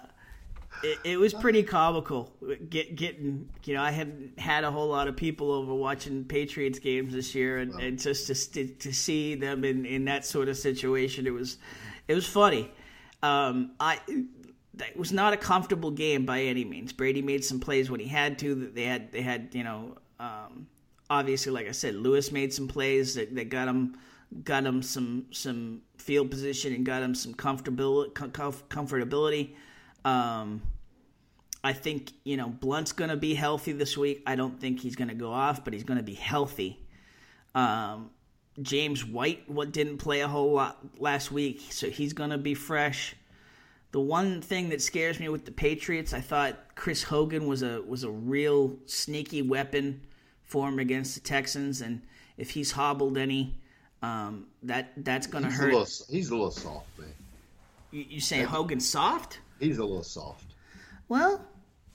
it, 0.83 0.99
it, 1.03 1.17
was 1.17 1.33
pretty 1.33 1.63
comical. 1.63 2.33
Get, 2.69 2.95
getting, 2.95 3.49
you 3.63 3.73
know, 3.73 3.81
I 3.81 3.91
hadn't 3.91 4.37
had 4.39 4.63
a 4.63 4.71
whole 4.71 4.89
lot 4.89 5.07
of 5.07 5.15
people 5.15 5.51
over 5.51 5.73
watching 5.73 6.25
Patriots 6.25 6.79
games 6.79 7.13
this 7.13 7.33
year, 7.33 7.59
and, 7.59 7.73
and 7.75 7.99
just 7.99 8.53
to, 8.53 8.67
to 8.67 8.93
see 8.93 9.35
them 9.35 9.63
in, 9.63 9.85
in 9.85 10.05
that 10.05 10.25
sort 10.25 10.49
of 10.49 10.57
situation, 10.57 11.25
it 11.25 11.33
was 11.33 11.57
it 12.07 12.15
was 12.15 12.27
funny. 12.27 12.71
Um, 13.21 13.71
I 13.79 13.99
it 14.07 14.97
was 14.97 15.11
not 15.11 15.33
a 15.33 15.37
comfortable 15.37 15.91
game 15.91 16.25
by 16.25 16.41
any 16.41 16.65
means. 16.65 16.91
Brady 16.91 17.21
made 17.21 17.45
some 17.45 17.59
plays 17.59 17.89
when 17.89 17.99
he 17.99 18.07
had 18.07 18.39
to. 18.39 18.55
They 18.55 18.83
had 18.83 19.11
they 19.11 19.21
had 19.21 19.49
you 19.53 19.63
know 19.63 19.97
um, 20.19 20.67
obviously 21.09 21.51
like 21.51 21.67
I 21.67 21.71
said, 21.71 21.95
Lewis 21.95 22.31
made 22.31 22.53
some 22.53 22.67
plays 22.67 23.15
that, 23.15 23.33
that 23.35 23.49
got 23.49 23.67
him 23.67 23.97
got 24.43 24.65
him 24.65 24.81
some 24.81 25.25
some 25.31 25.81
field 25.97 26.31
position 26.31 26.73
and 26.73 26.85
got 26.85 27.03
him 27.03 27.15
some 27.15 27.33
comfortability 27.33 28.11
comfortability. 28.11 29.55
Um, 30.05 30.61
I 31.63 31.73
think 31.73 32.11
you 32.23 32.37
know 32.37 32.49
Blount's 32.49 32.91
going 32.91 33.09
to 33.09 33.17
be 33.17 33.33
healthy 33.33 33.71
this 33.71 33.97
week. 33.97 34.23
I 34.27 34.35
don't 34.35 34.59
think 34.59 34.79
he's 34.81 34.95
going 34.95 35.07
to 35.07 35.15
go 35.15 35.31
off, 35.31 35.63
but 35.63 35.73
he's 35.73 35.83
going 35.83 35.97
to 35.99 36.03
be 36.03 36.13
healthy. 36.15 36.79
Um, 37.55 38.09
James 38.61 39.05
White 39.05 39.49
what 39.49 39.71
didn't 39.71 39.97
play 39.97 40.21
a 40.21 40.27
whole 40.27 40.53
lot 40.53 40.77
last 40.99 41.31
week, 41.31 41.61
so 41.71 41.89
he's 41.89 42.13
going 42.13 42.31
to 42.31 42.37
be 42.37 42.53
fresh. 42.53 43.15
The 43.91 43.99
one 44.01 44.41
thing 44.41 44.69
that 44.69 44.81
scares 44.81 45.19
me 45.19 45.29
with 45.29 45.45
the 45.45 45.51
Patriots, 45.51 46.13
I 46.13 46.19
thought 46.21 46.57
Chris 46.75 47.03
Hogan 47.03 47.47
was 47.47 47.61
a 47.61 47.81
was 47.81 48.03
a 48.03 48.09
real 48.09 48.75
sneaky 48.85 49.41
weapon 49.41 50.01
for 50.43 50.67
him 50.67 50.79
against 50.79 51.15
the 51.15 51.21
Texans, 51.21 51.81
and 51.81 52.01
if 52.37 52.49
he's 52.51 52.71
hobbled 52.71 53.17
any, 53.17 53.55
um, 54.01 54.47
that 54.63 54.91
that's 54.97 55.27
going 55.27 55.43
to 55.43 55.49
He's 55.49 55.59
a 55.59 55.61
hurt. 55.61 55.73
little, 55.73 55.87
he's 56.09 56.29
a 56.29 56.35
little 56.35 56.51
soft, 56.51 56.87
man. 56.99 57.07
You, 57.91 58.05
you 58.09 58.19
say 58.19 58.41
Hogan 58.41 58.79
soft? 58.79 59.39
He's 59.59 59.77
a 59.77 59.83
little 59.85 60.03
soft. 60.03 60.45
Well, 61.07 61.45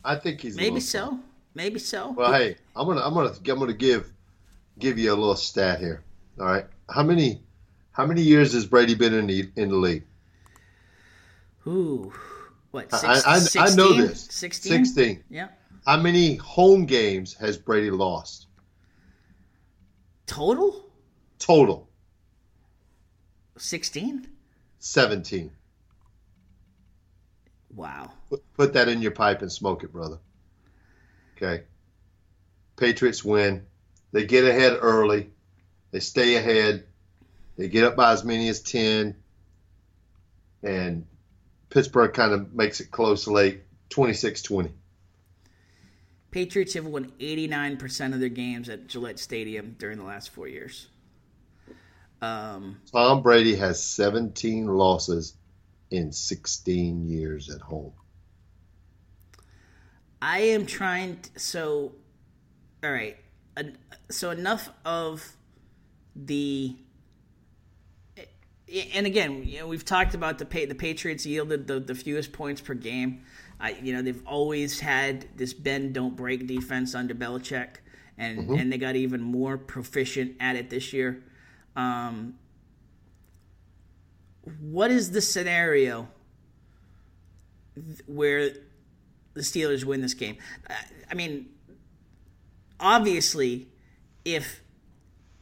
I 0.04 0.16
think 0.16 0.40
he's 0.40 0.54
a 0.54 0.56
maybe 0.56 0.74
little 0.74 0.80
soft. 0.80 1.12
so. 1.12 1.20
Maybe 1.54 1.78
so. 1.78 2.12
Well, 2.12 2.32
hey, 2.32 2.56
I'm 2.76 2.86
gonna 2.86 3.00
I'm 3.00 3.14
gonna 3.14 3.30
I'm 3.48 3.58
gonna 3.58 3.72
give 3.72 4.12
give 4.78 4.98
you 4.98 5.10
a 5.12 5.16
little 5.16 5.34
stat 5.36 5.80
here. 5.80 6.02
All 6.38 6.46
right, 6.46 6.66
how 6.88 7.02
many 7.02 7.42
how 7.92 8.06
many 8.06 8.22
years 8.22 8.52
has 8.52 8.64
Brady 8.66 8.94
been 8.94 9.12
in 9.14 9.26
the 9.26 9.50
in 9.56 9.70
the 9.70 9.76
league? 9.76 10.04
Ooh, 11.66 12.12
what? 12.70 12.92
I- 12.94 12.96
Six, 12.98 13.26
I, 13.26 13.34
I 13.34 13.38
16? 13.38 13.76
know 13.76 13.92
this. 13.94 14.28
16? 14.30 14.70
Sixteen. 14.72 15.24
Yeah. 15.28 15.48
How 15.86 15.96
many 16.00 16.36
home 16.36 16.84
games 16.86 17.34
has 17.34 17.56
Brady 17.58 17.90
lost 17.90 18.46
Total? 20.26 20.84
total? 21.38 21.88
16? 23.56 24.28
Seventeen. 24.78 25.50
Wow. 27.78 28.10
Put, 28.28 28.54
put 28.54 28.72
that 28.72 28.88
in 28.88 29.02
your 29.02 29.12
pipe 29.12 29.40
and 29.40 29.52
smoke 29.52 29.84
it, 29.84 29.92
brother. 29.92 30.18
Okay. 31.36 31.62
Patriots 32.76 33.24
win. 33.24 33.66
They 34.10 34.26
get 34.26 34.44
ahead 34.44 34.76
early. 34.80 35.30
They 35.92 36.00
stay 36.00 36.34
ahead. 36.34 36.84
They 37.56 37.68
get 37.68 37.84
up 37.84 37.94
by 37.94 38.10
as 38.10 38.24
many 38.24 38.48
as 38.48 38.60
10. 38.62 39.14
And 40.64 41.06
Pittsburgh 41.70 42.12
kind 42.12 42.32
of 42.32 42.52
makes 42.52 42.80
it 42.80 42.90
close 42.90 43.28
late 43.28 43.62
26 43.90 44.42
20. 44.42 44.74
Patriots 46.32 46.74
have 46.74 46.84
won 46.84 47.12
89% 47.20 48.12
of 48.12 48.18
their 48.18 48.28
games 48.28 48.68
at 48.68 48.88
Gillette 48.88 49.20
Stadium 49.20 49.76
during 49.78 49.98
the 49.98 50.04
last 50.04 50.30
four 50.30 50.48
years. 50.48 50.88
Um, 52.20 52.80
Tom 52.92 53.22
Brady 53.22 53.54
has 53.54 53.80
17 53.80 54.66
losses 54.66 55.34
in 55.90 56.12
16 56.12 57.08
years 57.08 57.50
at 57.50 57.60
home. 57.60 57.92
I 60.20 60.40
am 60.40 60.66
trying. 60.66 61.20
To, 61.20 61.38
so, 61.38 61.92
all 62.82 62.90
right. 62.90 63.16
So 64.10 64.30
enough 64.30 64.70
of 64.84 65.36
the. 66.14 66.76
And 68.94 69.06
again, 69.06 69.44
you 69.44 69.60
know, 69.60 69.66
we've 69.66 69.84
talked 69.84 70.14
about 70.14 70.38
the 70.38 70.44
the 70.44 70.74
Patriots 70.74 71.24
yielded 71.24 71.66
the, 71.66 71.80
the 71.80 71.94
fewest 71.94 72.32
points 72.32 72.60
per 72.60 72.74
game. 72.74 73.22
I, 73.58 73.70
you 73.82 73.94
know, 73.94 74.02
they've 74.02 74.22
always 74.26 74.80
had 74.80 75.26
this 75.36 75.54
bend 75.54 75.94
don't 75.94 76.16
break 76.16 76.46
defense 76.46 76.94
under 76.94 77.14
Belichick, 77.14 77.76
and 78.18 78.50
and 78.50 78.72
they 78.72 78.76
got 78.76 78.94
even 78.94 79.22
more 79.22 79.56
proficient 79.56 80.36
at 80.38 80.56
it 80.56 80.68
this 80.68 80.92
year. 80.92 81.24
Um, 81.76 82.34
what 84.60 84.90
is 84.90 85.10
the 85.12 85.20
scenario 85.20 86.08
where 88.06 88.50
the 89.34 89.40
Steelers 89.40 89.84
win 89.84 90.00
this 90.00 90.14
game. 90.14 90.36
I- 90.68 90.74
I 91.10 91.14
mean, 91.14 91.46
obviously, 92.80 93.68
if 94.24 94.60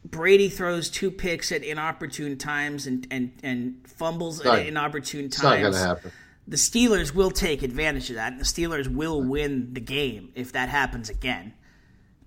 Brady 0.05 0.49
throws 0.49 0.89
two 0.89 1.11
picks 1.11 1.51
at 1.51 1.63
inopportune 1.63 2.37
times 2.37 2.87
and 2.87 3.05
and, 3.11 3.33
and 3.43 3.85
fumbles 3.87 4.43
Not- 4.43 4.59
at 4.59 4.67
inopportune 4.67 5.25
It's 5.25 5.41
not 5.41 5.49
going 5.59 5.63
times, 5.63 5.75
to 5.75 5.81
happen. 5.81 6.11
the 6.47 6.57
Steelers 6.57 7.13
will 7.13 7.31
take 7.31 7.63
advantage 7.63 8.09
of 8.09 8.15
that, 8.15 8.31
and 8.33 8.39
the 8.39 8.45
Steelers 8.45 8.87
will 8.87 9.21
win 9.21 9.73
the 9.73 9.81
game 9.81 10.31
if 10.35 10.51
that 10.53 10.69
happens 10.69 11.09
again. 11.09 11.53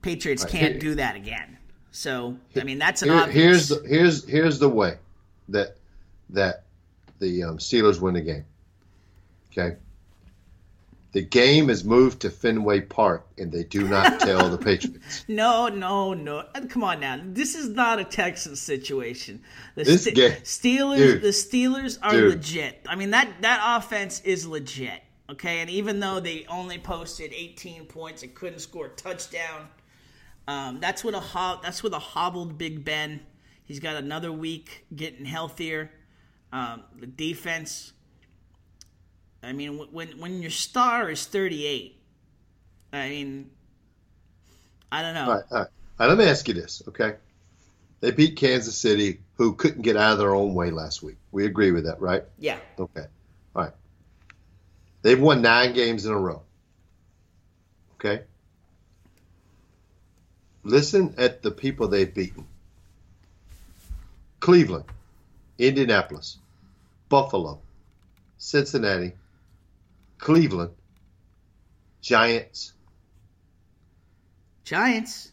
Patriots 0.02 0.42
Right. 0.44 0.52
can't 0.52 0.72
Here- 0.72 0.80
do 0.80 0.94
that 0.96 1.16
again. 1.16 1.56
So, 1.92 2.38
I 2.56 2.64
mean, 2.64 2.78
that's 2.78 3.02
an 3.02 3.08
Here- 3.08 3.18
obvious. 3.18 3.34
here's 3.34 3.68
the 3.68 3.88
here's 3.88 4.28
here's 4.28 4.58
the 4.58 4.68
way 4.68 4.98
that 5.48 5.76
that 6.30 6.64
the 7.20 7.44
um, 7.44 7.58
Steelers 7.58 8.00
win 8.00 8.14
the 8.14 8.20
game. 8.20 8.44
Okay. 9.52 9.76
The 11.12 11.22
game 11.22 11.70
is 11.70 11.84
moved 11.84 12.20
to 12.20 12.30
Fenway 12.30 12.82
Park, 12.82 13.26
and 13.36 13.50
they 13.50 13.64
do 13.64 13.86
not 13.88 14.20
tell 14.20 14.48
the 14.48 14.56
Patriots. 14.58 15.24
No, 15.26 15.66
no, 15.68 16.14
no. 16.14 16.44
Come 16.68 16.84
on 16.84 17.00
now. 17.00 17.20
This 17.24 17.56
is 17.56 17.68
not 17.68 17.98
a 17.98 18.04
Texans 18.04 18.60
situation. 18.60 19.42
The 19.74 19.82
This 19.84 20.04
Ste- 20.04 20.14
ga- 20.14 20.40
Steelers 20.42 20.96
Dude. 20.98 21.22
the 21.22 21.28
Steelers 21.28 21.98
are 22.00 22.12
Dude. 22.12 22.34
legit. 22.36 22.86
I 22.88 22.94
mean 22.94 23.10
that 23.10 23.28
that 23.42 23.60
offense 23.78 24.20
is 24.20 24.46
legit. 24.46 25.02
Okay? 25.28 25.58
And 25.60 25.68
even 25.70 25.98
though 25.98 26.20
they 26.20 26.44
only 26.48 26.78
posted 26.78 27.32
18 27.34 27.86
points 27.86 28.22
and 28.22 28.32
couldn't 28.34 28.60
score 28.60 28.86
a 28.86 28.90
touchdown, 28.90 29.66
um, 30.46 30.78
that's 30.80 31.02
what 31.02 31.14
a 31.14 31.20
ho- 31.20 31.58
that's 31.60 31.82
with 31.82 31.92
a 31.92 31.98
hobbled 31.98 32.56
Big 32.56 32.84
Ben. 32.84 33.20
He's 33.64 33.80
got 33.80 33.96
another 33.96 34.30
week 34.30 34.84
getting 34.94 35.24
healthier. 35.24 35.90
Um, 36.52 36.82
the 36.98 37.06
defense 37.06 37.92
I 39.42 39.52
mean, 39.52 39.78
when 39.90 40.08
when 40.18 40.42
your 40.42 40.50
star 40.50 41.10
is 41.10 41.24
38, 41.24 41.98
I 42.92 43.08
mean, 43.08 43.50
I 44.92 45.02
don't 45.02 45.14
know. 45.14 45.24
All 45.24 45.34
right, 45.34 45.44
all 45.50 45.58
right. 45.58 45.66
All 45.98 46.06
right, 46.06 46.08
let 46.08 46.18
me 46.18 46.30
ask 46.30 46.48
you 46.48 46.54
this, 46.54 46.82
okay? 46.88 47.16
They 48.00 48.10
beat 48.10 48.36
Kansas 48.36 48.76
City, 48.76 49.20
who 49.34 49.54
couldn't 49.54 49.82
get 49.82 49.96
out 49.96 50.12
of 50.12 50.18
their 50.18 50.34
own 50.34 50.54
way 50.54 50.70
last 50.70 51.02
week. 51.02 51.16
We 51.32 51.44
agree 51.44 51.72
with 51.72 51.84
that, 51.84 52.00
right? 52.00 52.24
Yeah. 52.38 52.58
Okay. 52.78 53.04
All 53.54 53.64
right. 53.64 53.72
They've 55.02 55.20
won 55.20 55.42
nine 55.42 55.74
games 55.74 56.06
in 56.06 56.12
a 56.12 56.18
row. 56.18 56.42
Okay. 57.94 58.22
Listen 60.62 61.14
at 61.18 61.42
the 61.42 61.50
people 61.50 61.88
they've 61.88 62.12
beaten 62.12 62.46
Cleveland, 64.40 64.84
Indianapolis, 65.58 66.38
Buffalo, 67.10 67.60
Cincinnati, 68.38 69.12
Cleveland, 70.16 70.70
Giants, 72.00 72.72
Giants. 74.64 75.32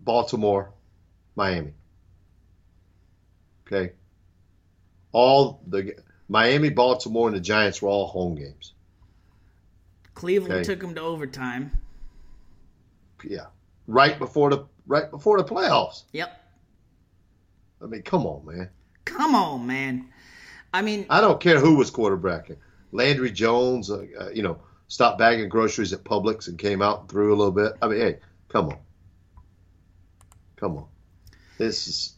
Baltimore, 0.00 0.72
Miami. 1.34 1.72
Okay. 3.66 3.94
All 5.10 5.60
the 5.66 5.94
Miami, 6.28 6.68
Baltimore, 6.68 7.26
and 7.26 7.36
the 7.36 7.40
Giants 7.40 7.82
were 7.82 7.88
all 7.88 8.06
home 8.06 8.36
games. 8.36 8.74
Cleveland 10.14 10.52
Okay. 10.54 10.62
took 10.64 10.80
them 10.80 10.94
to 10.94 11.00
overtime. 11.00 11.72
Yeah. 13.24 13.46
Right 13.88 14.18
before 14.18 14.50
the 14.50 14.66
right 14.86 15.10
before 15.10 15.38
the 15.38 15.44
playoffs. 15.44 16.04
Yep. 16.12 16.40
I 17.82 17.86
mean, 17.86 18.02
come 18.02 18.26
on, 18.26 18.44
man. 18.46 18.68
Come 19.04 19.34
on, 19.34 19.66
man. 19.66 20.08
I 20.72 20.82
mean, 20.82 21.06
I 21.08 21.20
don't 21.20 21.40
care 21.40 21.58
who 21.58 21.76
was 21.76 21.90
quarterbacking. 21.90 22.56
Landry 22.92 23.30
Jones, 23.30 23.90
uh, 23.90 24.04
uh, 24.20 24.28
you 24.30 24.42
know, 24.42 24.58
stopped 24.88 25.18
bagging 25.18 25.48
groceries 25.48 25.92
at 25.92 26.04
Publix 26.04 26.48
and 26.48 26.58
came 26.58 26.82
out 26.82 27.00
and 27.00 27.08
threw 27.08 27.34
a 27.34 27.36
little 27.36 27.52
bit. 27.52 27.72
I 27.82 27.88
mean, 27.88 28.00
hey, 28.00 28.18
come 28.48 28.68
on. 28.68 28.78
Come 30.56 30.76
on. 30.78 30.86
This 31.58 31.86
is, 31.88 32.12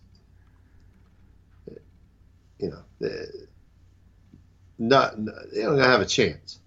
you 2.59 2.71
know, 2.71 3.07
uh, 3.07 3.09
not, 4.79 5.15
they 5.53 5.63
don't 5.63 5.79
have 5.79 6.01
a 6.01 6.07
chance. 6.07 6.59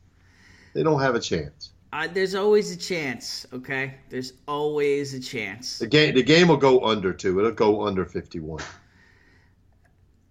They 0.74 0.84
don't 0.84 1.02
have 1.02 1.16
a 1.16 1.20
chance. 1.20 1.72
uh, 1.94 2.08
there's 2.14 2.36
always 2.36 2.72
a 2.72 2.78
chance. 2.78 3.46
Okay, 3.54 3.96
there's 4.10 4.34
always 4.48 5.14
a 5.14 5.20
chance. 5.20 5.80
The 5.80 5.88
game, 5.88 6.16
the 6.16 6.24
game 6.24 6.48
will 6.48 6.58
go 6.58 6.86
under 6.86 7.14
too. 7.14 7.40
It'll 7.40 7.52
go 7.52 7.86
under 7.86 8.06
51. 8.06 8.64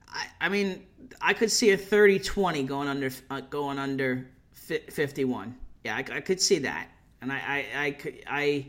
I, 0.09 0.27
I 0.41 0.49
mean, 0.49 0.83
I 1.21 1.35
could 1.35 1.51
see 1.51 1.71
a 1.71 1.79
30-20 1.79 2.67
going 2.67 2.89
under 2.89 3.11
uh, 3.31 3.41
going 3.41 3.79
under 3.79 4.27
fi- 4.53 4.79
51. 4.91 5.57
Yeah, 5.85 5.97
I, 5.97 5.99
I 5.99 6.21
could 6.21 6.41
see 6.41 6.59
that, 6.61 6.89
and 7.21 7.33
I, 7.33 7.67
I, 7.75 7.85
I 7.87 7.91
could, 7.93 8.23
I. 8.27 8.67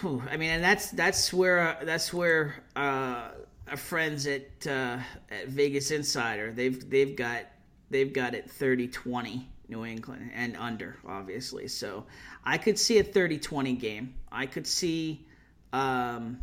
Whew, 0.00 0.22
I 0.28 0.36
mean, 0.36 0.50
and 0.50 0.64
that's 0.64 0.90
that's 0.90 1.32
where 1.32 1.78
that's 1.82 2.12
where 2.12 2.56
uh, 2.74 3.28
our 3.68 3.76
friends 3.76 4.26
at 4.26 4.66
uh, 4.66 4.98
at 5.30 5.48
Vegas 5.48 5.90
Insider 5.90 6.52
they've 6.52 6.88
they've 6.90 7.16
got 7.16 7.44
they've 7.90 8.12
got 8.12 8.34
it 8.34 8.48
30-20 8.48 9.44
New 9.68 9.84
England 9.84 10.30
and 10.34 10.56
under 10.56 10.96
obviously. 11.06 11.68
So 11.68 12.04
I 12.44 12.58
could 12.58 12.78
see 12.78 12.98
a 12.98 13.04
30-20 13.04 13.78
game. 13.78 14.14
I 14.30 14.46
could 14.46 14.66
see. 14.66 15.24
Um, 15.72 16.38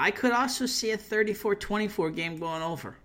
I 0.00 0.10
could 0.10 0.32
also 0.32 0.64
see 0.64 0.92
a 0.92 0.96
34-24 0.96 2.16
game 2.16 2.38
going 2.38 2.62
over, 2.62 2.96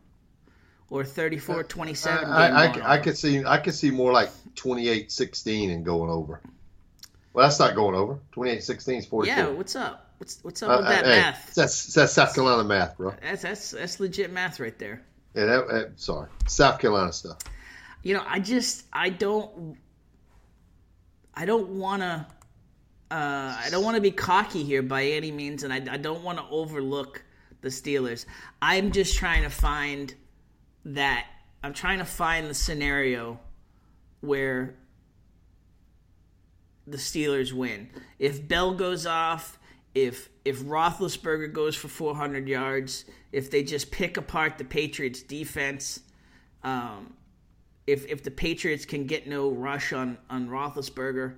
or 0.89 1.03
34-27 1.03 2.07
I, 2.07 2.19
game 2.21 2.83
I, 2.83 2.87
I, 2.87 2.93
I 2.93 2.97
could 2.99 3.17
see 3.17 3.43
I 3.43 3.57
could 3.57 3.73
see 3.73 3.91
more 3.91 4.13
like 4.13 4.29
28-16 4.55 5.73
and 5.73 5.83
going 5.83 6.09
over. 6.09 6.39
Well, 7.33 7.45
that's 7.45 7.59
not 7.59 7.75
going 7.75 7.95
over. 7.95 8.19
28-16 8.33 8.97
is 8.99 9.05
44. 9.07 9.25
Yeah, 9.25 9.49
what's 9.49 9.75
up? 9.75 10.09
What's 10.19 10.39
what's 10.43 10.63
up 10.63 10.79
with 10.79 10.87
that 10.87 11.03
Uh, 11.03 11.09
hey, 11.09 11.19
math? 11.19 11.53
That's 11.53 11.93
that's 11.93 12.13
South 12.13 12.33
Carolina 12.33 12.63
math, 12.63 12.95
bro. 12.95 13.13
That's 13.21 13.41
that's 13.41 13.71
that's 13.71 13.99
legit 13.99 14.31
math 14.31 14.61
right 14.61 14.77
there. 14.79 15.01
Yeah, 15.33 15.45
that, 15.45 15.67
that- 15.67 15.91
sorry, 15.99 16.29
South 16.47 16.79
Carolina 16.79 17.11
stuff. 17.11 17.39
You 18.03 18.13
know, 18.13 18.23
I 18.25 18.39
just 18.39 18.85
I 18.93 19.09
don't 19.09 19.77
I 21.33 21.43
don't 21.45 21.71
want 21.71 22.01
to 22.03 22.25
uh, 23.11 23.55
I 23.63 23.67
don't 23.69 23.83
want 23.83 23.95
to 23.95 24.01
be 24.01 24.11
cocky 24.11 24.63
here 24.63 24.81
by 24.81 25.03
any 25.05 25.31
means, 25.31 25.63
and 25.63 25.71
I, 25.71 25.77
I 25.93 25.97
don't 25.97 26.23
want 26.23 26.39
to 26.39 26.45
overlook 26.49 27.23
the 27.61 27.69
Steelers. 27.69 28.25
I'm 28.61 28.91
just 28.91 29.15
trying 29.15 29.43
to 29.43 29.49
find 29.49 30.13
that 30.85 31.25
I'm 31.63 31.73
trying 31.73 31.99
to 31.99 32.05
find 32.05 32.47
the 32.47 32.53
scenario 32.53 33.39
where 34.21 34.75
the 36.87 36.97
Steelers 36.97 37.53
win. 37.53 37.89
If 38.19 38.47
Bell 38.47 38.73
goes 38.73 39.05
off, 39.05 39.59
if 39.93 40.29
if 40.43 40.61
Roethlisberger 40.61 41.51
goes 41.53 41.75
for 41.75 41.87
400 41.87 42.47
yards, 42.47 43.05
if 43.31 43.49
they 43.49 43.63
just 43.63 43.91
pick 43.91 44.17
apart 44.17 44.57
the 44.57 44.65
Patriots' 44.65 45.23
defense, 45.23 46.01
um, 46.63 47.13
if 47.87 48.05
if 48.07 48.23
the 48.23 48.31
Patriots 48.31 48.85
can 48.85 49.05
get 49.05 49.27
no 49.27 49.49
rush 49.49 49.93
on 49.93 50.17
on 50.29 50.49
Roethlisberger, 50.49 51.35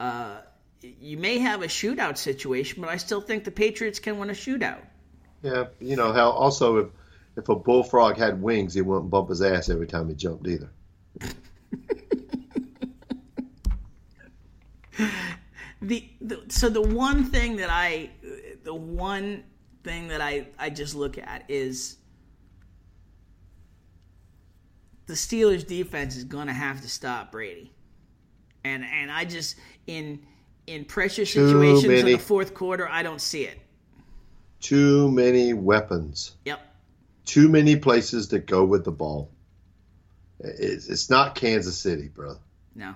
uh, 0.00 0.38
you 0.82 1.16
may 1.16 1.38
have 1.38 1.62
a 1.62 1.66
shootout 1.66 2.18
situation, 2.18 2.82
but 2.82 2.90
I 2.90 2.96
still 2.96 3.20
think 3.20 3.44
the 3.44 3.50
Patriots 3.50 3.98
can 3.98 4.18
win 4.18 4.30
a 4.30 4.34
shootout. 4.34 4.82
Yeah, 5.42 5.66
you 5.80 5.96
know 5.96 6.12
how 6.12 6.30
also 6.30 6.76
if 6.78 6.88
if 7.36 7.48
a 7.48 7.56
bullfrog 7.56 8.16
had 8.16 8.42
wings, 8.42 8.74
he 8.74 8.82
wouldn't 8.82 9.10
bump 9.10 9.28
his 9.30 9.42
ass 9.42 9.68
every 9.68 9.86
time 9.86 10.08
he 10.08 10.14
jumped 10.14 10.46
either. 10.46 10.70
the, 15.82 16.08
the 16.20 16.42
so 16.48 16.68
the 16.68 16.82
one 16.82 17.24
thing 17.24 17.56
that 17.56 17.70
I 17.70 18.10
the 18.64 18.74
one 18.74 19.44
thing 19.82 20.08
that 20.08 20.20
I 20.20 20.48
I 20.58 20.70
just 20.70 20.94
look 20.94 21.18
at 21.18 21.44
is 21.48 21.96
the 25.06 25.14
Steelers 25.14 25.66
defense 25.66 26.16
is 26.16 26.24
going 26.24 26.46
to 26.46 26.52
have 26.52 26.80
to 26.82 26.88
stop 26.88 27.32
Brady. 27.32 27.72
And 28.64 28.84
and 28.84 29.10
I 29.10 29.24
just 29.24 29.56
in 29.86 30.24
in 30.66 30.84
pressure 30.84 31.24
Too 31.24 31.48
situations 31.48 31.84
in 31.84 32.06
the 32.06 32.18
fourth 32.18 32.54
quarter, 32.54 32.88
I 32.88 33.02
don't 33.02 33.20
see 33.20 33.44
it. 33.44 33.58
Too 34.60 35.10
many 35.10 35.54
weapons. 35.54 36.36
Yep. 36.44 36.60
Too 37.24 37.48
many 37.48 37.76
places 37.76 38.28
to 38.28 38.38
go 38.38 38.64
with 38.64 38.84
the 38.84 38.92
ball. 38.92 39.30
It's, 40.40 40.88
it's 40.88 41.10
not 41.10 41.34
Kansas 41.34 41.76
City, 41.76 42.08
bro. 42.08 42.36
No. 42.74 42.94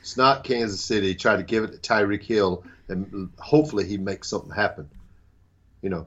It's 0.00 0.16
not 0.16 0.44
Kansas 0.44 0.80
City. 0.80 1.14
Try 1.14 1.36
to 1.36 1.42
give 1.42 1.64
it 1.64 1.72
to 1.72 1.78
Tyreek 1.78 2.22
Hill, 2.22 2.64
and 2.88 3.30
hopefully 3.38 3.86
he 3.86 3.96
makes 3.96 4.28
something 4.28 4.50
happen. 4.50 4.88
You 5.80 5.90
know, 5.90 6.06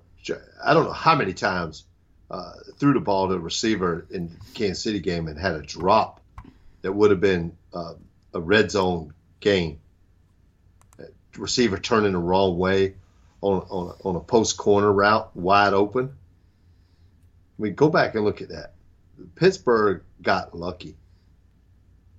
I 0.64 0.74
don't 0.74 0.86
know 0.86 0.92
how 0.92 1.16
many 1.16 1.34
times 1.34 1.86
uh, 2.30 2.54
threw 2.78 2.94
the 2.94 3.00
ball 3.00 3.30
to 3.30 3.36
a 3.36 3.40
receiver 3.40 4.06
in 4.12 4.38
Kansas 4.54 4.84
City 4.84 5.00
game 5.00 5.28
and 5.28 5.40
had 5.40 5.56
a 5.56 5.62
drop 5.62 6.22
that 6.82 6.92
would 6.92 7.12
have 7.12 7.22
been 7.22 7.56
uh, 7.74 7.94
a 8.34 8.40
red 8.40 8.72
zone 8.72 9.14
game. 9.40 9.80
Receiver 11.38 11.78
turning 11.78 12.14
the 12.14 12.20
wrong 12.20 12.58
way 12.58 12.96
on 13.42 13.66
on 13.70 13.88
a, 13.90 14.08
on 14.08 14.16
a 14.16 14.20
post 14.20 14.58
corner 14.58 14.92
route, 14.92 15.36
wide 15.36 15.74
open. 15.74 16.14
I 17.58 17.62
mean, 17.62 17.76
go 17.76 17.90
back 17.90 18.16
and 18.16 18.24
look 18.24 18.42
at 18.42 18.50
that. 18.50 18.74
Pittsburgh 19.36 20.04
got 20.22 20.56
lucky. 20.56 20.96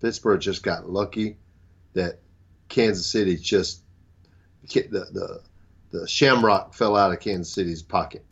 Pittsburgh 0.01 0.41
just 0.41 0.63
got 0.63 0.89
lucky 0.89 1.37
that 1.95 2.19
Kansas 2.69 3.07
City 3.07 3.37
just 3.37 3.83
the 4.63 4.81
the 4.91 5.41
the 5.91 6.07
shamrock 6.07 6.75
fell 6.75 6.97
out 6.97 7.13
of 7.13 7.21
Kansas 7.21 7.53
City's 7.53 7.83
pocket. 7.83 8.25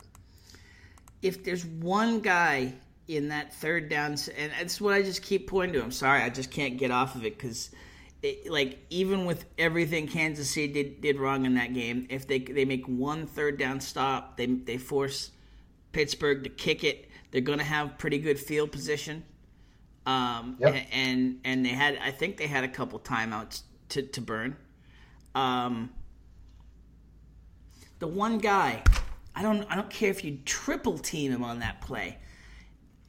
If 1.21 1.43
there's 1.43 1.65
one 1.65 2.19
guy 2.19 2.73
in 3.07 3.29
that 3.29 3.53
third 3.53 3.89
down, 3.89 4.11
and 4.37 4.51
that's 4.59 4.81
what 4.81 4.93
I 4.93 5.01
just 5.01 5.21
keep 5.21 5.47
pointing 5.47 5.73
to. 5.73 5.83
I'm 5.83 5.91
sorry, 5.91 6.21
I 6.21 6.29
just 6.29 6.51
can't 6.51 6.77
get 6.77 6.91
off 6.91 7.15
of 7.15 7.25
it 7.25 7.37
because, 7.37 7.71
like, 8.47 8.79
even 8.89 9.25
with 9.25 9.45
everything 9.57 10.07
Kansas 10.07 10.49
City 10.49 10.71
did, 10.71 11.01
did 11.01 11.19
wrong 11.19 11.45
in 11.45 11.55
that 11.55 11.73
game, 11.73 12.07
if 12.09 12.27
they 12.27 12.39
they 12.39 12.65
make 12.65 12.85
one 12.87 13.25
third 13.27 13.57
down 13.57 13.79
stop, 13.79 14.37
they 14.37 14.45
they 14.45 14.77
force 14.77 15.31
Pittsburgh 15.91 16.43
to 16.43 16.49
kick 16.49 16.83
it. 16.83 17.09
They're 17.31 17.41
going 17.41 17.59
to 17.59 17.65
have 17.65 17.97
pretty 17.97 18.19
good 18.19 18.39
field 18.39 18.71
position. 18.71 19.23
Um, 20.05 20.55
Yep. 20.59 20.87
and 20.93 21.39
and 21.43 21.65
they 21.65 21.69
had 21.69 21.97
I 22.01 22.11
think 22.11 22.37
they 22.37 22.47
had 22.47 22.63
a 22.63 22.69
couple 22.69 22.99
timeouts 22.99 23.63
to, 23.89 24.01
to 24.01 24.21
burn. 24.21 24.55
Um, 25.35 25.89
the 27.99 28.07
one 28.07 28.37
guy, 28.37 28.83
I 29.35 29.41
don't 29.41 29.69
I 29.71 29.75
don't 29.75 29.89
care 29.89 30.09
if 30.09 30.23
you 30.23 30.39
triple 30.45 30.97
team 30.97 31.31
him 31.31 31.43
on 31.43 31.59
that 31.59 31.81
play. 31.81 32.17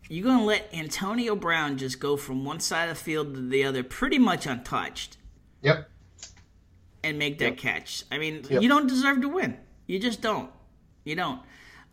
You're 0.09 0.25
gonna 0.25 0.45
let 0.45 0.69
Antonio 0.73 1.37
Brown 1.37 1.77
just 1.77 2.01
go 2.01 2.17
from 2.17 2.45
one 2.45 2.61
side 2.61 2.89
of 2.89 2.97
the 2.97 3.05
field 3.05 3.35
to 3.35 3.49
the 3.49 3.65
other, 3.65 3.83
pretty 3.83 4.19
much 4.19 4.47
untouched, 4.47 5.17
Yep. 5.63 5.89
and 7.05 7.19
make 7.19 7.39
that 7.39 7.59
catch. 7.59 8.05
I 8.11 8.19
mean, 8.19 8.45
Yep. 8.49 8.63
you 8.63 8.69
don't 8.69 8.87
deserve 8.87 9.21
to 9.23 9.29
win. 9.29 9.59
You 9.87 9.99
just 9.99 10.21
don't. 10.21 10.51
You 11.05 11.15
don't. 11.17 11.41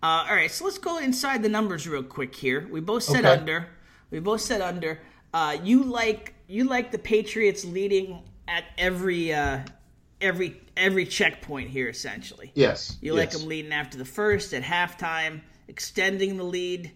Uh, 0.01 0.26
all 0.30 0.36
right, 0.36 0.51
so 0.51 0.66
let's 0.66 0.78
go 0.78 0.97
inside 0.97 1.43
the 1.43 1.49
numbers 1.49 1.88
real 1.88 2.03
quick 2.03 2.36
here. 2.36 2.68
We 2.72 2.80
both 2.80 3.03
said 3.03 3.26
Okay. 3.26 3.39
under. 3.39 3.68
We 4.11 4.20
both 4.20 4.41
said 4.41 4.61
under. 4.61 4.99
Uh, 5.34 5.57
you 5.63 5.84
like 5.84 6.34
you 6.47 6.63
like 6.66 6.91
the 6.91 6.99
Patriots 6.99 7.66
leading 7.66 8.22
at 8.47 8.66
every 8.78 9.34
uh, 9.34 9.59
every 10.22 10.61
every 10.78 11.05
checkpoint 11.05 11.70
here, 11.70 11.89
essentially. 11.89 12.51
Yes. 12.55 12.97
You 13.01 13.13
like 13.13 13.32
yes. 13.32 13.39
them 13.39 13.49
leading 13.49 13.74
after 13.74 13.97
the 13.97 14.05
first, 14.05 14.53
at 14.53 14.63
halftime, 14.63 15.41
extending 15.68 16.38
the 16.38 16.43
lead 16.43 16.91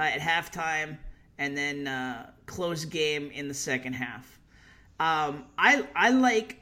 uh, 0.00 0.04
at 0.04 0.20
halftime, 0.20 0.96
and 1.36 1.56
then 1.56 1.86
uh, 1.86 2.30
close 2.46 2.86
game 2.86 3.30
in 3.30 3.48
the 3.48 3.54
second 3.54 3.92
half. 3.92 4.40
Um, 4.98 5.44
I 5.58 5.86
I 5.94 6.10
like 6.10 6.58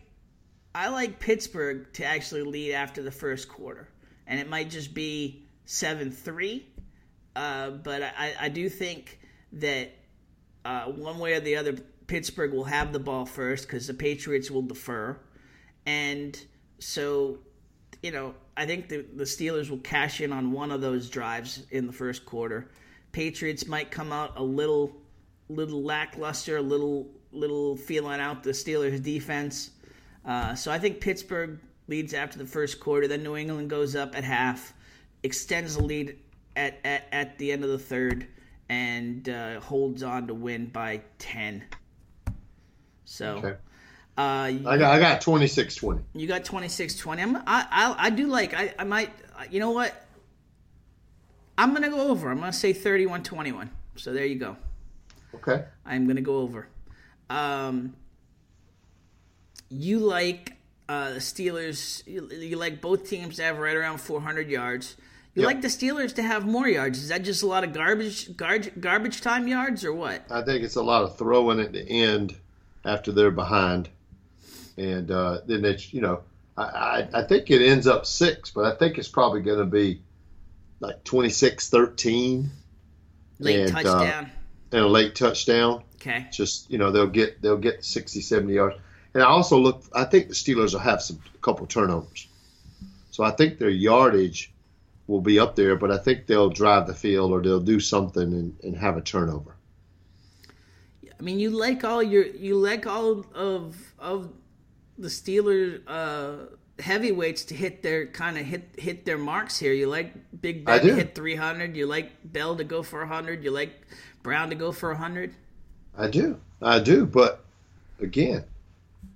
I 0.75 0.89
like 0.89 1.21
Pittsburgh 1.21 1.93
to 1.95 2.05
actually 2.05 2.43
lead 2.43 2.73
after 2.73 3.01
the 3.01 3.13
first 3.13 3.49
quarter, 3.49 3.89
and 4.27 4.41
it 4.41 4.49
might 4.49 4.71
just 4.71 4.93
be 4.93 5.47
seven 5.67 6.11
three, 6.11 6.67
uh, 7.37 7.71
but 7.71 8.03
I, 8.03 8.35
I 8.41 8.49
do 8.49 8.69
think 8.69 9.21
that 9.53 9.93
uh, 10.65 10.87
one 10.87 11.21
way 11.21 11.35
or 11.35 11.41
the 11.41 11.57
other, 11.57 11.75
Pittsburgh 12.09 12.53
will 12.53 12.65
have 12.65 12.93
the 12.93 12.99
ball 12.99 13.25
first 13.25 13.69
because 13.69 13.87
the 13.87 13.95
Patriots 13.95 14.51
will 14.51 14.63
defer, 14.63 15.17
and 15.87 16.37
so 16.81 17.39
you 18.03 18.11
know 18.11 18.35
I 18.57 18.67
think 18.67 18.89
the 18.89 19.07
the 19.15 19.25
Steelers 19.25 19.71
will 19.71 19.79
cash 19.79 20.21
in 20.21 20.33
on 20.33 20.51
one 20.51 20.73
of 20.73 20.81
those 20.81 21.09
drives 21.09 21.63
in 21.71 21.87
the 21.87 21.93
first 21.93 22.27
quarter. 22.27 22.69
Patriots 23.19 23.67
might 23.67 23.91
come 23.91 24.13
out 24.13 24.35
a 24.37 24.43
little 24.45 24.93
little 25.49 25.83
lackluster, 25.83 26.59
a 26.59 26.63
little 26.63 27.09
little 27.33 27.75
feeling 27.75 28.21
out 28.21 28.45
the 28.45 28.53
Steelers 28.53 29.03
defense. 29.03 29.73
Uh, 30.25 30.55
so 30.55 30.71
I 30.71 30.79
think 30.79 31.01
Pittsburgh 31.01 31.59
leads 31.89 32.15
after 32.15 32.39
the 32.39 32.47
first 32.47 32.79
quarter. 32.79 33.09
Then 33.09 33.25
New 33.25 33.35
England 33.35 33.71
goes 33.71 33.97
up 33.97 34.17
at 34.17 34.23
half, 34.23 34.73
extends 35.25 35.75
the 35.75 35.83
lead 35.83 36.17
at, 36.55 36.79
at, 36.85 37.09
at 37.11 37.39
the 37.39 37.51
end 37.51 37.65
of 37.65 37.71
the 37.71 37.79
third, 37.81 38.29
and 38.69 39.29
uh, 39.29 39.59
holds 39.59 40.05
on 40.05 40.29
to 40.29 40.35
win 40.35 40.67
by 40.67 41.03
10. 41.19 41.65
So 43.05 43.39
Okay. 43.39 43.57
uh, 44.17 44.47
you, 44.53 44.69
I 44.69 44.79
got 44.79 44.95
I 44.95 45.01
got 45.01 45.21
26-20. 45.23 46.05
you 46.15 46.29
got 46.29 46.45
26-20. 46.45 47.21
I'm, 47.21 47.37
I, 47.39 47.43
I, 47.49 47.97
I 47.99 48.11
do 48.11 48.29
like, 48.29 48.55
I, 48.55 48.73
I 48.79 48.85
might, 48.85 49.11
you 49.51 49.59
know 49.59 49.73
what? 49.73 50.05
I'm 51.59 51.71
going 51.71 51.83
to 51.83 51.91
go 51.91 52.09
over. 52.09 52.31
I'm 52.31 52.39
going 52.39 52.53
to 52.53 52.57
say 52.57 52.73
31-21. 52.73 53.69
So 53.97 54.13
there 54.13 54.25
you 54.25 54.37
go. 54.37 54.57
Okay. 55.35 55.65
I'm 55.85 56.07
gonna 56.07 56.21
go 56.23 56.39
over. 56.39 56.69
Um, 57.29 57.95
you 59.69 59.99
like 59.99 60.55
uh, 60.89 61.11
the 61.15 61.19
Steelers? 61.19 62.07
You, 62.07 62.29
you 62.31 62.57
like 62.57 62.81
both 62.81 63.09
teams 63.09 63.37
to 63.37 63.43
have 63.43 63.59
right 63.59 63.77
around 63.77 63.99
400 63.99 64.49
yards. 64.49 64.97
You 65.35 65.43
Yep. 65.43 65.47
like 65.47 65.63
the 65.63 65.69
Steelers 65.69 66.15
to 66.15 66.23
have 66.23 66.47
more 66.47 66.67
yards. 66.67 66.99
Is 67.03 67.09
that 67.09 67.23
just 67.23 67.43
a 67.43 67.47
lot 67.47 67.63
of 67.63 67.73
garbage, 67.73 68.37
garbage, 68.37 68.73
garbage 68.81 69.21
time 69.21 69.47
yards, 69.47 69.85
or 69.85 69.93
what? 69.93 70.23
I 70.31 70.43
think 70.43 70.65
it's 70.65 70.77
a 70.77 70.83
lot 70.83 71.03
of 71.03 71.17
throwing 71.19 71.61
at 71.61 71.73
the 71.73 71.87
end 71.87 72.35
after 72.85 73.13
they're 73.13 73.31
behind, 73.31 73.89
and 74.77 75.11
uh, 75.11 75.41
then 75.47 75.65
it's 75.65 75.93
you 75.93 76.01
know 76.01 76.23
I, 76.57 76.63
I 76.63 77.09
I 77.21 77.23
think 77.25 77.51
it 77.51 77.63
ends 77.63 77.87
up 77.87 78.07
six, 78.07 78.51
but 78.51 78.65
I 78.65 78.77
think 78.77 78.97
it's 78.99 79.09
probably 79.09 79.43
going 79.43 79.59
to 79.59 79.67
be 79.67 80.01
like 80.81 81.05
26-13 81.05 82.49
Late 83.41 83.71
And, 83.71 83.87
uh, 83.87 84.25
and 84.73 84.81
a 84.81 84.89
late 84.89 85.15
touchdown. 85.15 85.85
okay. 85.97 86.27
Just 86.33 86.71
you 86.71 86.79
know 86.79 86.91
they'll 86.91 87.07
get 87.07 87.41
they'll 87.41 87.57
get 87.57 87.85
60, 87.85 88.21
70 88.21 88.53
yards. 88.53 88.77
And 89.15 89.23
I 89.23 89.27
also 89.27 89.59
look. 89.59 89.85
I 89.95 90.05
think 90.05 90.29
the 90.29 90.35
Steelers 90.35 90.73
will 90.73 90.81
have 90.81 91.01
some 91.01 91.21
a 91.35 91.39
couple 91.39 91.67
turnovers, 91.67 92.27
so 93.11 93.25
I 93.25 93.31
think 93.31 93.59
their 93.59 93.71
yardage 93.71 94.53
will 95.07 95.21
be 95.21 95.39
up 95.39 95.57
there. 95.57 95.77
But 95.77 95.91
I 95.91 95.99
think 95.99 96.27
they'll 96.27 96.51
drive 96.51 96.87
the 96.87 96.95
field 96.95 97.33
or 97.33 97.41
they'll 97.41 97.61
do 97.61 97.81
something 97.81 98.23
and, 98.23 98.57
and 98.63 98.77
have 98.77 98.97
a 98.97 99.01
turnover. 99.01 99.55
I 101.19 101.23
mean, 101.23 101.39
you 101.39 101.51
like 101.51 101.85
all 101.85 102.03
your, 102.03 102.27
you 102.27 102.57
like 102.57 102.87
all 102.87 103.25
of 103.35 103.77
of 103.99 104.33
the 104.99 105.09
Steelers 105.09 105.81
uh, 105.87 106.57
heavyweights 106.79 107.45
to 107.47 107.55
hit 107.55 107.83
their 107.83 108.07
kind 108.07 108.39
of 108.39 108.45
hit 108.45 108.69
hit 108.77 109.05
their 109.05 109.19
marks 109.19 109.59
here. 109.59 109.73
You 109.73 109.89
like 109.89 110.13
Big 110.41 110.65
Ben 110.65 110.81
to 110.81 110.95
hit 110.95 111.15
300. 111.15 111.77
You 111.77 111.87
like 111.87 112.13
Bell 112.25 112.57
to 112.57 112.65
go 112.65 112.83
for 112.83 113.01
100. 113.01 113.45
You 113.45 113.51
like 113.51 113.73
Brown 114.23 114.51
to 114.51 114.55
go 114.55 114.73
for 114.73 114.91
100. 114.91 115.35
I 115.97 116.09
do, 116.09 116.41
I 116.63 116.79
do. 116.79 117.07
But 117.07 117.45
again, 118.01 118.45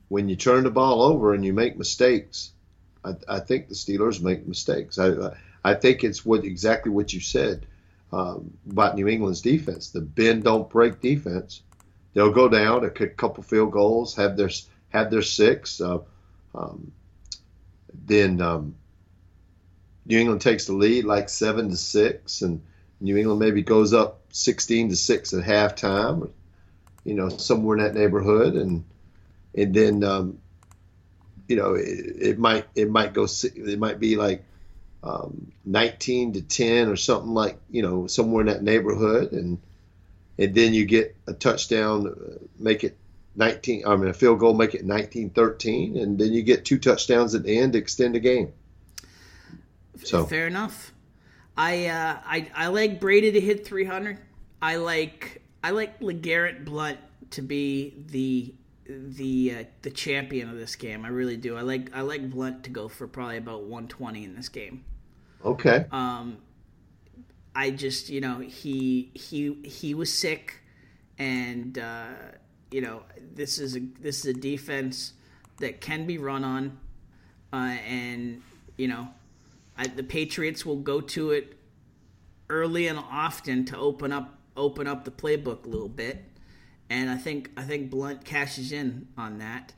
when 0.08 0.28
you 0.28 0.36
turn 0.36 0.64
the 0.64 0.70
ball 0.70 1.02
over 1.02 1.34
and 1.34 1.44
you 1.44 1.52
make 1.52 1.78
mistakes, 1.78 2.52
I, 3.04 3.14
I 3.28 3.40
think 3.40 3.68
the 3.68 3.74
Steelers 3.74 4.20
make 4.20 4.46
mistakes. 4.46 4.98
I 4.98 5.34
I 5.64 5.74
think 5.74 6.04
it's 6.04 6.24
what 6.26 6.44
exactly 6.44 6.90
what 6.90 7.12
you 7.12 7.20
said 7.20 7.66
um, 8.12 8.52
about 8.70 8.96
New 8.96 9.08
England's 9.08 9.40
defense. 9.40 9.90
The 9.90 10.00
bend 10.00 10.44
don't 10.44 10.68
break 10.68 11.00
defense. 11.00 11.62
They'll 12.14 12.32
go 12.32 12.48
down, 12.48 12.84
a 12.84 12.90
couple 12.90 13.42
field 13.42 13.72
goals, 13.72 14.16
have 14.16 14.36
their 14.36 14.50
have 14.90 15.10
their 15.10 15.22
six. 15.22 15.80
Uh, 15.80 16.00
um, 16.54 16.92
then 18.06 18.40
um, 18.40 18.74
New 20.06 20.18
England 20.18 20.40
takes 20.40 20.66
the 20.66 20.74
lead 20.74 21.04
like 21.04 21.28
seven 21.28 21.70
to 21.70 21.76
six, 21.76 22.42
and 22.42 22.62
New 23.00 23.16
England 23.16 23.40
maybe 23.40 23.62
goes 23.62 23.92
up 23.92 24.20
sixteen 24.30 24.88
to 24.90 24.96
six 24.96 25.32
at 25.32 25.44
halftime, 25.44 26.30
you 27.04 27.14
know, 27.14 27.28
somewhere 27.28 27.76
in 27.76 27.84
that 27.84 27.94
neighborhood, 27.94 28.54
and 28.54 28.84
and 29.54 29.74
then 29.74 30.04
um, 30.04 30.38
you 31.48 31.56
know 31.56 31.74
it, 31.74 32.16
it, 32.18 32.38
might 32.38 32.66
it 32.74 32.90
might 32.90 33.12
go 33.12 33.26
it 33.42 33.78
might 33.78 34.00
be 34.00 34.16
like 34.16 34.44
um, 35.02 35.52
19 35.64 36.34
to 36.34 36.42
10 36.42 36.88
or 36.88 36.96
something 36.96 37.34
like 37.34 37.58
you 37.70 37.82
know 37.82 38.06
somewhere 38.06 38.42
in 38.42 38.46
that 38.46 38.62
neighborhood 38.62 39.32
and 39.32 39.58
and 40.38 40.54
then 40.54 40.72
you 40.74 40.84
get 40.84 41.16
a 41.26 41.32
touchdown 41.32 42.06
uh, 42.06 42.38
make 42.58 42.84
it 42.84 42.96
19 43.36 43.86
I 43.86 43.96
mean 43.96 44.08
a 44.08 44.14
field 44.14 44.38
goal 44.38 44.54
make 44.54 44.74
it 44.74 44.86
19-13 44.86 46.02
and 46.02 46.18
then 46.18 46.32
you 46.32 46.42
get 46.42 46.64
two 46.64 46.78
touchdowns 46.78 47.34
at 47.34 47.42
the 47.44 47.58
end 47.58 47.72
to 47.72 47.78
extend 47.78 48.14
the 48.14 48.20
game 48.20 48.52
so 50.02 50.24
fair 50.24 50.46
enough 50.46 50.92
I 51.56 51.86
uh, 51.86 52.18
I 52.24 52.50
I 52.54 52.66
like 52.68 53.00
Brady 53.00 53.32
to 53.32 53.40
hit 53.40 53.66
300 53.66 54.18
I 54.60 54.76
like 54.76 55.42
I 55.64 55.70
like 55.70 56.00
LeGarrette 56.00 56.64
Blount 56.64 56.98
to 57.30 57.42
be 57.42 57.94
the 58.06 58.54
the 58.86 59.54
uh, 59.58 59.64
the 59.82 59.90
champion 59.90 60.48
of 60.48 60.56
this 60.56 60.76
game. 60.76 61.04
I 61.04 61.08
really 61.08 61.36
do. 61.36 61.56
I 61.56 61.62
like 61.62 61.94
I 61.94 62.02
like 62.02 62.30
Blount 62.30 62.64
to 62.64 62.70
go 62.70 62.88
for 62.88 63.06
probably 63.06 63.36
about 63.36 63.62
120 63.62 64.24
in 64.24 64.34
this 64.34 64.48
game. 64.48 64.84
Okay. 65.44 65.86
Um, 65.90 66.38
I 67.54 67.70
just 67.70 68.08
you 68.08 68.20
know 68.20 68.38
he 68.38 69.10
he 69.14 69.54
he 69.64 69.94
was 69.94 70.12
sick, 70.12 70.60
and 71.18 71.78
uh, 71.78 72.06
you 72.72 72.80
know 72.80 73.02
this 73.34 73.58
is 73.58 73.76
a 73.76 73.80
this 74.00 74.20
is 74.20 74.26
a 74.26 74.32
defense 74.32 75.12
that 75.58 75.80
can 75.80 76.06
be 76.06 76.18
run 76.18 76.42
on, 76.42 76.78
uh, 77.52 77.76
and 77.86 78.42
you 78.76 78.88
know 78.88 79.08
I, 79.76 79.86
the 79.86 80.02
Patriots 80.02 80.66
will 80.66 80.76
go 80.76 81.00
to 81.00 81.30
it 81.30 81.56
early 82.48 82.88
and 82.88 82.98
often 82.98 83.64
to 83.66 83.78
open 83.78 84.12
up 84.12 84.38
open 84.56 84.86
up 84.86 85.04
the 85.04 85.10
playbook 85.10 85.66
a 85.66 85.68
little 85.68 85.88
bit, 85.88 86.24
and 86.90 87.10
I 87.10 87.16
think 87.16 87.50
I 87.56 87.62
think 87.62 87.90
Blount 87.90 88.24
cashes 88.24 88.72
in 88.72 89.06
on 89.16 89.38
that. 89.38 89.72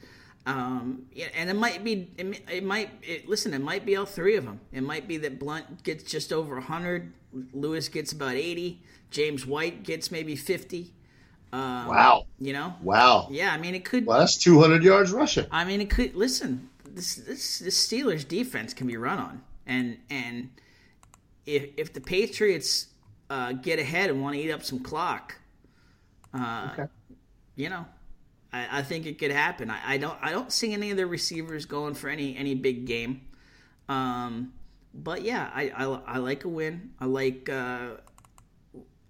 Um, 0.47 1.07
yeah, 1.13 1.29
and 1.35 1.49
it 1.49 1.57
might 1.57 1.83
be 1.83 2.11
it, 2.17 2.43
it 2.51 2.65
might 2.65 2.91
it, 3.03 3.29
listen. 3.29 3.55
It 3.55 3.63
might 3.63 3.85
be 3.85 3.97
all 3.97 4.07
three 4.07 4.37
of 4.37 4.45
them. 4.45 4.61
It 4.73 4.83
might 4.83 5.09
be 5.09 5.17
that 5.19 5.39
Blount 5.39 5.83
gets 5.83 6.05
just 6.05 6.33
over 6.33 6.61
hundred, 6.61 7.13
Lewis 7.53 7.89
gets 7.89 8.13
about 8.13 8.35
eighty, 8.35 8.83
James 9.11 9.47
White 9.47 9.83
gets 9.83 10.11
maybe 10.11 10.37
fifty. 10.37 10.93
Um, 11.55 11.87
wow. 11.87 12.27
You 12.41 12.53
know. 12.53 12.75
Wow. 12.83 13.29
Yeah, 13.31 13.53
I 13.53 13.59
mean 13.59 13.77
it 13.77 13.85
could. 13.85 14.07
Well, 14.07 14.19
that's 14.19 14.37
two 14.37 14.61
hundred 14.61 14.83
yards 14.83 15.13
rushing. 15.13 15.47
I 15.53 15.65
mean 15.65 15.81
it 15.81 15.89
could. 15.89 16.17
Listen, 16.17 16.69
this 16.85 17.15
this 17.15 17.61
the 17.61 17.71
Steelers 17.71 18.27
defense 18.27 18.75
can 18.75 18.89
be 18.89 18.97
run 18.97 19.19
on, 19.19 19.43
and 19.65 19.99
and 20.11 20.51
if 21.47 21.69
if 21.77 21.93
the 21.93 22.01
Patriots 22.01 22.89
uh, 23.31 23.53
get 23.53 23.79
ahead 23.79 24.11
and 24.11 24.21
want 24.21 24.35
to 24.35 24.43
eat 24.43 24.51
up 24.51 24.65
some 24.65 24.81
clock, 24.81 25.37
uh, 26.33 26.71
okay. 26.73 26.87
you 27.55 27.69
know, 27.69 27.87
I, 28.53 28.81
I 28.81 28.83
think 28.83 29.07
it 29.07 29.21
could 29.21 29.31
happen. 29.31 29.71
I, 29.71 29.95
I, 29.95 29.99
don't 29.99 30.19
I 30.21 30.33
don't 30.33 30.51
see 30.51 30.73
any 30.73 30.91
of 30.91 30.97
the 30.97 31.07
receivers 31.07 31.67
going 31.67 31.95
for 31.95 32.09
any 32.09 32.37
any 32.37 32.57
big 32.57 32.85
game. 32.85 33.21
Um, 33.89 34.55
but 34.93 35.23
yeah, 35.23 35.51
I, 35.55 35.71
I, 35.71 35.85
I 35.85 36.19
like 36.19 36.45
a 36.45 36.49
win. 36.49 36.95
I 36.99 37.05
like 37.05 37.49
uh, 37.49 37.91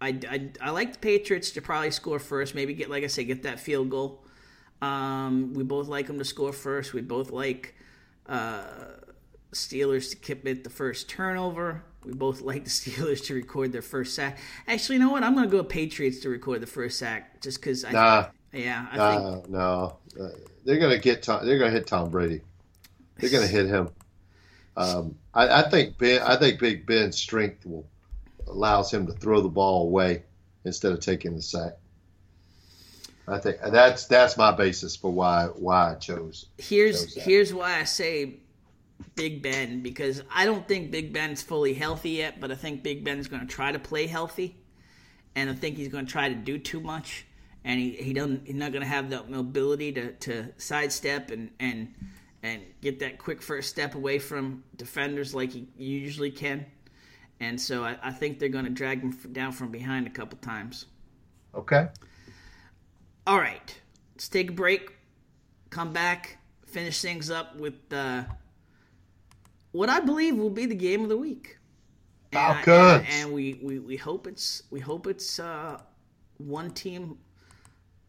I, 0.01 0.19
I, 0.29 0.51
I 0.61 0.71
like 0.71 0.93
the 0.93 0.99
Patriots 0.99 1.51
to 1.53 1.63
probably 1.63 1.91
score 1.91 2.19
first. 2.19 2.55
Maybe 2.55 2.75
get 2.75 2.91
like 2.91 3.05
I 3.05 3.09
say, 3.09 3.25
get 3.25 3.43
that 3.45 3.61
field 3.61 3.91
goal. 3.91 4.23
Um, 4.83 5.55
we 5.55 5.65
both 5.65 5.89
like 5.89 6.07
them 6.07 6.19
to 6.19 6.25
score 6.25 6.53
first. 6.53 6.93
We 6.93 7.01
both 7.01 7.31
like 7.31 7.75
uh, 8.27 8.65
Steelers 9.53 10.11
to 10.11 10.17
commit 10.17 10.65
the 10.65 10.71
first 10.71 11.09
turnover. 11.09 11.83
We 12.05 12.13
both 12.13 12.41
like 12.43 12.65
the 12.65 12.71
Steelers 12.71 13.25
to 13.27 13.35
record 13.35 13.73
their 13.73 13.83
first 13.83 14.15
sack. 14.15 14.39
Actually, 14.67 14.97
you 14.97 15.03
know 15.03 15.11
what? 15.11 15.23
I'm 15.23 15.35
going 15.35 15.49
to 15.49 15.51
go 15.51 15.63
Patriots 15.65 16.21
to 16.21 16.29
record 16.29 16.61
the 16.61 16.67
first 16.67 16.99
sack 16.99 17.41
just 17.41 17.61
because 17.61 17.85
I, 17.85 17.93
nah. 17.93 18.27
Yeah, 18.55 18.87
I 18.93 18.99
uh, 18.99 19.33
think 19.33 19.49
no, 19.49 19.99
uh, 20.21 20.29
they're 20.65 20.79
gonna 20.79 20.99
get 20.99 21.25
Tom. 21.25 21.45
They're 21.45 21.59
gonna 21.59 21.73
hit 21.73 21.89
Tom 21.89 22.09
Brady. 22.09 22.41
They're 23.19 23.31
gonna 23.31 23.47
hit 23.49 23.67
him. 23.67 23.91
Um, 24.77 25.17
I, 25.35 25.63
I, 25.63 25.71
think 25.71 25.99
Ben. 25.99 26.23
I 26.23 26.37
think 26.37 26.61
Big 26.61 26.87
Ben's 26.87 27.17
strength 27.17 27.67
will 27.67 27.87
allows 28.47 28.93
him 28.93 29.07
to 29.07 29.13
throw 29.13 29.41
the 29.41 29.49
ball 29.49 29.83
away 29.83 30.25
instead 30.65 30.93
of 30.93 31.01
taking 31.01 31.35
the 31.35 31.43
sack. 31.43 31.73
I 33.27 33.39
think 33.39 33.57
that's 33.61 34.07
that's 34.07 34.37
my 34.37 34.53
basis 34.53 34.97
for 34.97 35.11
why 35.11 35.47
why 35.47 35.93
I 35.93 35.95
chose. 35.95 36.47
Here's 36.59 37.15
chose 37.15 37.25
here's 37.25 37.55
why 37.55 37.81
I 37.81 37.85
say 37.85 38.35
Big 39.15 39.43
Ben 39.43 39.83
because 39.83 40.23
I 40.31 40.45
don't 40.45 40.69
think 40.69 40.91
Big 40.91 41.13
Ben's 41.13 41.41
fully 41.41 41.73
healthy 41.73 42.11
yet, 42.11 42.39
but 42.39 42.51
I 42.51 42.55
think 42.55 42.83
Big 42.83 43.03
Ben's 43.03 43.29
going 43.29 43.41
to 43.41 43.49
try 43.49 43.73
to 43.73 43.79
play 43.79 44.07
healthy, 44.07 44.57
and 45.35 45.49
I 45.49 45.55
think 45.55 45.77
he's 45.77 45.89
going 45.89 46.05
to 46.05 46.13
try 46.13 46.29
to 46.29 46.35
do 46.35 46.59
too 46.59 46.81
much 46.81 47.27
and 47.65 47.81
he, 47.81 47.93
he 47.93 48.13
doesn't 48.13 48.47
he's 48.47 48.55
not 48.55 48.73
going 48.73 48.83
to 48.83 48.89
have 48.89 49.11
the 49.11 49.23
mobility 49.25 49.91
to, 49.93 50.13
to 50.13 50.49
sidestep 50.59 51.31
and, 51.31 51.51
and 51.59 51.95
and 52.43 52.63
get 52.83 52.99
that 52.99 53.19
quick 53.19 53.41
first 53.41 53.71
step 53.71 53.95
away 53.95 54.19
from 54.19 54.63
defenders 54.77 55.35
like 55.35 55.53
he 55.53 55.67
usually 55.79 56.31
can. 56.31 56.67
And 57.45 57.61
so 57.61 57.85
I, 57.85 57.97
I 58.03 58.11
think 58.11 58.39
they're 58.39 58.49
going 58.49 58.65
to 58.65 58.71
drag 58.71 59.01
him 59.01 59.11
down 59.33 59.53
from 59.53 59.71
behind 59.71 60.07
a 60.07 60.11
couple 60.11 60.39
times. 60.39 60.87
Okay. 61.55 61.89
All 63.27 63.39
right. 63.39 63.81
Let's 64.15 64.29
take 64.29 64.51
a 64.51 64.53
break. 64.53 64.93
Come 65.71 65.93
back. 65.93 66.39
Finish 66.67 67.03
things 67.03 67.31
up 67.31 67.57
with 67.57 67.93
uh, 67.93 68.25
what 69.73 69.89
I 69.91 70.01
believe 70.01 70.37
will 70.37 70.51
be 70.51 70.67
the 70.67 70.75
game 70.75 71.03
of 71.03 71.11
the 71.11 71.17
week. 71.17 71.59
Falcons. 72.33 72.67
And, 72.69 73.07
and, 73.07 73.07
and 73.09 73.33
we, 73.33 73.61
we, 73.63 73.79
we 73.79 73.97
hope 73.97 74.27
it's 74.27 74.63
we 74.71 74.81
hope 74.81 75.07
it's 75.07 75.39
uh, 75.39 75.79
one 76.39 76.71
team 76.71 77.19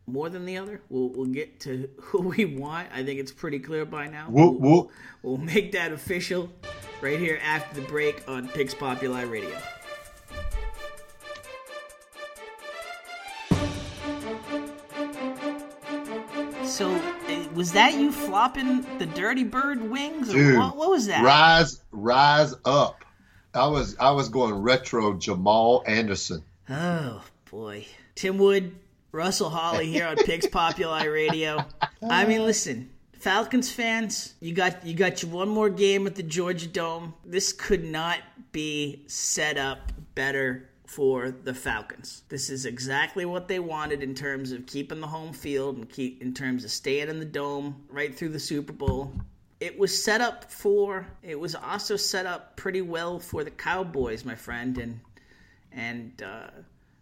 more 0.08 0.30
than 0.30 0.46
the 0.46 0.58
other. 0.58 0.82
We'll, 0.90 1.10
we'll 1.10 1.26
get 1.26 1.60
to 1.62 1.90
who 2.02 2.22
we 2.30 2.46
want. 2.46 2.88
I 2.94 3.04
think 3.04 3.20
it's 3.20 3.34
pretty 3.34 3.60
clear 3.60 3.86
by 3.86 4.08
now. 4.08 4.28
Whoop, 4.30 4.54
whoop. 4.54 4.62
We'll, 4.62 5.38
we'll 5.38 5.46
make 5.46 5.74
that 5.74 5.92
official 5.92 6.50
right 7.02 7.20
here 7.20 7.40
after 7.44 7.80
the 7.80 7.88
break 7.88 8.24
on 8.28 8.48
Picks 8.50 8.74
Populi 8.74 9.24
Radio. 9.24 9.58
So, 16.64 16.92
eh, 17.28 17.46
was 17.54 17.72
that 17.74 17.94
you 17.94 18.12
flopping 18.12 18.82
the 18.98 19.06
Dirty 19.06 19.44
Bird 19.44 19.90
wings? 19.90 20.30
Dude, 20.30 20.58
what, 20.58 20.76
what 20.76 20.90
was 20.90 21.08
that? 21.08 21.24
Rise, 21.24 21.82
rise 21.92 22.54
up! 22.66 23.06
I 23.54 23.68
was, 23.68 23.96
I 23.98 24.12
was 24.12 24.28
going 24.30 24.56
retro 24.56 25.14
Jamal 25.14 25.84
Anderson. 25.86 26.44
Oh 26.70 27.24
boy, 27.50 27.86
Tim 28.16 28.38
Wood, 28.38 28.76
Russell 29.12 29.50
Holley 29.50 29.86
here 29.86 30.08
on 30.08 30.18
Picks 30.18 30.48
Populi 30.48 31.06
Radio. 31.06 31.64
I 32.10 32.26
mean, 32.26 32.44
listen, 32.44 32.90
Falcons 33.26 33.72
fans, 33.72 34.36
you 34.40 34.54
got 34.54 34.86
you 34.86 34.94
got 34.94 35.24
you 35.24 35.30
one 35.30 35.50
more 35.50 35.68
game 35.68 36.06
at 36.06 36.14
the 36.14 36.22
Georgia 36.22 36.68
Dome. 36.68 37.16
This 37.26 37.54
could 37.54 37.84
not 37.84 38.20
be 38.52 39.02
set 39.08 39.58
up 39.58 39.92
better 40.14 40.70
for 40.86 41.32
the 41.32 41.52
Falcons. 41.52 42.22
This 42.30 42.52
is 42.52 42.68
exactly 42.68 43.26
what 43.26 43.48
they 43.48 43.58
wanted 43.58 44.04
in 44.04 44.14
terms 44.14 44.52
of 44.52 44.68
keeping 44.68 45.02
the 45.02 45.08
home 45.08 45.34
field 45.34 45.76
and 45.76 45.90
keep 45.90 46.22
in 46.22 46.36
terms 46.36 46.64
of 46.64 46.70
staying 46.70 47.10
in 47.10 47.18
the 47.18 47.26
dome 47.26 47.84
right 47.90 48.16
through 48.16 48.30
the 48.30 48.40
Super 48.40 48.74
Bowl. 48.74 49.12
It 49.60 49.80
was 49.80 50.04
set 50.04 50.22
up 50.22 50.52
for 50.52 51.08
it 51.24 51.40
was 51.40 51.56
also 51.56 51.96
set 51.96 52.28
up 52.28 52.56
pretty 52.56 52.84
well 52.84 53.18
for 53.18 53.44
the 53.44 53.50
Cowboys, 53.50 54.24
my 54.24 54.36
friend, 54.36 54.78
and 54.78 55.00
and 55.72 56.22
uh, 56.22 56.52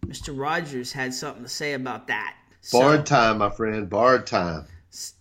Mr. 0.06 0.34
Rodgers 0.34 0.94
had 0.94 1.14
something 1.14 1.44
to 1.44 1.50
say 1.50 1.74
about 1.74 2.08
that. 2.08 2.38
Borrowed 2.72 3.06
so, 3.06 3.16
time, 3.16 3.40
my 3.40 3.50
friend. 3.50 3.90
Borrowed 3.90 4.26
time. 4.26 4.68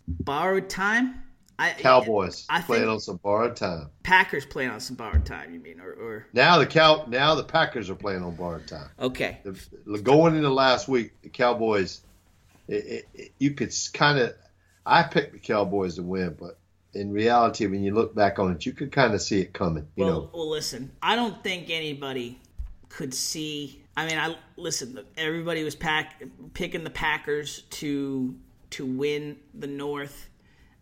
Borrowed 0.06 0.68
time. 0.68 1.22
I, 1.58 1.70
Cowboys 1.78 2.46
I 2.48 2.60
playing 2.60 2.88
on 2.88 2.98
some 2.98 3.18
borrowed 3.18 3.56
time. 3.56 3.88
Packers 4.02 4.44
playing 4.44 4.70
on 4.70 4.80
some 4.80 4.96
borrowed 4.96 5.24
time. 5.24 5.54
You 5.54 5.60
mean, 5.60 5.80
or, 5.80 5.92
or, 5.92 6.26
now 6.32 6.58
the 6.58 6.66
cow 6.66 7.04
now 7.06 7.34
the 7.34 7.44
Packers 7.44 7.88
are 7.88 7.94
playing 7.94 8.22
on 8.22 8.34
borrowed 8.34 8.66
time. 8.66 8.88
Okay. 8.98 9.38
The, 9.44 9.98
going 9.98 10.34
into 10.34 10.50
last 10.50 10.88
week, 10.88 11.12
the 11.22 11.28
Cowboys, 11.28 12.00
it, 12.68 12.74
it, 12.74 13.08
it, 13.14 13.32
you 13.38 13.52
could 13.52 13.72
kind 13.92 14.18
of. 14.18 14.34
I 14.84 15.04
picked 15.04 15.34
the 15.34 15.38
Cowboys 15.38 15.94
to 15.96 16.02
win, 16.02 16.36
but 16.38 16.58
in 16.94 17.12
reality, 17.12 17.66
when 17.66 17.84
you 17.84 17.94
look 17.94 18.14
back 18.14 18.38
on 18.38 18.52
it, 18.52 18.66
you 18.66 18.72
could 18.72 18.90
kind 18.90 19.14
of 19.14 19.22
see 19.22 19.40
it 19.40 19.52
coming. 19.52 19.86
You 19.94 20.04
well, 20.04 20.12
know, 20.12 20.30
well, 20.32 20.50
listen, 20.50 20.90
I 21.00 21.14
don't 21.14 21.42
think 21.44 21.70
anybody 21.70 22.40
could 22.88 23.14
see. 23.14 23.84
I 23.96 24.06
mean, 24.06 24.18
I 24.18 24.36
listen. 24.56 24.98
Everybody 25.16 25.62
was 25.62 25.76
pack, 25.76 26.22
picking 26.54 26.82
the 26.82 26.90
Packers 26.90 27.62
to 27.70 28.34
to 28.72 28.86
win 28.86 29.36
the 29.54 29.66
North, 29.66 30.28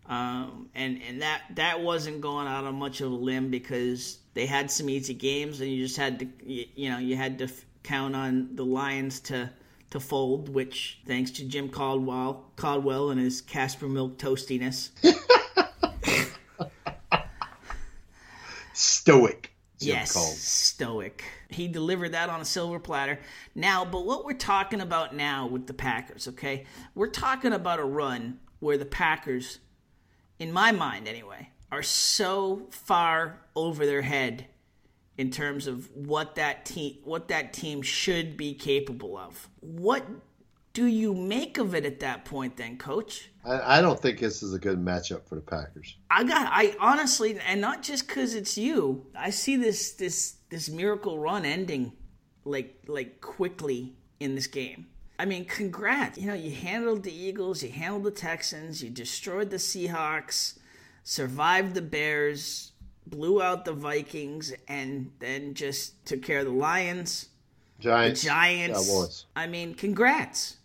um, 0.07 0.69
and 0.75 1.01
and 1.07 1.21
that 1.21 1.43
that 1.55 1.81
wasn't 1.81 2.21
going 2.21 2.47
out 2.47 2.63
on 2.63 2.75
much 2.75 3.01
of 3.01 3.11
a 3.11 3.15
limb 3.15 3.49
because 3.49 4.19
they 4.33 4.45
had 4.45 4.71
some 4.71 4.89
easy 4.89 5.13
games, 5.13 5.61
and 5.61 5.71
you 5.71 5.83
just 5.83 5.97
had 5.97 6.19
to 6.19 6.27
you, 6.43 6.65
you 6.75 6.89
know 6.89 6.97
you 6.97 7.15
had 7.15 7.37
to 7.39 7.45
f- 7.45 7.65
count 7.83 8.15
on 8.15 8.55
the 8.55 8.65
Lions 8.65 9.19
to 9.21 9.49
to 9.91 9.99
fold, 9.99 10.49
which 10.49 10.99
thanks 11.05 11.31
to 11.31 11.45
Jim 11.45 11.69
Caldwell 11.69 12.51
Caldwell 12.55 13.11
and 13.11 13.19
his 13.19 13.41
Casper 13.41 13.87
Milk 13.87 14.17
toastiness. 14.17 14.89
Stoic. 18.73 19.50
Yes, 19.81 20.11
stoic. 20.41 21.23
He 21.49 21.67
delivered 21.67 22.13
that 22.13 22.29
on 22.29 22.41
a 22.41 22.45
silver 22.45 22.79
platter. 22.79 23.19
Now, 23.55 23.85
but 23.85 24.05
what 24.05 24.25
we're 24.25 24.33
talking 24.33 24.81
about 24.81 25.15
now 25.15 25.47
with 25.47 25.67
the 25.67 25.73
Packers, 25.73 26.27
okay? 26.29 26.65
We're 26.95 27.07
talking 27.07 27.53
about 27.53 27.79
a 27.79 27.83
run 27.83 28.39
where 28.59 28.77
the 28.77 28.85
Packers, 28.85 29.59
in 30.39 30.51
my 30.51 30.71
mind 30.71 31.07
anyway, 31.07 31.49
are 31.71 31.83
so 31.83 32.67
far 32.69 33.41
over 33.55 33.85
their 33.85 34.01
head 34.01 34.47
in 35.17 35.29
terms 35.29 35.67
of 35.67 35.89
what 35.95 36.35
that 36.35 36.65
team 36.65 36.97
what 37.03 37.27
that 37.27 37.53
team 37.53 37.81
should 37.81 38.37
be 38.37 38.53
capable 38.53 39.17
of. 39.17 39.49
What 39.59 40.05
do 40.73 40.85
you 40.85 41.13
make 41.13 41.57
of 41.57 41.75
it 41.75 41.85
at 41.85 41.99
that 41.99 42.25
point 42.25 42.57
then, 42.57 42.77
coach? 42.77 43.29
I, 43.43 43.77
I 43.77 43.81
don't 43.81 43.99
think 43.99 44.19
this 44.19 44.41
is 44.41 44.53
a 44.53 44.59
good 44.59 44.79
matchup 44.79 45.27
for 45.27 45.35
the 45.35 45.41
Packers. 45.41 45.97
I 46.09 46.23
got 46.23 46.47
I 46.49 46.75
honestly 46.79 47.37
and 47.47 47.59
not 47.59 47.83
just 47.83 48.07
cuz 48.07 48.33
it's 48.33 48.57
you. 48.57 49.07
I 49.15 49.31
see 49.31 49.55
this 49.57 49.93
this 49.93 50.35
this 50.49 50.69
miracle 50.69 51.19
run 51.19 51.45
ending 51.45 51.93
like 52.45 52.83
like 52.87 53.21
quickly 53.21 53.95
in 54.19 54.35
this 54.35 54.47
game. 54.47 54.87
I 55.19 55.25
mean, 55.25 55.45
congrats. 55.45 56.17
You 56.17 56.27
know, 56.27 56.33
you 56.33 56.51
handled 56.51 57.03
the 57.03 57.13
Eagles, 57.13 57.61
you 57.61 57.69
handled 57.69 58.03
the 58.05 58.11
Texans, 58.11 58.81
you 58.81 58.89
destroyed 58.89 59.51
the 59.51 59.57
Seahawks, 59.57 60.57
survived 61.03 61.75
the 61.75 61.81
Bears, 61.81 62.71
blew 63.05 63.41
out 63.41 63.65
the 63.65 63.73
Vikings 63.73 64.53
and 64.67 65.11
then 65.19 65.53
just 65.53 66.03
took 66.05 66.23
care 66.23 66.39
of 66.39 66.45
the 66.45 66.51
Lions, 66.51 67.27
the 67.77 67.83
Giants. 67.83 68.23
Giants. 68.23 68.87
Cowboys. 68.87 69.25
I 69.35 69.47
mean, 69.47 69.75
congrats. 69.75 70.57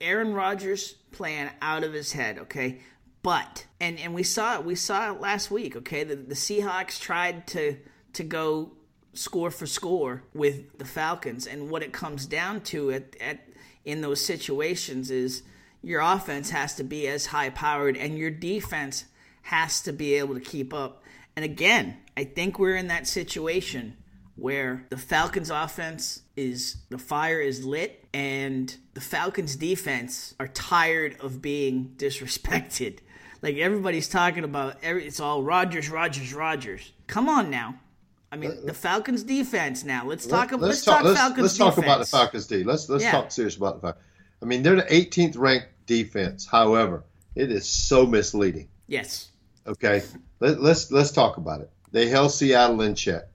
Aaron 0.00 0.34
Rodgers 0.34 0.92
plan 1.12 1.50
out 1.62 1.84
of 1.84 1.92
his 1.92 2.12
head, 2.12 2.38
okay? 2.38 2.80
But 3.22 3.66
and 3.80 3.98
and 3.98 4.14
we 4.14 4.22
saw 4.22 4.56
it. 4.56 4.64
We 4.64 4.74
saw 4.74 5.12
it 5.12 5.20
last 5.20 5.50
week, 5.50 5.76
okay? 5.76 6.04
The 6.04 6.16
the 6.16 6.34
Seahawks 6.34 7.00
tried 7.00 7.46
to 7.48 7.76
to 8.12 8.22
go 8.22 8.72
score 9.14 9.50
for 9.50 9.66
score 9.66 10.24
with 10.34 10.78
the 10.78 10.84
Falcons, 10.84 11.46
and 11.46 11.70
what 11.70 11.82
it 11.82 11.92
comes 11.92 12.26
down 12.26 12.60
to 12.62 12.90
at 12.92 13.16
at 13.20 13.48
in 13.84 14.02
those 14.02 14.20
situations 14.20 15.10
is 15.10 15.42
your 15.82 16.00
offense 16.00 16.50
has 16.50 16.74
to 16.76 16.84
be 16.84 17.06
as 17.08 17.26
high 17.26 17.50
powered, 17.50 17.96
and 17.96 18.18
your 18.18 18.30
defense 18.30 19.06
has 19.42 19.80
to 19.82 19.92
be 19.92 20.14
able 20.14 20.34
to 20.34 20.40
keep 20.40 20.74
up. 20.74 21.02
And 21.36 21.44
again, 21.44 21.96
I 22.16 22.24
think 22.24 22.58
we're 22.58 22.76
in 22.76 22.88
that 22.88 23.06
situation 23.06 23.96
where 24.36 24.86
the 24.90 24.96
Falcons 24.96 25.50
offense 25.50 26.22
is 26.36 26.76
the 26.90 26.98
fire 26.98 27.40
is 27.40 27.64
lit 27.64 28.03
and 28.14 28.76
the 28.94 29.00
Falcons 29.00 29.56
defense 29.56 30.34
are 30.38 30.48
tired 30.48 31.16
of 31.20 31.42
being 31.42 31.92
disrespected. 31.96 33.00
Like 33.42 33.56
everybody's 33.58 34.08
talking 34.08 34.42
about 34.42 34.78
every, 34.82 35.06
it's 35.06 35.20
all 35.20 35.42
Rodgers, 35.42 35.90
Rodgers, 35.90 36.32
Rodgers. 36.32 36.92
Come 37.08 37.28
on 37.28 37.50
now. 37.50 37.74
I 38.32 38.36
mean, 38.36 38.64
the 38.64 38.72
Falcons 38.72 39.22
defense 39.22 39.84
now. 39.84 40.06
Let's 40.06 40.26
talk 40.26 40.52
about 40.52 40.68
let's, 40.68 40.82
talk, 40.82 41.04
let's, 41.04 41.18
Falcons 41.18 41.42
let's 41.42 41.58
talk 41.58 41.74
defense. 41.74 41.84
about 41.86 41.98
the 41.98 42.06
Falcons 42.06 42.46
D. 42.46 42.64
Let's 42.64 42.88
let's 42.88 43.04
Yeah. 43.04 43.10
talk 43.10 43.30
serious 43.30 43.54
about 43.56 43.74
the 43.74 43.80
Falcons. 43.82 44.04
I 44.40 44.46
mean, 44.46 44.62
they're 44.62 44.76
the 44.76 44.84
18th 44.84 45.36
ranked 45.36 45.68
defense. 45.84 46.46
However, 46.46 47.04
it 47.34 47.50
is 47.50 47.68
so 47.68 48.06
misleading. 48.06 48.68
Yes. 48.86 49.28
Okay, 49.66 50.02
Let, 50.40 50.62
let's 50.62 50.90
let's 50.90 51.10
talk 51.12 51.36
about 51.36 51.60
it. 51.60 51.70
They 51.92 52.08
held 52.08 52.32
Seattle 52.32 52.80
in 52.80 52.94
check. 52.94 53.26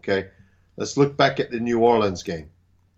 Okay, 0.00 0.28
let's 0.76 0.96
look 0.96 1.16
back 1.16 1.38
at 1.38 1.52
the 1.52 1.60
New 1.60 1.78
Orleans 1.78 2.24
game, 2.24 2.50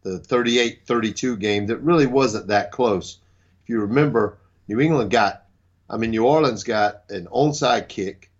the 0.04 0.20
38-32 0.20 1.38
game 1.40 1.66
that 1.66 1.78
really 1.78 2.06
wasn't 2.06 2.48
that 2.48 2.70
close. 2.70 3.18
If 3.62 3.70
you 3.70 3.80
remember, 3.80 4.38
New 4.68 4.78
England 4.78 5.10
got, 5.10 5.46
I 5.88 5.96
mean, 5.96 6.10
New 6.10 6.24
Orleans 6.24 6.62
got 6.62 7.04
an 7.08 7.26
onside 7.26 7.88
kick. 7.88 8.30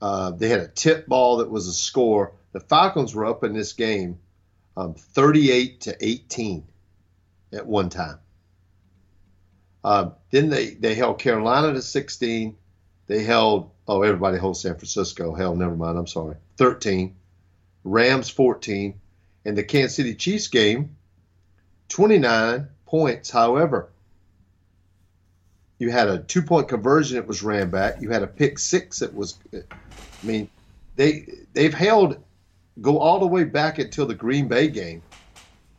Uh, 0.00 0.30
they 0.32 0.48
had 0.48 0.60
a 0.60 0.68
tip 0.68 1.06
ball 1.06 1.38
that 1.38 1.50
was 1.50 1.66
a 1.66 1.72
score. 1.72 2.34
The 2.52 2.60
Falcons 2.60 3.14
were 3.14 3.24
up 3.24 3.42
in 3.42 3.54
this 3.54 3.72
game, 3.72 4.18
um, 4.76 4.94
38 4.94 5.80
to 5.82 5.96
18, 6.04 6.64
at 7.54 7.66
one 7.66 7.88
time. 7.88 8.18
Um, 9.84 10.12
then 10.30 10.48
they 10.48 10.70
they 10.70 10.94
held 10.94 11.18
Carolina 11.18 11.72
to 11.72 11.82
16. 11.82 12.56
They 13.06 13.24
held, 13.24 13.70
oh, 13.88 14.02
everybody 14.02 14.38
holds 14.38 14.60
San 14.60 14.74
Francisco. 14.74 15.34
Hell, 15.34 15.56
never 15.56 15.74
mind. 15.74 15.98
I'm 15.98 16.06
sorry. 16.06 16.36
13. 16.56 17.16
Rams 17.84 18.28
14. 18.28 19.00
And 19.44 19.56
the 19.56 19.64
Kansas 19.64 19.96
City 19.96 20.14
Chiefs 20.14 20.48
game, 20.48 20.96
29 21.88 22.68
points. 22.86 23.30
However, 23.30 23.90
you 25.78 25.90
had 25.90 26.08
a 26.08 26.18
two 26.18 26.42
point 26.42 26.68
conversion 26.68 27.16
that 27.16 27.26
was 27.26 27.42
ran 27.42 27.70
back. 27.70 28.00
You 28.00 28.10
had 28.10 28.22
a 28.22 28.28
pick 28.28 28.58
six 28.58 29.00
that 29.00 29.14
was, 29.14 29.38
I 29.52 29.62
mean, 30.22 30.48
they 30.96 31.26
they've 31.52 31.74
held, 31.74 32.22
go 32.80 32.98
all 32.98 33.18
the 33.18 33.26
way 33.26 33.44
back 33.44 33.78
until 33.78 34.06
the 34.06 34.14
Green 34.14 34.46
Bay 34.48 34.68
game 34.68 35.02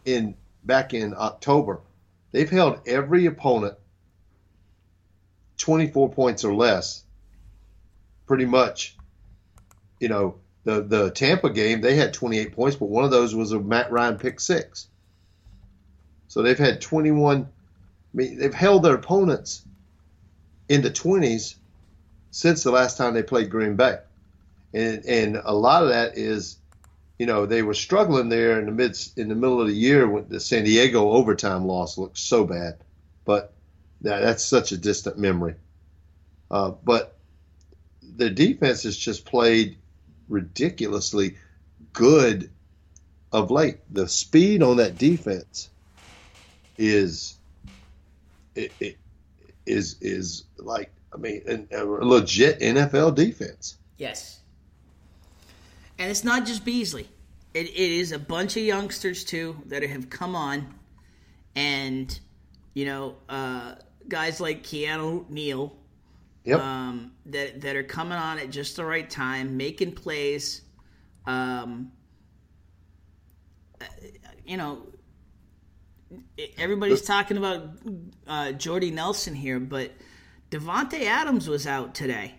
in 0.04 0.36
back 0.64 0.94
in 0.94 1.14
October. 1.18 1.80
They've 2.32 2.50
held 2.50 2.82
every 2.88 3.28
opponent 3.28 3.76
24 5.58 6.10
points 6.10 6.44
or 6.44 6.54
less 6.54 7.04
pretty 8.26 8.46
much 8.46 8.98
you 10.00 10.10
know 10.10 10.36
the 10.64 10.82
the 10.82 11.12
Tampa 11.12 11.50
game 11.50 11.82
they 11.82 11.96
had 11.96 12.14
28 12.14 12.54
points 12.54 12.76
but 12.76 12.90
one 12.90 13.04
of 13.04 13.12
those 13.12 13.36
was 13.36 13.52
a 13.52 13.60
Matt 13.60 13.92
Ryan 13.92 14.18
pick 14.18 14.40
6 14.40 14.88
so 16.28 16.42
they've 16.42 16.58
had 16.58 16.82
21 16.82 17.42
I 17.42 17.48
mean 18.14 18.38
they've 18.38 18.54
held 18.54 18.84
their 18.84 18.96
opponents 18.96 19.64
in 20.70 20.82
the 20.82 20.92
20s 20.92 21.56
since 22.34 22.64
the 22.64 22.72
last 22.72 22.98
time 22.98 23.14
they 23.14 23.24
played 23.24 23.50
Green 23.50 23.76
Bay. 23.76 24.00
And 24.74 25.06
and 25.06 25.42
a 25.44 25.54
lot 25.54 25.84
of 25.84 25.90
that 25.90 26.18
is 26.18 26.58
you 27.20 27.28
know 27.28 27.46
they 27.46 27.62
were 27.62 27.76
struggling 27.76 28.30
there 28.30 28.60
in 28.60 28.66
the 28.66 28.72
mid 28.72 28.98
in 29.16 29.30
the 29.30 29.36
middle 29.36 29.62
of 29.62 29.68
the 29.68 29.74
year 29.74 30.10
when 30.10 30.28
the 30.30 30.40
San 30.40 30.64
Diego 30.64 31.12
overtime 31.12 31.66
loss 31.66 31.98
looked 31.98 32.18
so 32.18 32.44
bad. 32.44 32.80
But 33.24 33.54
that, 34.02 34.22
that's 34.22 34.44
such 34.44 34.72
a 34.72 34.78
distant 34.78 35.18
memory. 35.20 35.56
Uh, 36.50 36.72
but 36.72 37.18
the 38.02 38.32
defense 38.32 38.84
has 38.84 38.98
just 38.98 39.26
played 39.26 39.78
ridiculously 40.30 41.38
good 41.94 42.50
of 43.32 43.52
late. 43.52 43.80
The 43.92 44.08
speed 44.08 44.64
on 44.64 44.78
that 44.78 44.98
defense 44.98 45.70
is 46.78 47.38
it, 48.56 48.72
it 48.80 48.98
is 49.66 49.98
is 50.02 50.46
like 50.58 50.92
I 51.14 51.18
mean 51.18 51.68
a, 51.72 51.84
legit 51.84 52.60
NFL 52.60 53.16
defense. 53.16 53.78
Yes. 53.98 54.40
And 56.00 56.10
it's 56.10 56.24
not 56.24 56.46
just 56.46 56.66
Beasley. 56.66 57.08
It, 57.54 57.68
it 57.68 57.78
is 57.78 58.12
a 58.12 58.20
bunch 58.20 58.58
of 58.58 58.64
youngsters 58.64 59.24
too 59.24 59.62
that 59.68 59.84
have 59.84 60.10
come 60.10 60.36
on, 60.36 60.74
and 61.56 62.20
you 62.74 62.86
know, 62.86 63.16
uh, 63.30 63.76
guys 64.08 64.42
like 64.42 64.64
Keanu 64.64 65.30
Neal, 65.30 65.76
Yep. 66.46 66.60
um, 66.60 67.12
that 67.28 67.62
that 67.62 67.76
are 67.76 67.84
coming 67.84 68.18
on 68.18 68.40
at 68.40 68.50
just 68.50 68.76
the 68.76 68.86
right 68.86 69.10
time, 69.10 69.56
making 69.58 69.94
plays. 69.94 70.62
Um, 71.26 71.92
uh, 73.80 73.86
you 74.46 74.58
know, 74.58 74.88
everybody's 76.58 77.02
talking 77.02 77.38
about 77.38 77.70
uh, 78.28 78.52
Jordy 78.52 78.92
Nelson 78.92 79.34
here, 79.34 79.60
but 79.60 79.92
Davante 80.52 81.04
Adams 81.04 81.48
was 81.48 81.66
out 81.66 81.96
today. 81.96 82.36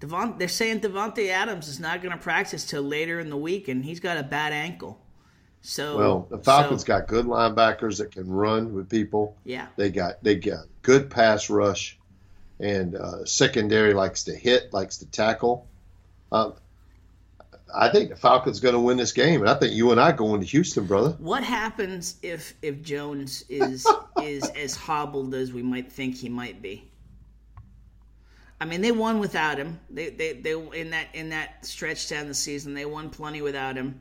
Devon, 0.00 0.34
they're 0.36 0.48
saying 0.48 0.80
Davante 0.80 1.28
Adams 1.28 1.68
is 1.68 1.78
not 1.78 2.02
going 2.02 2.10
to 2.10 2.18
practice 2.18 2.64
till 2.64 2.82
later 2.82 3.20
in 3.20 3.30
the 3.30 3.36
week, 3.36 3.68
and 3.68 3.84
he's 3.84 4.00
got 4.00 4.16
a 4.16 4.22
bad 4.24 4.52
ankle. 4.52 4.98
So 5.60 5.96
well, 5.96 6.26
the 6.28 6.38
Falcons 6.38 6.80
so- 6.80 6.86
got 6.88 7.06
good 7.06 7.26
linebackers 7.26 7.98
that 7.98 8.10
can 8.10 8.28
run 8.28 8.74
with 8.74 8.90
people. 8.90 9.36
yeah, 9.44 9.68
They 9.76 9.90
got 9.90 10.22
they 10.24 10.34
got 10.34 10.64
good 10.82 11.08
pass 11.08 11.48
rush, 11.48 12.00
and 12.60 12.94
uh, 12.94 13.24
secondary 13.24 13.94
likes 13.94 14.24
to 14.24 14.34
hit, 14.34 14.72
likes 14.72 14.98
to 14.98 15.06
tackle. 15.06 15.66
Um, 16.30 16.54
I 17.74 17.88
think 17.88 18.10
the 18.10 18.16
Falcons 18.16 18.60
going 18.60 18.74
to 18.74 18.80
win 18.80 18.96
this 18.96 19.12
game, 19.12 19.40
and 19.40 19.48
I 19.48 19.54
think 19.54 19.72
you 19.72 19.92
and 19.92 20.00
I 20.00 20.12
going 20.12 20.40
to 20.40 20.46
Houston, 20.46 20.86
brother. 20.86 21.10
What 21.18 21.42
happens 21.42 22.16
if 22.22 22.54
if 22.62 22.82
Jones 22.82 23.44
is 23.48 23.86
is 24.22 24.48
as 24.50 24.76
hobbled 24.76 25.34
as 25.34 25.52
we 25.52 25.62
might 25.62 25.90
think 25.90 26.16
he 26.16 26.28
might 26.28 26.60
be? 26.60 26.88
I 28.60 28.64
mean, 28.64 28.80
they 28.80 28.92
won 28.92 29.18
without 29.18 29.58
him. 29.58 29.80
They 29.90 30.10
they 30.10 30.34
they 30.34 30.52
in 30.52 30.90
that 30.90 31.08
in 31.14 31.30
that 31.30 31.64
stretch 31.66 32.08
down 32.08 32.28
the 32.28 32.34
season, 32.34 32.74
they 32.74 32.84
won 32.84 33.10
plenty 33.10 33.42
without 33.42 33.76
him. 33.76 34.00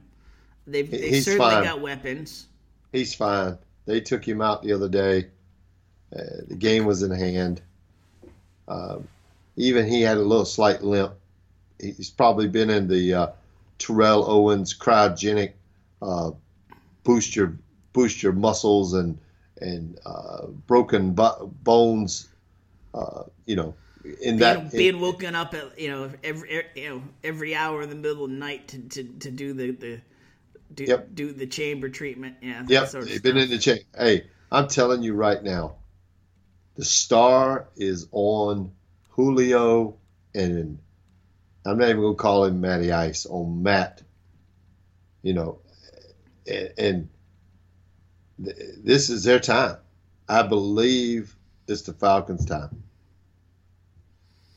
They've 0.68 0.90
they 0.90 1.10
He's 1.10 1.26
certainly 1.26 1.52
fine. 1.52 1.64
got 1.64 1.82
weapons. 1.82 2.48
He's 2.92 3.16
fine. 3.16 3.58
They 3.86 4.02
took 4.02 4.28
him 4.28 4.42
out 4.42 4.62
the 4.64 4.74
other 4.74 4.90
day. 4.90 5.28
Uh, 6.16 6.44
the 6.48 6.56
game 6.56 6.86
was 6.86 7.04
in 7.04 7.12
hand. 7.12 7.62
Um, 8.72 9.08
even 9.58 9.86
he 9.88 10.02
had 10.02 10.18
a 10.18 10.22
little 10.22 10.46
slight 10.46 10.82
limp. 10.82 11.14
He's 11.80 12.10
probably 12.10 12.48
been 12.48 12.70
in 12.70 12.88
the 12.88 13.14
uh, 13.14 13.28
Terrell 13.78 14.30
Owens 14.30 14.78
cryogenic 14.78 15.54
uh, 16.02 16.32
boost 17.04 17.36
your 17.36 17.58
boost 17.94 18.24
your 18.24 18.34
muscles 18.34 18.94
and 18.94 19.18
and 19.60 20.00
uh, 20.06 20.48
broken 20.68 21.12
bo- 21.14 21.52
bones. 21.64 22.30
Uh, 22.94 23.24
you 23.46 23.56
know, 23.56 23.74
in 24.04 24.38
Being, 24.38 24.40
that 24.40 24.72
being 24.72 25.00
woken 25.00 25.36
up 25.36 25.54
at 25.54 25.80
you 25.80 25.90
know 25.90 26.12
every 26.24 26.64
you 26.76 26.90
know 26.90 27.04
every 27.24 27.56
hour 27.56 27.82
in 27.82 27.90
the 27.90 27.96
middle 27.96 28.26
of 28.26 28.32
the 28.32 28.38
night 28.38 28.68
to, 28.70 28.80
to, 28.80 29.04
to 29.04 29.32
do 29.32 29.54
the 29.54 29.72
the 29.72 30.02
do, 30.74 30.86
Yep. 30.86 31.10
do 31.14 31.34
the 31.34 31.48
chamber 31.48 31.90
treatment. 31.90 32.38
Yeah, 32.42 32.64
Yep, 32.68 32.88
sort 32.88 33.04
of 33.04 33.10
they've 33.10 33.24
been 33.24 33.38
in 33.38 33.50
the 33.50 33.58
chamber. 33.58 33.84
Hey, 33.98 34.28
I'm 34.52 34.68
telling 34.68 35.04
you 35.04 35.14
right 35.14 35.42
now, 35.42 35.76
the 36.82 36.86
star 36.86 37.68
is 37.76 38.08
on 38.12 38.72
Julio 39.12 39.98
and 40.34 40.80
I'm 41.64 41.78
not 41.78 41.90
even 41.90 42.02
gonna 42.02 42.16
call 42.16 42.46
him 42.46 42.60
Matty 42.60 42.92
Ice 42.92 43.28
on 43.28 43.62
Matt. 43.62 44.02
You 45.22 45.36
know, 45.36 45.60
and, 46.48 46.74
and 46.80 47.10
th- 48.44 48.58
this 48.84 49.12
is 49.12 49.24
their 49.24 49.40
time. 49.40 49.78
I 50.28 50.42
believe 50.42 51.36
it's 51.68 51.84
the 51.84 51.94
Falcons' 51.94 52.46
time, 52.46 52.82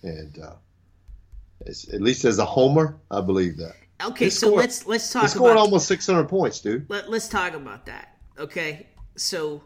and 0.03 0.39
uh, 0.39 0.55
it's, 1.67 1.93
at 1.93 2.01
least 2.01 2.25
as 2.25 2.39
a 2.39 2.47
homer, 2.47 2.97
I 3.11 3.21
believe 3.21 3.59
that. 3.59 3.75
Okay, 4.03 4.27
They 4.27 4.31
so 4.31 4.47
scored- 4.47 4.61
let's 4.63 4.87
let's 4.87 5.13
They 5.13 5.21
talk 5.21 5.29
scored 5.29 5.51
about 5.53 5.61
almost 5.61 5.89
600 5.89 6.25
points, 6.27 6.61
dude. 6.61 6.87
let, 6.89 7.11
let's 7.11 7.29
talk 7.29 7.53
about 7.53 7.85
that. 7.85 8.17
Okay, 8.39 8.87
so 9.15 9.63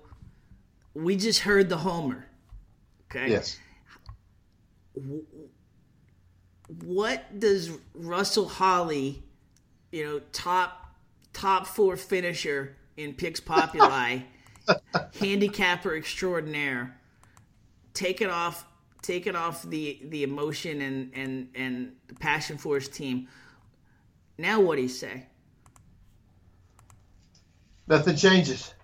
we 0.94 1.14
just 1.14 1.38
heard 1.40 1.68
the 1.68 1.76
homer. 1.78 2.24
Okay, 3.10 3.30
Yes. 3.30 3.58
what 6.84 7.38
does 7.38 7.70
Russell 7.94 8.48
Holley, 8.48 9.22
you 9.92 10.04
know, 10.04 10.20
top 10.32 10.94
top 11.32 11.66
four 11.66 11.96
finisher 11.96 12.76
in 12.96 13.14
Picks 13.14 13.40
Populi, 13.40 14.20
handicapper 15.20 15.96
extraordinaire, 15.96 16.98
take 17.94 18.20
it 18.20 18.28
off 18.28 18.66
take 19.02 19.26
it 19.26 19.36
off 19.36 19.62
the 19.62 20.00
the 20.10 20.22
emotion 20.22 20.80
and 20.80 21.12
and 21.14 21.48
and 21.54 21.92
the 22.08 22.14
passion 22.14 22.58
for 22.58 22.74
his 22.74 22.88
team. 22.88 23.28
Now 24.36 24.60
what 24.60 24.76
do 24.76 24.82
you 24.82 24.88
say? 24.88 25.26
Nothing 27.86 28.16
changes. 28.16 28.74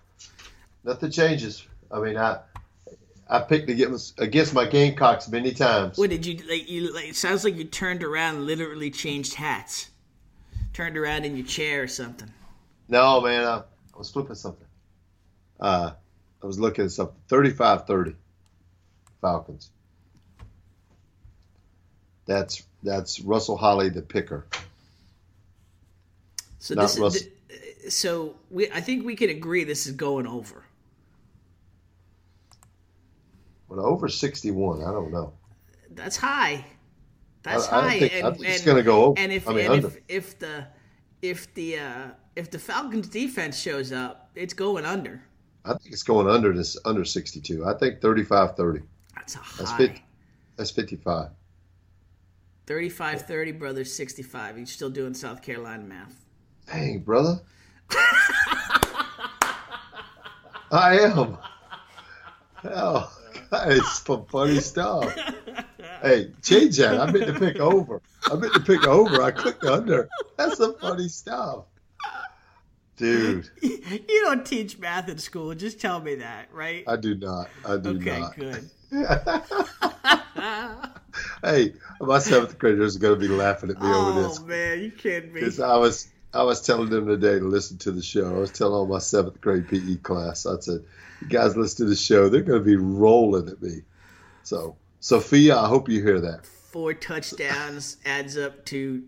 Nothing 0.83 1.11
changes. 1.11 1.67
I 1.91 1.99
mean, 1.99 2.17
I 2.17 2.39
I 3.27 3.39
picked 3.39 3.69
against 3.69 4.19
against 4.19 4.53
my 4.53 4.65
Gamecocks 4.65 5.27
many 5.29 5.51
times. 5.51 5.97
What 5.97 6.11
did 6.11 6.25
you 6.25 6.37
like? 6.47 6.69
You 6.69 6.93
like? 6.93 7.09
It 7.09 7.15
sounds 7.15 7.43
like 7.43 7.55
you 7.55 7.63
turned 7.63 8.03
around, 8.03 8.35
and 8.35 8.45
literally 8.45 8.91
changed 8.91 9.33
hats, 9.33 9.89
turned 10.73 10.97
around 10.97 11.25
in 11.25 11.35
your 11.35 11.45
chair 11.45 11.83
or 11.83 11.87
something. 11.87 12.31
No, 12.87 13.21
man, 13.21 13.43
I, 13.45 13.57
I 13.57 13.97
was 13.97 14.11
flipping 14.11 14.35
something. 14.35 14.67
Uh, 15.59 15.91
I 16.43 16.45
was 16.45 16.59
looking 16.59 16.85
at 16.85 16.91
something. 16.91 17.15
35-30 17.29 18.15
Falcons. 19.21 19.71
That's 22.27 22.63
that's 22.83 23.19
Russell 23.21 23.57
Holley, 23.57 23.89
the 23.89 24.01
picker. 24.03 24.45
So 26.59 26.75
Not 26.75 26.91
this, 26.91 27.21
th- 27.21 27.91
so 27.91 28.35
we, 28.49 28.69
I 28.71 28.81
think 28.81 29.05
we 29.05 29.15
can 29.15 29.29
agree 29.29 29.63
this 29.63 29.87
is 29.87 29.93
going 29.93 30.27
over. 30.27 30.64
Well, 33.75 33.85
over 33.85 34.07
61. 34.07 34.81
I 34.83 34.91
don't 34.91 35.11
know. 35.11 35.33
That's 35.91 36.15
high. 36.17 36.65
That's 37.43 37.67
I- 37.67 37.77
I 37.77 37.81
high. 37.81 37.99
think- 37.99 38.13
I 38.13 38.31
think 38.31 38.47
it's 38.47 38.63
gonna 38.65 38.81
go 38.83 39.05
over. 39.05 39.19
And 39.19 39.31
if 39.31 39.47
I 39.47 39.53
mean, 39.53 39.71
and 39.71 39.85
if, 39.85 39.97
if 40.07 40.39
the 40.39 40.67
if 41.21 41.53
the 41.53 41.79
uh, 41.79 42.07
if 42.35 42.49
the 42.51 42.59
Falcons 42.59 43.07
defense 43.07 43.59
shows 43.59 43.91
up, 43.91 44.29
it's 44.35 44.53
going 44.53 44.85
under. 44.85 45.21
I 45.65 45.73
think 45.73 45.93
it's 45.93 46.03
going 46.03 46.27
under 46.29 46.53
this 46.53 46.77
under 46.85 47.03
62. 47.03 47.65
I 47.65 47.73
think 47.73 47.99
35-30. 47.99 48.83
That's 49.15 49.35
a 49.35 49.39
That's 49.57 49.71
high. 49.71 49.77
50. 49.77 50.05
That's 50.57 50.71
55. 50.71 51.29
35 52.67 53.21
30, 53.23 53.51
brothers, 53.53 53.93
65. 53.93 54.57
You're 54.57 54.65
still 54.67 54.89
doing 54.89 55.13
South 55.13 55.41
Carolina 55.41 55.83
math. 55.83 56.25
Dang, 56.67 56.99
brother. 56.99 57.39
I 60.71 60.97
am. 60.99 61.37
Hell, 62.61 63.11
that 63.55 63.71
is 63.71 63.91
some 63.91 64.25
funny 64.25 64.59
stuff. 64.59 65.15
Hey, 66.01 66.31
change 66.43 66.77
that. 66.77 66.99
I 66.99 67.11
meant 67.11 67.27
to 67.27 67.39
pick 67.39 67.59
over. 67.59 68.01
I 68.25 68.35
meant 68.35 68.53
to 68.53 68.59
pick 68.59 68.85
over. 68.85 69.21
I 69.21 69.31
clicked 69.31 69.63
under. 69.63 70.09
That's 70.37 70.57
some 70.57 70.77
funny 70.77 71.07
stuff. 71.07 71.65
Dude, 72.97 73.49
You 73.61 74.21
don't 74.23 74.45
teach 74.45 74.77
math 74.77 75.09
in 75.09 75.17
school. 75.17 75.53
Just 75.55 75.81
tell 75.81 75.99
me 75.99 76.15
that, 76.15 76.53
right? 76.53 76.83
I 76.87 76.95
do 76.95 77.15
not. 77.15 77.49
I 77.65 77.77
do 77.77 77.89
Okay, 77.97 78.19
not. 78.19 78.35
good. 78.35 78.69
Hey, 81.41 81.73
my 82.01 82.19
seventh 82.19 82.57
graders 82.57 82.95
are 82.97 82.99
going 82.99 83.19
to 83.19 83.19
be 83.19 83.27
laughing 83.27 83.69
at 83.69 83.81
me 83.81 83.87
over 83.87 84.19
oh, 84.19 84.27
this. 84.27 84.39
Oh 84.41 84.45
man, 84.45 84.81
you 84.81 84.91
kidding 84.91 85.31
me? 85.31 85.39
Because 85.39 85.59
I 85.59 85.77
was 85.77 86.09
I 86.35 86.43
was 86.43 86.61
telling 86.61 86.89
them 86.89 87.07
today 87.07 87.39
to 87.39 87.45
listen 87.45 87.77
to 87.79 87.91
the 87.91 88.01
show. 88.01 88.35
I 88.35 88.37
was 88.37 88.51
telling 88.51 88.73
all 88.73 88.85
my 88.85 88.99
seventh 88.99 89.39
grade 89.39 89.69
PE 89.69 89.95
class. 89.97 90.45
I 90.45 90.59
said, 90.59 90.83
"You 91.21 91.27
guys 91.27 91.55
listen 91.55 91.85
to 91.85 91.89
the 91.89 91.95
show. 91.95 92.27
They're 92.27 92.41
going 92.41 92.59
to 92.59 92.65
be 92.65 92.75
rolling 92.75 93.47
at 93.47 93.61
me." 93.61 93.81
So, 94.43 94.75
Sophia, 94.99 95.57
I 95.57 95.67
hope 95.67 95.87
you 95.87 96.03
hear 96.03 96.19
that. 96.19 96.45
Four 96.45 96.93
touchdowns 96.93 97.97
adds 98.05 98.37
up 98.37 98.65
to 98.65 99.03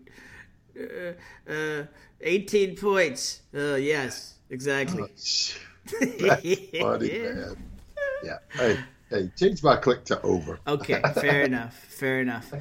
uh, 0.80 1.52
uh, 1.52 1.84
18 2.22 2.76
points. 2.76 3.42
Uh, 3.54 3.74
yes, 3.74 4.34
exactly. 4.48 5.08
Funny 5.86 6.68
man. 6.80 7.56
Yeah. 8.24 8.38
Hey, 8.52 8.78
hey, 9.10 9.30
change 9.36 9.62
my 9.62 9.76
click 9.76 10.04
to 10.06 10.20
over. 10.22 10.60
Okay, 10.66 11.02
fair 11.14 11.42
enough. 11.42 11.76
Fair 11.76 12.20
enough. 12.20 12.52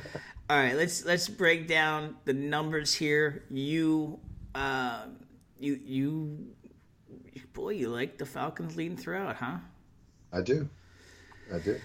All 0.49 0.57
right, 0.57 0.75
let's 0.75 1.05
let's 1.05 1.27
break 1.27 1.67
down 1.67 2.15
the 2.25 2.33
numbers 2.33 2.93
here. 2.93 3.43
You, 3.49 4.19
uh, 4.57 5.05
you, 5.59 5.79
you, 5.85 6.47
boy, 7.53 7.69
you 7.69 7.89
like 7.89 8.17
the 8.17 8.25
Falcons 8.25 8.75
leading 8.75 8.97
throughout, 8.97 9.35
huh? 9.35 9.57
I 10.33 10.41
do. 10.41 10.67
I 11.53 11.59
do. 11.59 11.79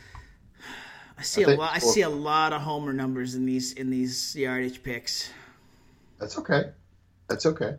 I 1.19 1.23
see 1.23 1.45
I 1.45 1.53
a 1.53 1.57
lot. 1.57 1.71
I 1.75 1.79
see 1.79 2.01
a 2.03 2.09
lot 2.09 2.53
of 2.53 2.63
homer 2.63 2.93
numbers 2.93 3.35
in 3.35 3.47
these 3.47 3.75
in 3.75 3.91
these 3.91 4.35
yardage 4.35 4.83
picks. 4.83 5.31
That's 6.19 6.39
okay. 6.39 6.71
That's 7.29 7.47
okay. 7.47 7.77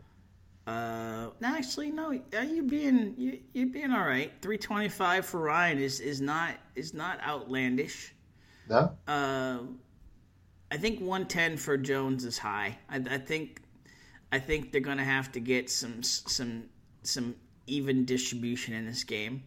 Uh, 0.65 1.27
no, 1.41 1.47
actually, 1.47 1.91
no. 1.91 2.13
uh, 2.37 2.41
You 2.41 2.63
being 2.63 3.15
you 3.17 3.39
you 3.53 3.65
being 3.65 3.91
all 3.91 4.05
right. 4.05 4.31
Three 4.41 4.57
twenty 4.57 4.87
five 4.87 5.25
for 5.25 5.41
Ryan 5.41 5.79
is 5.79 5.99
is 5.99 6.21
not 6.21 6.55
is 6.75 6.93
not 6.93 7.19
outlandish. 7.21 8.13
No. 8.69 8.95
Uh, 9.07 9.59
I 10.71 10.77
think 10.77 11.01
one 11.01 11.27
ten 11.27 11.57
for 11.57 11.75
Jones 11.75 12.23
is 12.23 12.37
high. 12.37 12.77
I, 12.87 12.97
I 13.09 13.17
think 13.17 13.62
I 14.33 14.39
think 14.39 14.71
they're 14.71 14.81
gonna 14.81 15.03
have 15.03 15.31
to 15.33 15.39
get 15.39 15.69
some 15.69 16.01
some 16.01 16.63
some 17.03 17.35
even 17.67 18.03
distribution 18.03 18.73
in 18.73 18.83
this 18.83 19.03
game. 19.03 19.43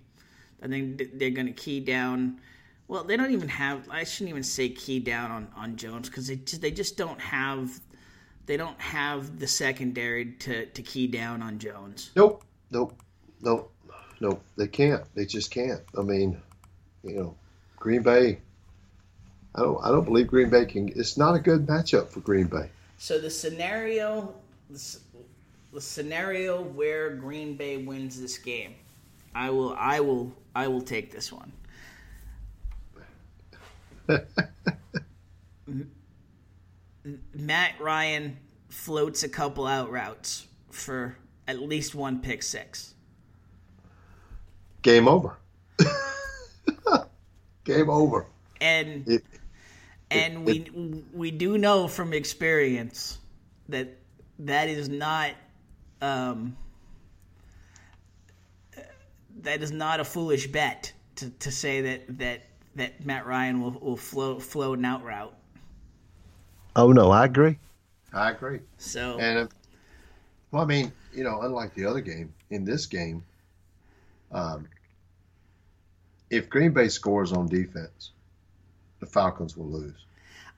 I 0.63 0.69
think 0.69 1.19
they're 1.19 1.31
gonna 1.31 1.51
key 1.51 1.81
down. 1.81 2.39
Well, 2.87 3.03
they 3.03 3.17
don't 3.17 3.33
even 3.33 3.49
have. 3.49 3.91
I 3.91 4.05
shouldn't 4.05 4.31
even 4.31 4.45
say 4.45 4.69
key 4.69 5.01
down 5.01 5.33
on, 5.33 5.49
on 5.57 5.77
Jones 5.77 6.09
because 6.09 6.29
they 6.29 6.37
just, 6.37 6.63
they 6.63 6.71
just 6.71 6.97
don't 6.97 7.21
have. 7.21 7.81
They 8.47 8.57
don't 8.57 8.81
have 8.81 9.41
the 9.41 9.49
secondary 9.49 10.35
to, 10.35 10.67
to 10.67 10.83
key 10.83 11.09
down 11.09 11.43
on 11.43 11.59
Jones. 11.59 12.13
Nope. 12.15 12.45
Nope. 12.71 12.95
Nope. 13.41 13.73
Nope. 14.21 14.41
They 14.57 14.69
can't. 14.69 15.03
They 15.17 15.25
just 15.25 15.51
can't. 15.51 15.83
I 15.99 16.03
mean, 16.03 16.41
you 17.03 17.17
know, 17.17 17.35
Green 17.77 18.03
Bay. 18.03 18.39
I 19.53 19.63
don't. 19.63 19.85
I 19.85 19.89
don't 19.89 20.05
believe 20.05 20.29
Green 20.29 20.49
Bay 20.49 20.65
can. 20.65 20.93
It's 20.95 21.17
not 21.17 21.35
a 21.35 21.41
good 21.41 21.67
matchup 21.67 22.09
for 22.09 22.21
Green 22.21 22.47
Bay. 22.47 22.71
So 22.99 23.19
the 23.19 23.31
scenario, 23.31 24.33
the, 24.71 24.99
the 25.73 25.81
scenario 25.81 26.63
where 26.63 27.11
Green 27.11 27.57
Bay 27.57 27.77
wins 27.77 28.21
this 28.21 28.39
game, 28.39 28.75
I 29.35 29.51
will, 29.51 29.75
I 29.79 30.01
will, 30.01 30.33
I 30.55 30.69
will 30.69 30.83
take 30.83 31.13
this 31.13 31.33
one. 31.33 31.53
Matt 37.35 37.81
Ryan 37.81 38.37
floats 38.69 39.23
a 39.23 39.29
couple 39.29 39.67
out 39.67 39.91
routes 39.91 40.47
for 40.71 41.17
at 41.47 41.61
least 41.61 41.95
one 41.95 42.21
pick 42.21 42.43
six. 42.43 42.95
Game 44.83 45.09
over. 45.09 45.37
Game 47.65 47.91
over. 47.91 48.27
And 48.61 49.07
It- 49.09 49.25
and 50.09 50.45
we 50.45 50.61
we 51.13 51.33
do 51.33 51.59
know 51.59 51.89
from 51.89 52.13
experience 52.13 53.19
that 53.69 53.99
that 54.41 54.69
is 54.69 54.89
not 54.89 55.33
um, 56.01 56.57
that 59.41 59.63
is 59.63 59.73
not 59.73 60.01
a 60.01 60.05
foolish 60.05 60.47
bet 60.47 60.93
to, 61.17 61.31
to 61.31 61.51
say 61.51 61.81
that 61.81 62.19
that 62.19 62.47
that 62.75 63.05
Matt 63.05 63.27
Ryan 63.27 63.61
will 63.61 63.73
will 63.73 63.97
float 63.97 64.43
float 64.43 64.79
an 64.79 64.85
out 64.85 65.05
route. 65.05 65.35
Oh 66.75 66.93
no, 66.93 67.11
I 67.11 67.25
agree. 67.25 67.59
I 68.13 68.31
agree. 68.31 68.61
So 68.79 69.19
And 69.19 69.39
uh, 69.39 69.47
well, 70.51 70.63
I 70.63 70.67
mean, 70.67 70.93
you 71.15 71.25
know, 71.25 71.41
unlike 71.43 71.75
the 71.75 71.87
other 71.87 72.01
game, 72.01 72.33
in 72.51 72.65
this 72.65 72.87
game, 72.87 73.25
um, 74.33 74.69
if 76.31 76.49
Green 76.49 76.73
Bay 76.73 76.89
scores 76.89 77.33
on 77.33 77.49
defense, 77.49 78.13
the 79.01 79.07
Falcons 79.07 79.57
will 79.57 79.67
lose. 79.67 80.07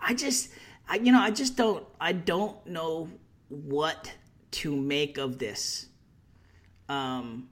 I 0.00 0.14
just, 0.14 0.50
I, 0.88 0.96
you 0.96 1.12
know, 1.12 1.20
I 1.20 1.30
just 1.30 1.56
don't, 1.56 1.84
I 2.00 2.12
don't 2.12 2.64
know 2.66 3.08
what 3.48 4.12
to 4.50 4.74
make 4.74 5.18
of 5.18 5.38
this. 5.38 5.86
Um, 6.88 7.48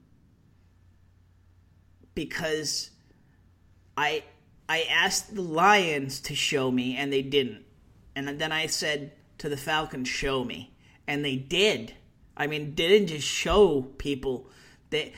because 2.15 2.89
I, 3.95 4.23
I 4.67 4.83
asked 4.89 5.35
the 5.35 5.41
Lions 5.41 6.19
to 6.21 6.35
show 6.35 6.71
me 6.71 6.97
and 6.97 7.13
they 7.13 7.21
didn't. 7.21 7.63
And 8.15 8.39
then 8.39 8.51
I 8.51 8.65
said 8.65 9.11
to 9.37 9.49
the 9.49 9.57
Falcons, 9.57 10.07
show 10.07 10.43
me. 10.43 10.73
And 11.07 11.23
they 11.23 11.35
did. 11.35 11.93
I 12.35 12.47
mean, 12.47 12.73
didn't 12.75 13.07
just 13.07 13.27
show 13.27 13.81
people 13.97 14.49
that. 14.89 15.11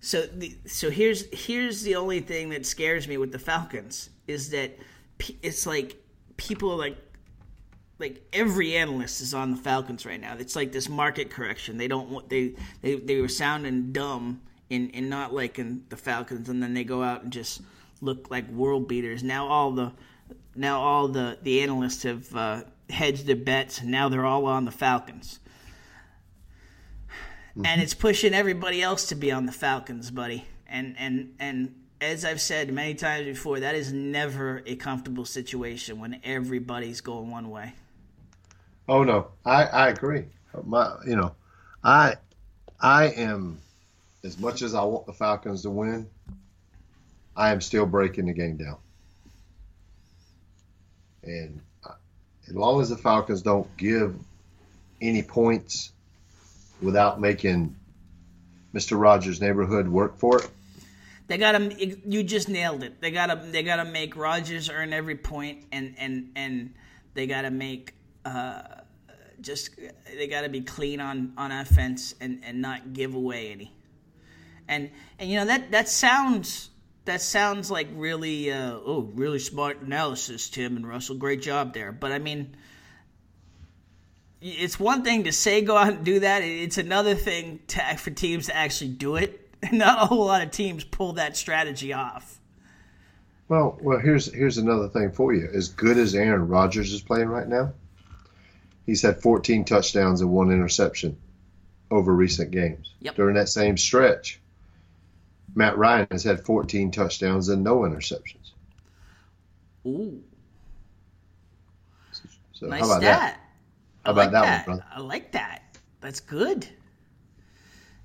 So, 0.00 0.22
the, 0.22 0.56
so 0.66 0.90
here's 0.90 1.26
here's 1.46 1.82
the 1.82 1.96
only 1.96 2.20
thing 2.20 2.50
that 2.50 2.64
scares 2.64 3.06
me 3.06 3.18
with 3.18 3.32
the 3.32 3.38
Falcons 3.38 4.10
is 4.26 4.50
that 4.50 4.78
it's 5.42 5.66
like 5.66 6.02
people 6.38 6.72
are 6.72 6.78
like 6.78 6.96
like 8.00 8.26
every 8.32 8.76
analyst 8.76 9.20
is 9.20 9.34
on 9.34 9.50
the 9.50 9.56
Falcons 9.56 10.06
right 10.06 10.20
now. 10.20 10.34
It's 10.38 10.56
like 10.56 10.72
this 10.72 10.88
market 10.88 11.30
correction. 11.30 11.76
They 11.76 11.88
don't 11.88 12.08
want 12.08 12.28
they 12.30 12.54
they, 12.80 12.96
they 12.96 13.20
were 13.20 13.28
sounding 13.28 13.92
dumb 13.92 14.40
in 14.70 14.90
in 14.90 15.08
not 15.08 15.34
liking 15.34 15.84
the 15.90 15.96
Falcons, 15.96 16.48
and 16.48 16.62
then 16.62 16.74
they 16.74 16.84
go 16.84 17.02
out 17.02 17.22
and 17.22 17.32
just 17.32 17.60
look 18.00 18.30
like 18.30 18.48
world 18.48 18.88
beaters. 18.88 19.22
Now 19.22 19.46
all 19.46 19.72
the 19.72 19.92
now 20.56 20.80
all 20.80 21.08
the 21.08 21.38
the 21.42 21.60
analysts 21.60 22.02
have 22.04 22.34
uh, 22.34 22.62
hedged 22.88 23.26
their 23.26 23.36
bets, 23.36 23.80
and 23.80 23.90
now 23.90 24.08
they're 24.08 24.26
all 24.26 24.46
on 24.46 24.64
the 24.64 24.72
Falcons. 24.72 25.38
And 27.62 27.82
it's 27.82 27.94
pushing 27.94 28.32
everybody 28.32 28.80
else 28.80 29.08
to 29.08 29.14
be 29.14 29.30
on 29.30 29.44
the 29.44 29.52
Falcons, 29.52 30.10
buddy. 30.10 30.46
And 30.66 30.94
and 30.98 31.34
and 31.38 31.74
as 32.00 32.24
I've 32.24 32.40
said 32.40 32.72
many 32.72 32.94
times 32.94 33.26
before, 33.26 33.60
that 33.60 33.74
is 33.74 33.92
never 33.92 34.62
a 34.64 34.76
comfortable 34.76 35.26
situation 35.26 36.00
when 36.00 36.20
everybody's 36.24 37.02
going 37.02 37.30
one 37.30 37.50
way. 37.50 37.74
Oh 38.90 39.04
no, 39.04 39.28
I, 39.46 39.66
I 39.66 39.88
agree. 39.90 40.24
My, 40.64 40.96
you 41.06 41.14
know, 41.14 41.36
I 41.84 42.16
I 42.80 43.10
am 43.10 43.60
as 44.24 44.36
much 44.36 44.62
as 44.62 44.74
I 44.74 44.82
want 44.82 45.06
the 45.06 45.12
Falcons 45.12 45.62
to 45.62 45.70
win. 45.70 46.08
I 47.36 47.52
am 47.52 47.60
still 47.60 47.86
breaking 47.86 48.26
the 48.26 48.32
game 48.32 48.56
down, 48.56 48.78
and 51.22 51.60
as 52.48 52.54
long 52.56 52.80
as 52.80 52.88
the 52.88 52.96
Falcons 52.96 53.42
don't 53.42 53.68
give 53.76 54.16
any 55.00 55.22
points 55.22 55.92
without 56.82 57.20
making 57.20 57.76
Mister 58.72 58.96
Rogers' 58.96 59.40
neighborhood 59.40 59.86
work 59.86 60.18
for 60.18 60.42
it, 60.42 60.50
They 61.28 61.38
gotta. 61.38 61.72
You 61.78 62.24
just 62.24 62.48
nailed 62.48 62.82
it. 62.82 63.00
They 63.00 63.12
gotta. 63.12 63.36
They 63.36 63.62
gotta 63.62 63.84
make 63.84 64.16
Rodgers 64.16 64.68
earn 64.68 64.92
every 64.92 65.16
point, 65.16 65.66
and 65.70 65.94
and 65.96 66.32
and 66.34 66.74
they 67.14 67.28
gotta 67.28 67.52
make. 67.52 67.94
Uh, 68.24 68.62
just 69.40 69.70
they 70.16 70.26
gotta 70.26 70.48
be 70.48 70.60
clean 70.60 71.00
on 71.00 71.32
on 71.36 71.52
offense 71.52 72.14
and 72.20 72.42
and 72.44 72.60
not 72.60 72.92
give 72.92 73.14
away 73.14 73.52
any. 73.52 73.72
And 74.68 74.90
and 75.18 75.30
you 75.30 75.38
know 75.38 75.46
that 75.46 75.70
that 75.72 75.88
sounds 75.88 76.70
that 77.04 77.20
sounds 77.20 77.70
like 77.70 77.88
really 77.94 78.52
uh, 78.52 78.78
oh 78.84 79.10
really 79.14 79.38
smart 79.38 79.80
analysis, 79.82 80.48
Tim 80.48 80.76
and 80.76 80.86
Russell. 80.86 81.16
Great 81.16 81.42
job 81.42 81.74
there. 81.74 81.92
But 81.92 82.12
I 82.12 82.18
mean. 82.18 82.56
It's 84.42 84.80
one 84.80 85.04
thing 85.04 85.24
to 85.24 85.32
say 85.32 85.60
go 85.60 85.76
out 85.76 85.92
and 85.92 86.02
do 86.02 86.20
that. 86.20 86.42
It's 86.42 86.78
another 86.78 87.14
thing 87.14 87.60
to, 87.66 87.96
for 87.98 88.08
teams 88.08 88.46
to 88.46 88.56
actually 88.56 88.92
do 88.92 89.16
it. 89.16 89.50
Not 89.70 90.02
a 90.02 90.06
whole 90.06 90.24
lot 90.24 90.40
of 90.42 90.50
teams 90.50 90.82
pull 90.82 91.12
that 91.12 91.36
strategy 91.36 91.92
off. 91.92 92.40
Well, 93.50 93.78
well, 93.82 93.98
here's 93.98 94.32
here's 94.32 94.58
another 94.58 94.88
thing 94.88 95.10
for 95.10 95.34
you. 95.34 95.48
As 95.52 95.68
good 95.68 95.98
as 95.98 96.14
Aaron 96.14 96.46
Rodgers 96.46 96.92
is 96.92 97.02
playing 97.02 97.28
right 97.28 97.48
now, 97.48 97.72
he's 98.86 99.02
had 99.02 99.20
14 99.22 99.64
touchdowns 99.64 100.20
and 100.20 100.30
one 100.30 100.50
interception 100.50 101.16
over 101.90 102.14
recent 102.14 102.50
games. 102.50 102.92
Yep. 103.00 103.16
During 103.16 103.34
that 103.34 103.48
same 103.48 103.76
stretch, 103.76 104.40
Matt 105.54 105.76
Ryan 105.76 106.06
has 106.10 106.22
had 106.24 106.44
14 106.44 106.90
touchdowns 106.90 107.48
and 107.48 107.64
no 107.64 107.80
interceptions. 107.80 108.52
Ooh, 109.86 110.22
So 112.52 112.66
nice 112.66 112.80
how 112.80 112.86
about 112.86 113.00
stat. 113.00 113.20
that? 113.20 113.40
I 114.04 114.08
How 114.08 114.12
about 114.12 114.32
like 114.32 114.32
that 114.32 114.42
one, 114.66 114.76
brother? 114.76 114.84
I 114.94 115.00
like 115.00 115.32
that. 115.32 115.62
That's 116.00 116.20
good. 116.20 116.66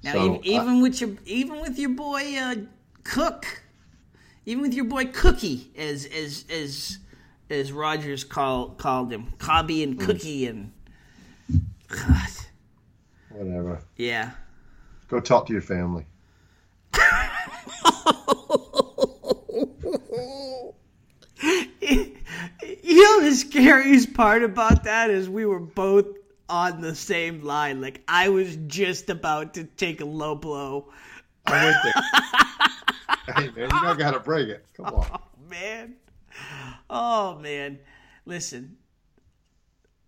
Now, 0.03 0.13
So, 0.13 0.26
even, 0.26 0.45
even 0.45 0.82
with 0.82 1.01
your 1.01 1.11
even 1.26 1.61
with 1.61 1.78
your 1.78 1.89
boy 1.89 2.36
uh, 2.38 2.55
Cook, 3.03 3.63
even 4.45 4.61
with 4.61 4.73
your 4.73 4.86
boy 4.86 5.05
Cookie, 5.07 5.71
as 5.78 6.05
as 6.05 6.45
as 6.49 6.99
as 7.50 7.72
Rodgers 7.72 8.24
call, 8.24 8.70
called 8.70 9.12
him, 9.12 9.34
Cobby 9.38 9.84
and 9.84 10.00
Hmm. 10.00 10.06
Cookie, 10.06 10.46
and 10.48 10.72
God, 11.88 12.30
Whatever. 13.30 13.80
yeah. 13.98 14.32
Go 15.08 15.20
talk 15.20 15.46
to 15.48 15.54
your 15.54 15.62
family. 15.62 16.06
You 22.84 23.04
know 23.22 23.30
the 23.30 23.36
scariest 23.36 24.14
part 24.14 24.43
about 24.43 24.84
that 24.84 25.10
is 25.10 25.28
we 25.30 25.46
were 25.46 25.60
both 25.60 26.06
on 26.48 26.82
the 26.82 26.96
same 26.96 27.41
line. 27.43 27.82
Like 27.82 28.02
I 28.08 28.30
was 28.30 28.56
just 28.68 29.10
about 29.10 29.56
to 29.56 29.64
take 29.64 30.02
a 30.02 30.06
low 30.06 30.36
blow. 30.36 30.91
I 31.46 31.66
went 31.66 31.78
there. 31.84 33.36
hey 33.36 33.48
man, 33.48 33.70
you 33.74 33.82
don't 33.82 34.00
got 34.00 34.12
to 34.12 34.20
break 34.20 34.50
it. 34.50 34.66
Come 34.78 34.86
on. 34.88 35.20
man. 35.50 35.96
Oh 36.89 37.39
man. 37.39 37.79
Listen. 38.25 38.77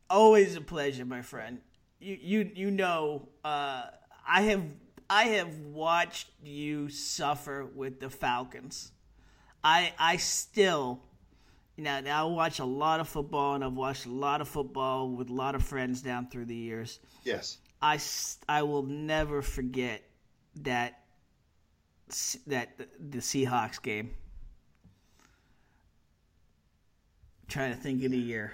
Always 0.10 0.56
a 0.56 0.62
pleasure, 0.62 1.06
my 1.06 1.22
friend. 1.22 1.60
You 2.00 2.18
you 2.22 2.52
you 2.56 2.72
know, 2.72 3.30
uh, 3.44 3.86
I 4.28 4.42
have 4.44 4.64
I 5.10 5.24
have 5.24 5.58
watched 5.60 6.30
you 6.44 6.90
suffer 6.90 7.66
with 7.66 8.00
the 8.00 8.10
Falcons. 8.10 8.92
I 9.64 9.94
I 9.98 10.18
still 10.18 11.02
you 11.78 11.84
know, 11.84 12.02
I 12.10 12.24
watch 12.24 12.60
a 12.60 12.66
lot 12.66 13.00
of 13.00 13.08
football 13.08 13.54
and 13.54 13.64
I've 13.64 13.74
watched 13.74 14.08
a 14.08 14.12
lot 14.12 14.42
of 14.42 14.48
football 14.48 15.10
with 15.12 15.30
a 15.30 15.34
lot 15.34 15.54
of 15.54 15.64
friends 15.64 16.02
down 16.02 16.28
through 16.28 16.46
the 16.46 16.56
years. 16.56 17.00
Yes. 17.24 17.60
I, 17.82 18.00
I 18.50 18.64
will 18.64 18.82
never 18.82 19.44
forget 19.44 20.02
that 20.62 21.04
that 22.48 22.70
the 22.78 23.20
Seahawks 23.20 23.82
game. 23.82 24.12
Trying 27.48 27.74
to 27.74 27.78
think 27.78 28.04
of 28.04 28.12
the 28.12 28.18
year. 28.18 28.54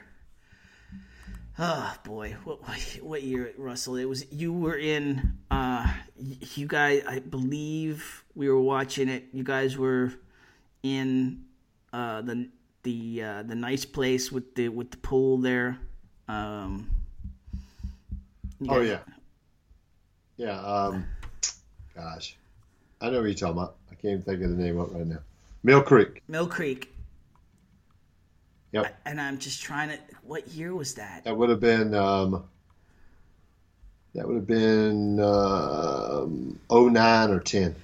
Oh 1.60 1.96
boy, 2.04 2.36
what 2.44 2.60
what 3.02 3.22
year, 3.22 3.54
Russell? 3.58 3.96
It 3.98 4.06
was 4.06 4.32
you 4.32 4.52
were 4.54 4.78
in. 4.78 5.38
Uh, 5.52 5.92
you 6.56 6.68
guys, 6.68 7.04
I 7.08 7.20
believe 7.20 8.24
we 8.36 8.50
were 8.50 8.60
watching 8.62 9.08
it. 9.08 9.26
You 9.34 9.44
guys 9.44 9.78
were 9.78 10.14
in 10.82 11.44
uh, 11.92 12.22
the 12.22 12.50
the 12.82 13.24
uh, 13.24 13.44
the 13.44 13.56
nice 13.56 13.86
place 13.86 14.32
with 14.32 14.56
the 14.56 14.70
with 14.70 14.92
the 14.92 14.98
pool 14.98 15.38
there. 15.38 15.78
Um, 16.28 16.90
Oh 18.70 18.82
yeah. 18.82 19.00
Yeah. 20.38 20.60
Um. 20.60 21.06
Gosh, 21.96 22.36
I 23.02 23.10
know 23.10 23.20
what 23.20 23.26
you're 23.26 23.34
talking 23.34 23.58
about. 23.58 23.76
I 23.92 23.96
can't 23.96 24.14
even 24.14 24.22
think 24.24 24.42
of 24.44 24.50
the 24.50 24.64
name 24.64 24.80
it 24.80 24.92
right 24.92 25.06
now. 25.06 25.20
Mill 25.64 25.82
Creek. 25.82 26.22
Mill 26.28 26.48
Creek. 26.48 26.93
Yep. 28.74 29.00
And 29.06 29.22
I'm 29.22 29.38
just 29.38 29.62
trying 29.62 29.90
to. 29.90 30.00
What 30.24 30.48
year 30.50 30.76
was 30.76 30.96
that? 30.96 31.24
That 31.24 31.38
would 31.38 31.50
have 31.50 31.60
been. 31.60 31.94
Um, 31.94 32.44
that 34.16 34.28
would 34.28 34.36
have 34.36 34.48
been 34.48 35.20
um, 35.20 36.60
09 36.70 37.30
or 37.32 37.40
10. 37.40 37.76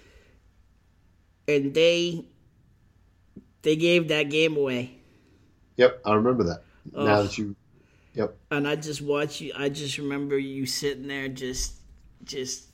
And 1.47 1.73
they 1.73 2.25
they 3.61 3.75
gave 3.75 4.07
that 4.09 4.23
game 4.29 4.55
away. 4.55 4.95
Yep, 5.77 6.01
I 6.05 6.13
remember 6.13 6.43
that. 6.45 6.63
Now 6.93 7.19
Oh. 7.19 7.23
that 7.23 7.37
you, 7.37 7.55
yep, 8.13 8.35
And 8.51 8.67
I 8.67 8.75
just 8.75 9.01
watch 9.01 9.41
you. 9.41 9.53
I 9.55 9.69
just 9.69 9.97
remember 9.97 10.37
you 10.37 10.65
sitting 10.65 11.07
there, 11.07 11.27
just 11.27 11.75
just 12.23 12.67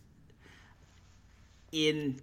in 1.71 2.19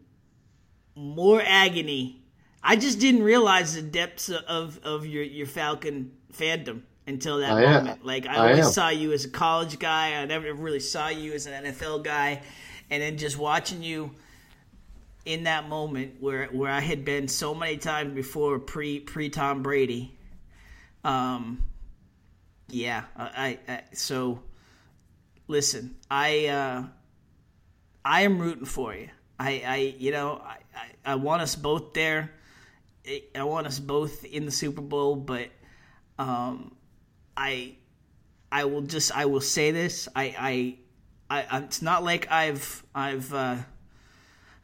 more 0.95 1.43
agony. 1.45 2.22
I 2.63 2.77
just 2.77 3.01
didn't 3.01 3.23
realize 3.23 3.75
the 3.75 3.83
depths 3.83 4.29
of 4.29 4.79
of 4.85 5.07
your 5.07 5.23
your 5.25 5.47
Falcon 5.47 6.13
fandom 6.33 6.83
until 7.07 7.39
that 7.39 7.53
I 7.53 7.63
am. 7.65 7.85
moment. 7.85 8.07
Like 8.07 8.27
I, 8.27 8.35
I 8.35 8.39
always 8.39 8.67
am. 8.67 8.73
saw 8.73 8.89
you 8.89 9.13
as 9.13 9.25
a 9.25 9.29
college 9.31 9.79
guy. 9.79 10.15
I 10.21 10.25
never 10.27 10.53
really 10.55 10.81
saw 10.81 11.09
you 11.09 11.33
as 11.33 11.47
an 11.47 11.65
NFL 11.65 12.05
guy, 12.05 12.43
and 12.91 13.03
then 13.03 13.19
just 13.19 13.37
watching 13.39 13.83
you 13.83 14.13
in 15.25 15.45
that 15.45 15.69
moment 15.69 16.15
where 16.21 16.47
where 16.47 16.71
I 16.71 16.81
had 16.81 17.05
been 17.05 17.29
so 17.29 17.55
many 17.55 17.77
times 17.77 18.15
before 18.15 18.59
pre 18.59 19.01
pre 19.01 19.29
Tom 19.29 19.63
Brady. 19.63 20.17
Um, 21.05 21.65
yeah, 22.69 23.05
I, 23.17 23.59
I, 23.69 23.73
I 23.73 23.83
so 23.93 24.41
listen, 25.49 25.97
I 26.11 26.47
uh, 26.47 26.85
I 28.05 28.23
am 28.23 28.39
rooting 28.39 28.65
for 28.65 28.95
you. 28.95 29.09
I, 29.39 29.63
I 29.67 29.77
you 29.99 30.13
know 30.13 30.41
I, 30.45 30.59
I, 30.77 31.13
I 31.13 31.15
want 31.17 31.43
us 31.43 31.57
both 31.57 31.93
there. 31.93 32.31
I- 33.07 33.43
want 33.43 33.67
us 33.67 33.79
both 33.79 34.25
in 34.25 34.45
the 34.47 34.53
Super 34.53 34.81
Bowl, 34.81 35.17
but 35.17 35.49
um, 36.19 36.75
I 37.37 37.77
I 38.51 38.65
will 38.65 38.83
just 38.83 39.17
I 39.17 39.27
will 39.27 39.41
say 39.41 39.71
this. 39.71 40.09
I 40.15 40.79
I, 41.31 41.43
I 41.51 41.59
it's 41.59 41.83
not 41.83 42.05
like 42.05 42.31
I've 42.31 42.85
I've 42.95 43.33
uh, 43.33 43.57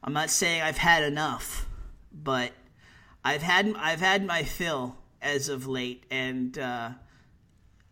I'm 0.03 0.13
not 0.13 0.31
saying 0.31 0.63
I've 0.63 0.79
had 0.79 1.03
enough, 1.03 1.67
but 2.13 2.53
I've 3.25 3.43
had 3.43 3.75
I've 3.77 4.01
had 4.01 4.25
my 4.25 4.43
fill 4.43 4.97
as 5.21 5.49
of 5.49 5.67
late, 5.67 6.05
and 6.11 6.57
uh, 6.59 6.91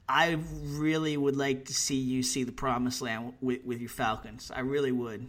I 0.08 0.38
really 0.62 1.16
would 1.16 1.36
like 1.36 1.64
to 1.66 1.74
see 1.74 1.96
you 1.96 2.22
see 2.22 2.44
the 2.44 2.52
promised 2.52 3.02
land 3.02 3.34
with, 3.40 3.64
with 3.64 3.80
your 3.80 3.90
Falcons. 3.90 4.52
I 4.54 4.60
really 4.60 4.92
would. 4.92 5.28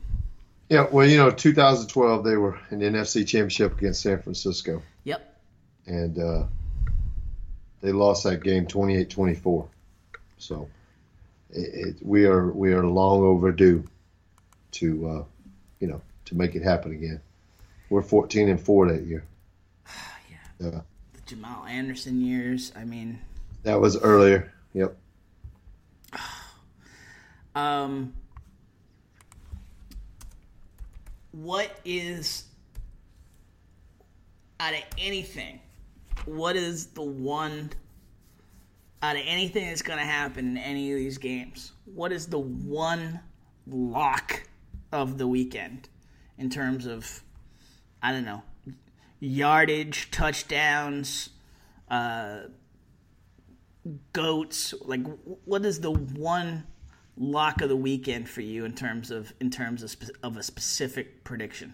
Yeah, 0.70 0.88
well, 0.92 1.08
you 1.08 1.18
know, 1.18 1.32
2012 1.32 2.24
they 2.26 2.36
were 2.36 2.60
in 2.72 2.80
the 2.80 2.86
NFC 2.86 3.26
Championship 3.26 3.78
against 3.78 4.02
San 4.02 4.22
Francisco, 4.22 4.82
Yep. 5.06 5.40
and 5.86 6.20
uh, 6.20 6.44
they 7.82 7.92
lost 7.94 8.24
that 8.26 8.44
game 8.44 8.66
28-24. 8.68 9.68
So 10.38 10.70
it, 11.52 11.60
it, 11.60 11.96
we 12.02 12.26
are 12.26 12.52
we 12.52 12.74
are 12.74 12.86
long 12.86 13.22
overdue 13.24 13.86
to 14.72 15.08
uh, 15.08 15.24
you 15.80 15.88
know 15.88 16.02
to 16.26 16.36
make 16.36 16.56
it 16.56 16.64
happen 16.64 16.92
again. 16.92 17.22
We're 17.90 18.02
14 18.02 18.50
and 18.50 18.60
four 18.60 18.92
that 18.92 19.04
year. 19.04 19.24
yeah. 20.30 20.38
Yeah, 20.60 20.82
The 21.14 21.22
Jamal 21.26 21.66
Anderson 21.66 22.20
years. 22.22 22.74
I 22.76 22.84
mean, 22.84 23.20
that 23.64 23.80
was 23.80 23.96
earlier. 23.98 24.52
Yep. 24.74 24.98
um, 27.56 28.14
what 31.42 31.70
is 31.86 32.46
out 34.60 34.74
of 34.74 34.82
anything? 34.98 35.60
What 36.26 36.56
is 36.56 36.88
the 36.88 37.04
one 37.04 37.72
out 39.04 39.16
of 39.16 39.22
anything 39.26 39.68
that's 39.68 39.84
going 39.84 40.00
to 40.00 40.06
happen 40.06 40.48
in 40.48 40.58
any 40.58 40.92
of 40.92 40.98
these 40.98 41.20
games? 41.20 41.74
What 41.86 42.12
is 42.12 42.28
the 42.28 42.40
one 42.40 43.20
lock 43.68 44.44
of 44.92 45.18
the 45.18 45.28
weekend 45.28 45.90
in 46.38 46.50
terms 46.50 46.88
of 46.88 47.22
I 48.02 48.12
don't 48.12 48.26
know 48.26 48.42
yardage, 49.20 50.10
touchdowns, 50.10 51.30
uh, 51.90 52.40
goats? 54.14 54.74
Like, 54.82 55.06
what 55.46 55.66
is 55.66 55.82
the 55.82 55.92
one 55.92 56.66
lock 57.18 57.62
of 57.62 57.70
the 57.70 57.76
weekend 57.76 58.30
for 58.30 58.42
you 58.42 58.66
in 58.66 58.74
terms 58.74 59.12
of 59.12 59.34
in 59.40 59.50
terms 59.50 59.84
of, 59.84 59.90
spe- 59.90 60.18
of 60.24 60.38
a 60.38 60.44
specific 60.44 61.24
prediction? 61.24 61.74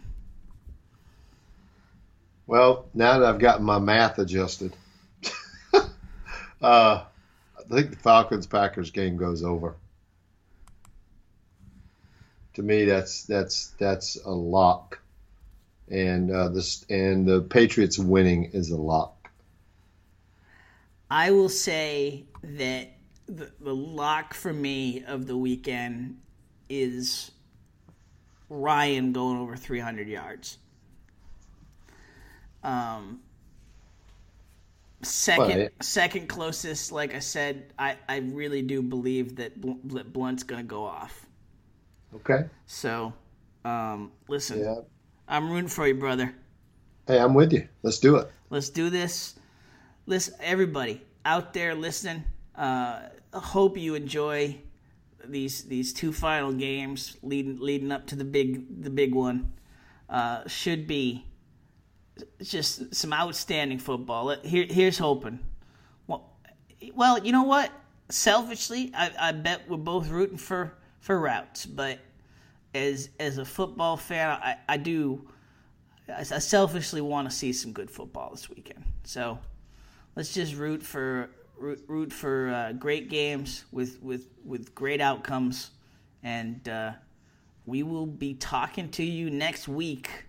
Well, 2.48 2.86
now 2.94 3.20
that 3.20 3.28
I've 3.28 3.40
gotten 3.40 3.66
my 3.66 3.80
math 3.80 4.20
adjusted, 4.20 4.76
uh, 5.74 5.84
I 6.62 7.04
think 7.70 7.92
the 7.92 7.98
Falcons 7.98 8.48
Packers 8.48 8.92
game 8.92 9.18
goes 9.18 9.44
over. 9.44 9.76
To 12.56 12.62
me, 12.62 12.86
that's 12.86 13.24
that's 13.24 13.74
that's 13.80 14.18
a 14.24 14.32
lock, 14.32 15.00
and 15.90 16.30
uh, 16.30 16.50
this 16.50 16.86
and 16.90 17.28
the 17.28 17.42
Patriots 17.42 17.98
winning 17.98 18.52
is 18.54 18.72
a 18.72 18.78
lock. 18.78 19.32
I 21.10 21.32
will 21.32 21.50
say 21.50 22.26
that 22.44 22.90
the, 23.28 23.52
the 23.60 23.74
lock 23.74 24.34
for 24.34 24.54
me 24.54 25.04
of 25.06 25.28
the 25.28 25.38
weekend 25.38 26.20
is 26.70 27.32
Ryan 28.50 29.14
going 29.14 29.38
over 29.38 29.56
300 29.56 30.08
yards. 30.08 30.58
Um, 32.64 33.20
second, 35.02 35.60
Right. 35.60 35.84
second 35.84 36.28
closest, 36.28 36.92
like 36.92 37.14
I 37.14 37.20
said, 37.20 37.74
I, 37.78 37.98
I 38.08 38.18
really 38.20 38.62
do 38.62 38.82
believe 38.82 39.36
that 39.38 39.60
Bl- 39.60 39.74
Bl- 39.84 40.00
Blount's 40.12 40.44
going 40.44 40.62
to 40.62 40.68
go 40.68 40.84
off. 40.84 41.26
Okay. 42.16 42.46
So, 42.66 43.14
um, 43.66 44.12
listen, 44.28 44.60
Yeah. 44.60 44.76
I'm 45.28 45.50
rooting 45.52 45.70
for 45.70 45.88
you, 45.88 45.96
brother. 45.96 46.34
Hey, 47.08 47.20
I'm 47.20 47.34
with 47.34 47.52
you. 47.54 47.68
Let's 47.82 48.00
do 48.00 48.16
it. 48.18 48.32
Let's 48.50 48.70
do 48.70 48.90
this. 48.90 49.36
Listen, 50.06 50.36
everybody 50.42 51.02
out 51.26 51.54
there 51.54 51.74
listening. 51.76 52.24
Uh, 52.56 53.00
hope 53.34 53.78
you 53.78 53.96
enjoy 53.96 54.58
these 55.26 55.64
these 55.64 55.94
two 55.94 56.12
final 56.12 56.52
games 56.52 57.18
leading 57.24 57.60
leading 57.60 57.92
up 57.92 58.08
to 58.08 58.16
the 58.16 58.26
big 58.26 58.84
the 58.84 58.90
big 58.90 59.14
one. 59.16 59.54
Uh, 60.10 60.48
should 60.48 60.86
be 60.86 61.26
just 62.42 62.94
some 62.94 63.14
outstanding 63.14 63.80
football. 63.80 64.36
Here, 64.44 64.66
here's 64.70 64.98
hoping. 64.98 65.40
Well, 66.06 66.30
well, 66.94 67.18
you 67.20 67.32
know 67.32 67.44
what? 67.44 67.72
Selfishly, 68.10 68.92
I, 68.94 69.12
I 69.20 69.32
bet 69.32 69.68
we're 69.68 69.78
both 69.78 70.10
rooting 70.10 70.38
for 70.38 70.74
for 71.00 71.20
routes, 71.20 71.66
but 71.66 72.00
as 72.76 73.10
as 73.20 73.38
a 73.38 73.46
football 73.46 73.98
fan, 73.98 74.30
I, 74.30 74.58
I 74.68 74.78
do. 74.78 75.28
I 76.14 76.24
selfishly 76.24 77.00
want 77.00 77.30
to 77.30 77.36
see 77.36 77.54
some 77.54 77.72
good 77.72 77.90
football 77.90 78.32
this 78.32 78.50
weekend. 78.50 78.84
So 79.06 79.40
let's 80.18 80.34
just 80.34 80.54
root 80.54 80.84
for 80.84 81.30
root, 81.64 81.84
root 81.88 82.14
for 82.14 82.50
uh, 82.50 82.72
great 82.74 83.10
games 83.10 83.64
with, 83.72 84.02
with, 84.04 84.28
with 84.44 84.76
great 84.76 85.02
outcomes, 85.02 85.72
and 86.22 86.68
uh, 86.68 86.92
we 87.66 87.84
will 87.84 88.06
be 88.06 88.34
talking 88.34 88.90
to 88.90 89.04
you 89.04 89.30
next 89.30 89.68
week. 89.68 90.26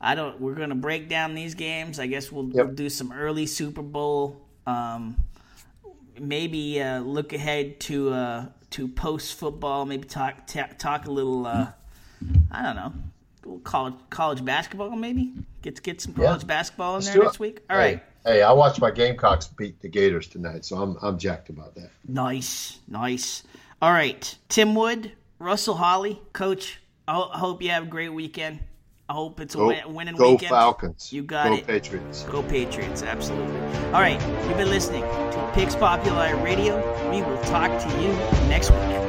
I 0.00 0.14
don't. 0.14 0.40
We're 0.40 0.54
gonna 0.54 0.76
break 0.76 1.08
down 1.08 1.34
these 1.34 1.56
games. 1.56 1.98
I 1.98 2.06
guess 2.06 2.30
we'll, 2.30 2.44
we'll 2.44 2.68
do 2.68 2.88
some 2.88 3.12
early 3.12 3.46
Super 3.46 3.82
Bowl. 3.82 4.46
Um, 4.64 5.16
maybe 6.20 6.80
uh, 6.80 7.00
look 7.00 7.32
ahead 7.32 7.80
to 7.80 8.12
uh, 8.12 8.46
to 8.70 8.86
post 8.86 9.34
football. 9.34 9.86
Maybe 9.86 10.06
talk 10.06 10.46
ta- 10.46 10.70
talk 10.78 11.06
a 11.06 11.10
little. 11.10 11.44
Uh, 11.46 11.72
I 12.52 12.62
don't 12.62 12.76
know. 12.76 12.92
College 13.64 13.94
college 14.08 14.44
basketball 14.44 14.94
maybe 14.94 15.32
get 15.62 15.82
get 15.82 16.00
some 16.00 16.14
college 16.14 16.46
basketball 16.46 16.90
in 16.90 17.02
Let's 17.02 17.08
there 17.12 17.22
next 17.24 17.34
it. 17.34 17.40
week. 17.40 17.60
All 17.68 17.76
right. 17.76 18.00
Hey, 18.24 18.42
I 18.42 18.52
watched 18.52 18.80
my 18.80 18.90
Gamecocks 18.90 19.46
beat 19.46 19.80
the 19.80 19.88
Gators 19.88 20.26
tonight, 20.26 20.64
so 20.64 20.76
I'm 20.76 20.96
I'm 21.02 21.18
jacked 21.18 21.48
about 21.48 21.74
that. 21.76 21.90
Nice, 22.06 22.78
nice. 22.88 23.42
All 23.80 23.92
right, 23.92 24.34
Tim 24.48 24.74
Wood, 24.74 25.12
Russell 25.38 25.74
Holley, 25.76 26.20
Coach. 26.32 26.80
I, 27.06 27.14
hope 27.14 27.62
you 27.62 27.70
have 27.70 27.84
a 27.84 27.86
great 27.86 28.10
weekend. 28.10 28.58
I 29.08 29.14
hope 29.14 29.40
it's 29.40 29.54
a 29.54 29.58
Go, 29.58 29.68
win- 29.68 29.94
winning 29.94 30.16
go 30.16 30.32
weekend. 30.32 30.50
Go 30.50 30.56
Falcons. 30.56 31.10
You 31.12 31.22
got 31.22 31.46
go 31.48 31.54
it. 31.54 31.66
Patriots. 31.66 32.24
Go 32.24 32.42
Patriots, 32.42 33.02
absolutely. 33.02 33.58
All 33.86 34.02
right, 34.02 34.20
you've 34.46 34.58
been 34.58 34.68
listening 34.68 35.02
to 35.02 35.50
Pix 35.54 35.74
Populi 35.74 36.32
Radio. 36.42 36.76
We 37.10 37.22
will 37.22 37.40
talk 37.44 37.70
to 37.80 38.02
you 38.02 38.08
next 38.48 38.70
week. 38.70 39.07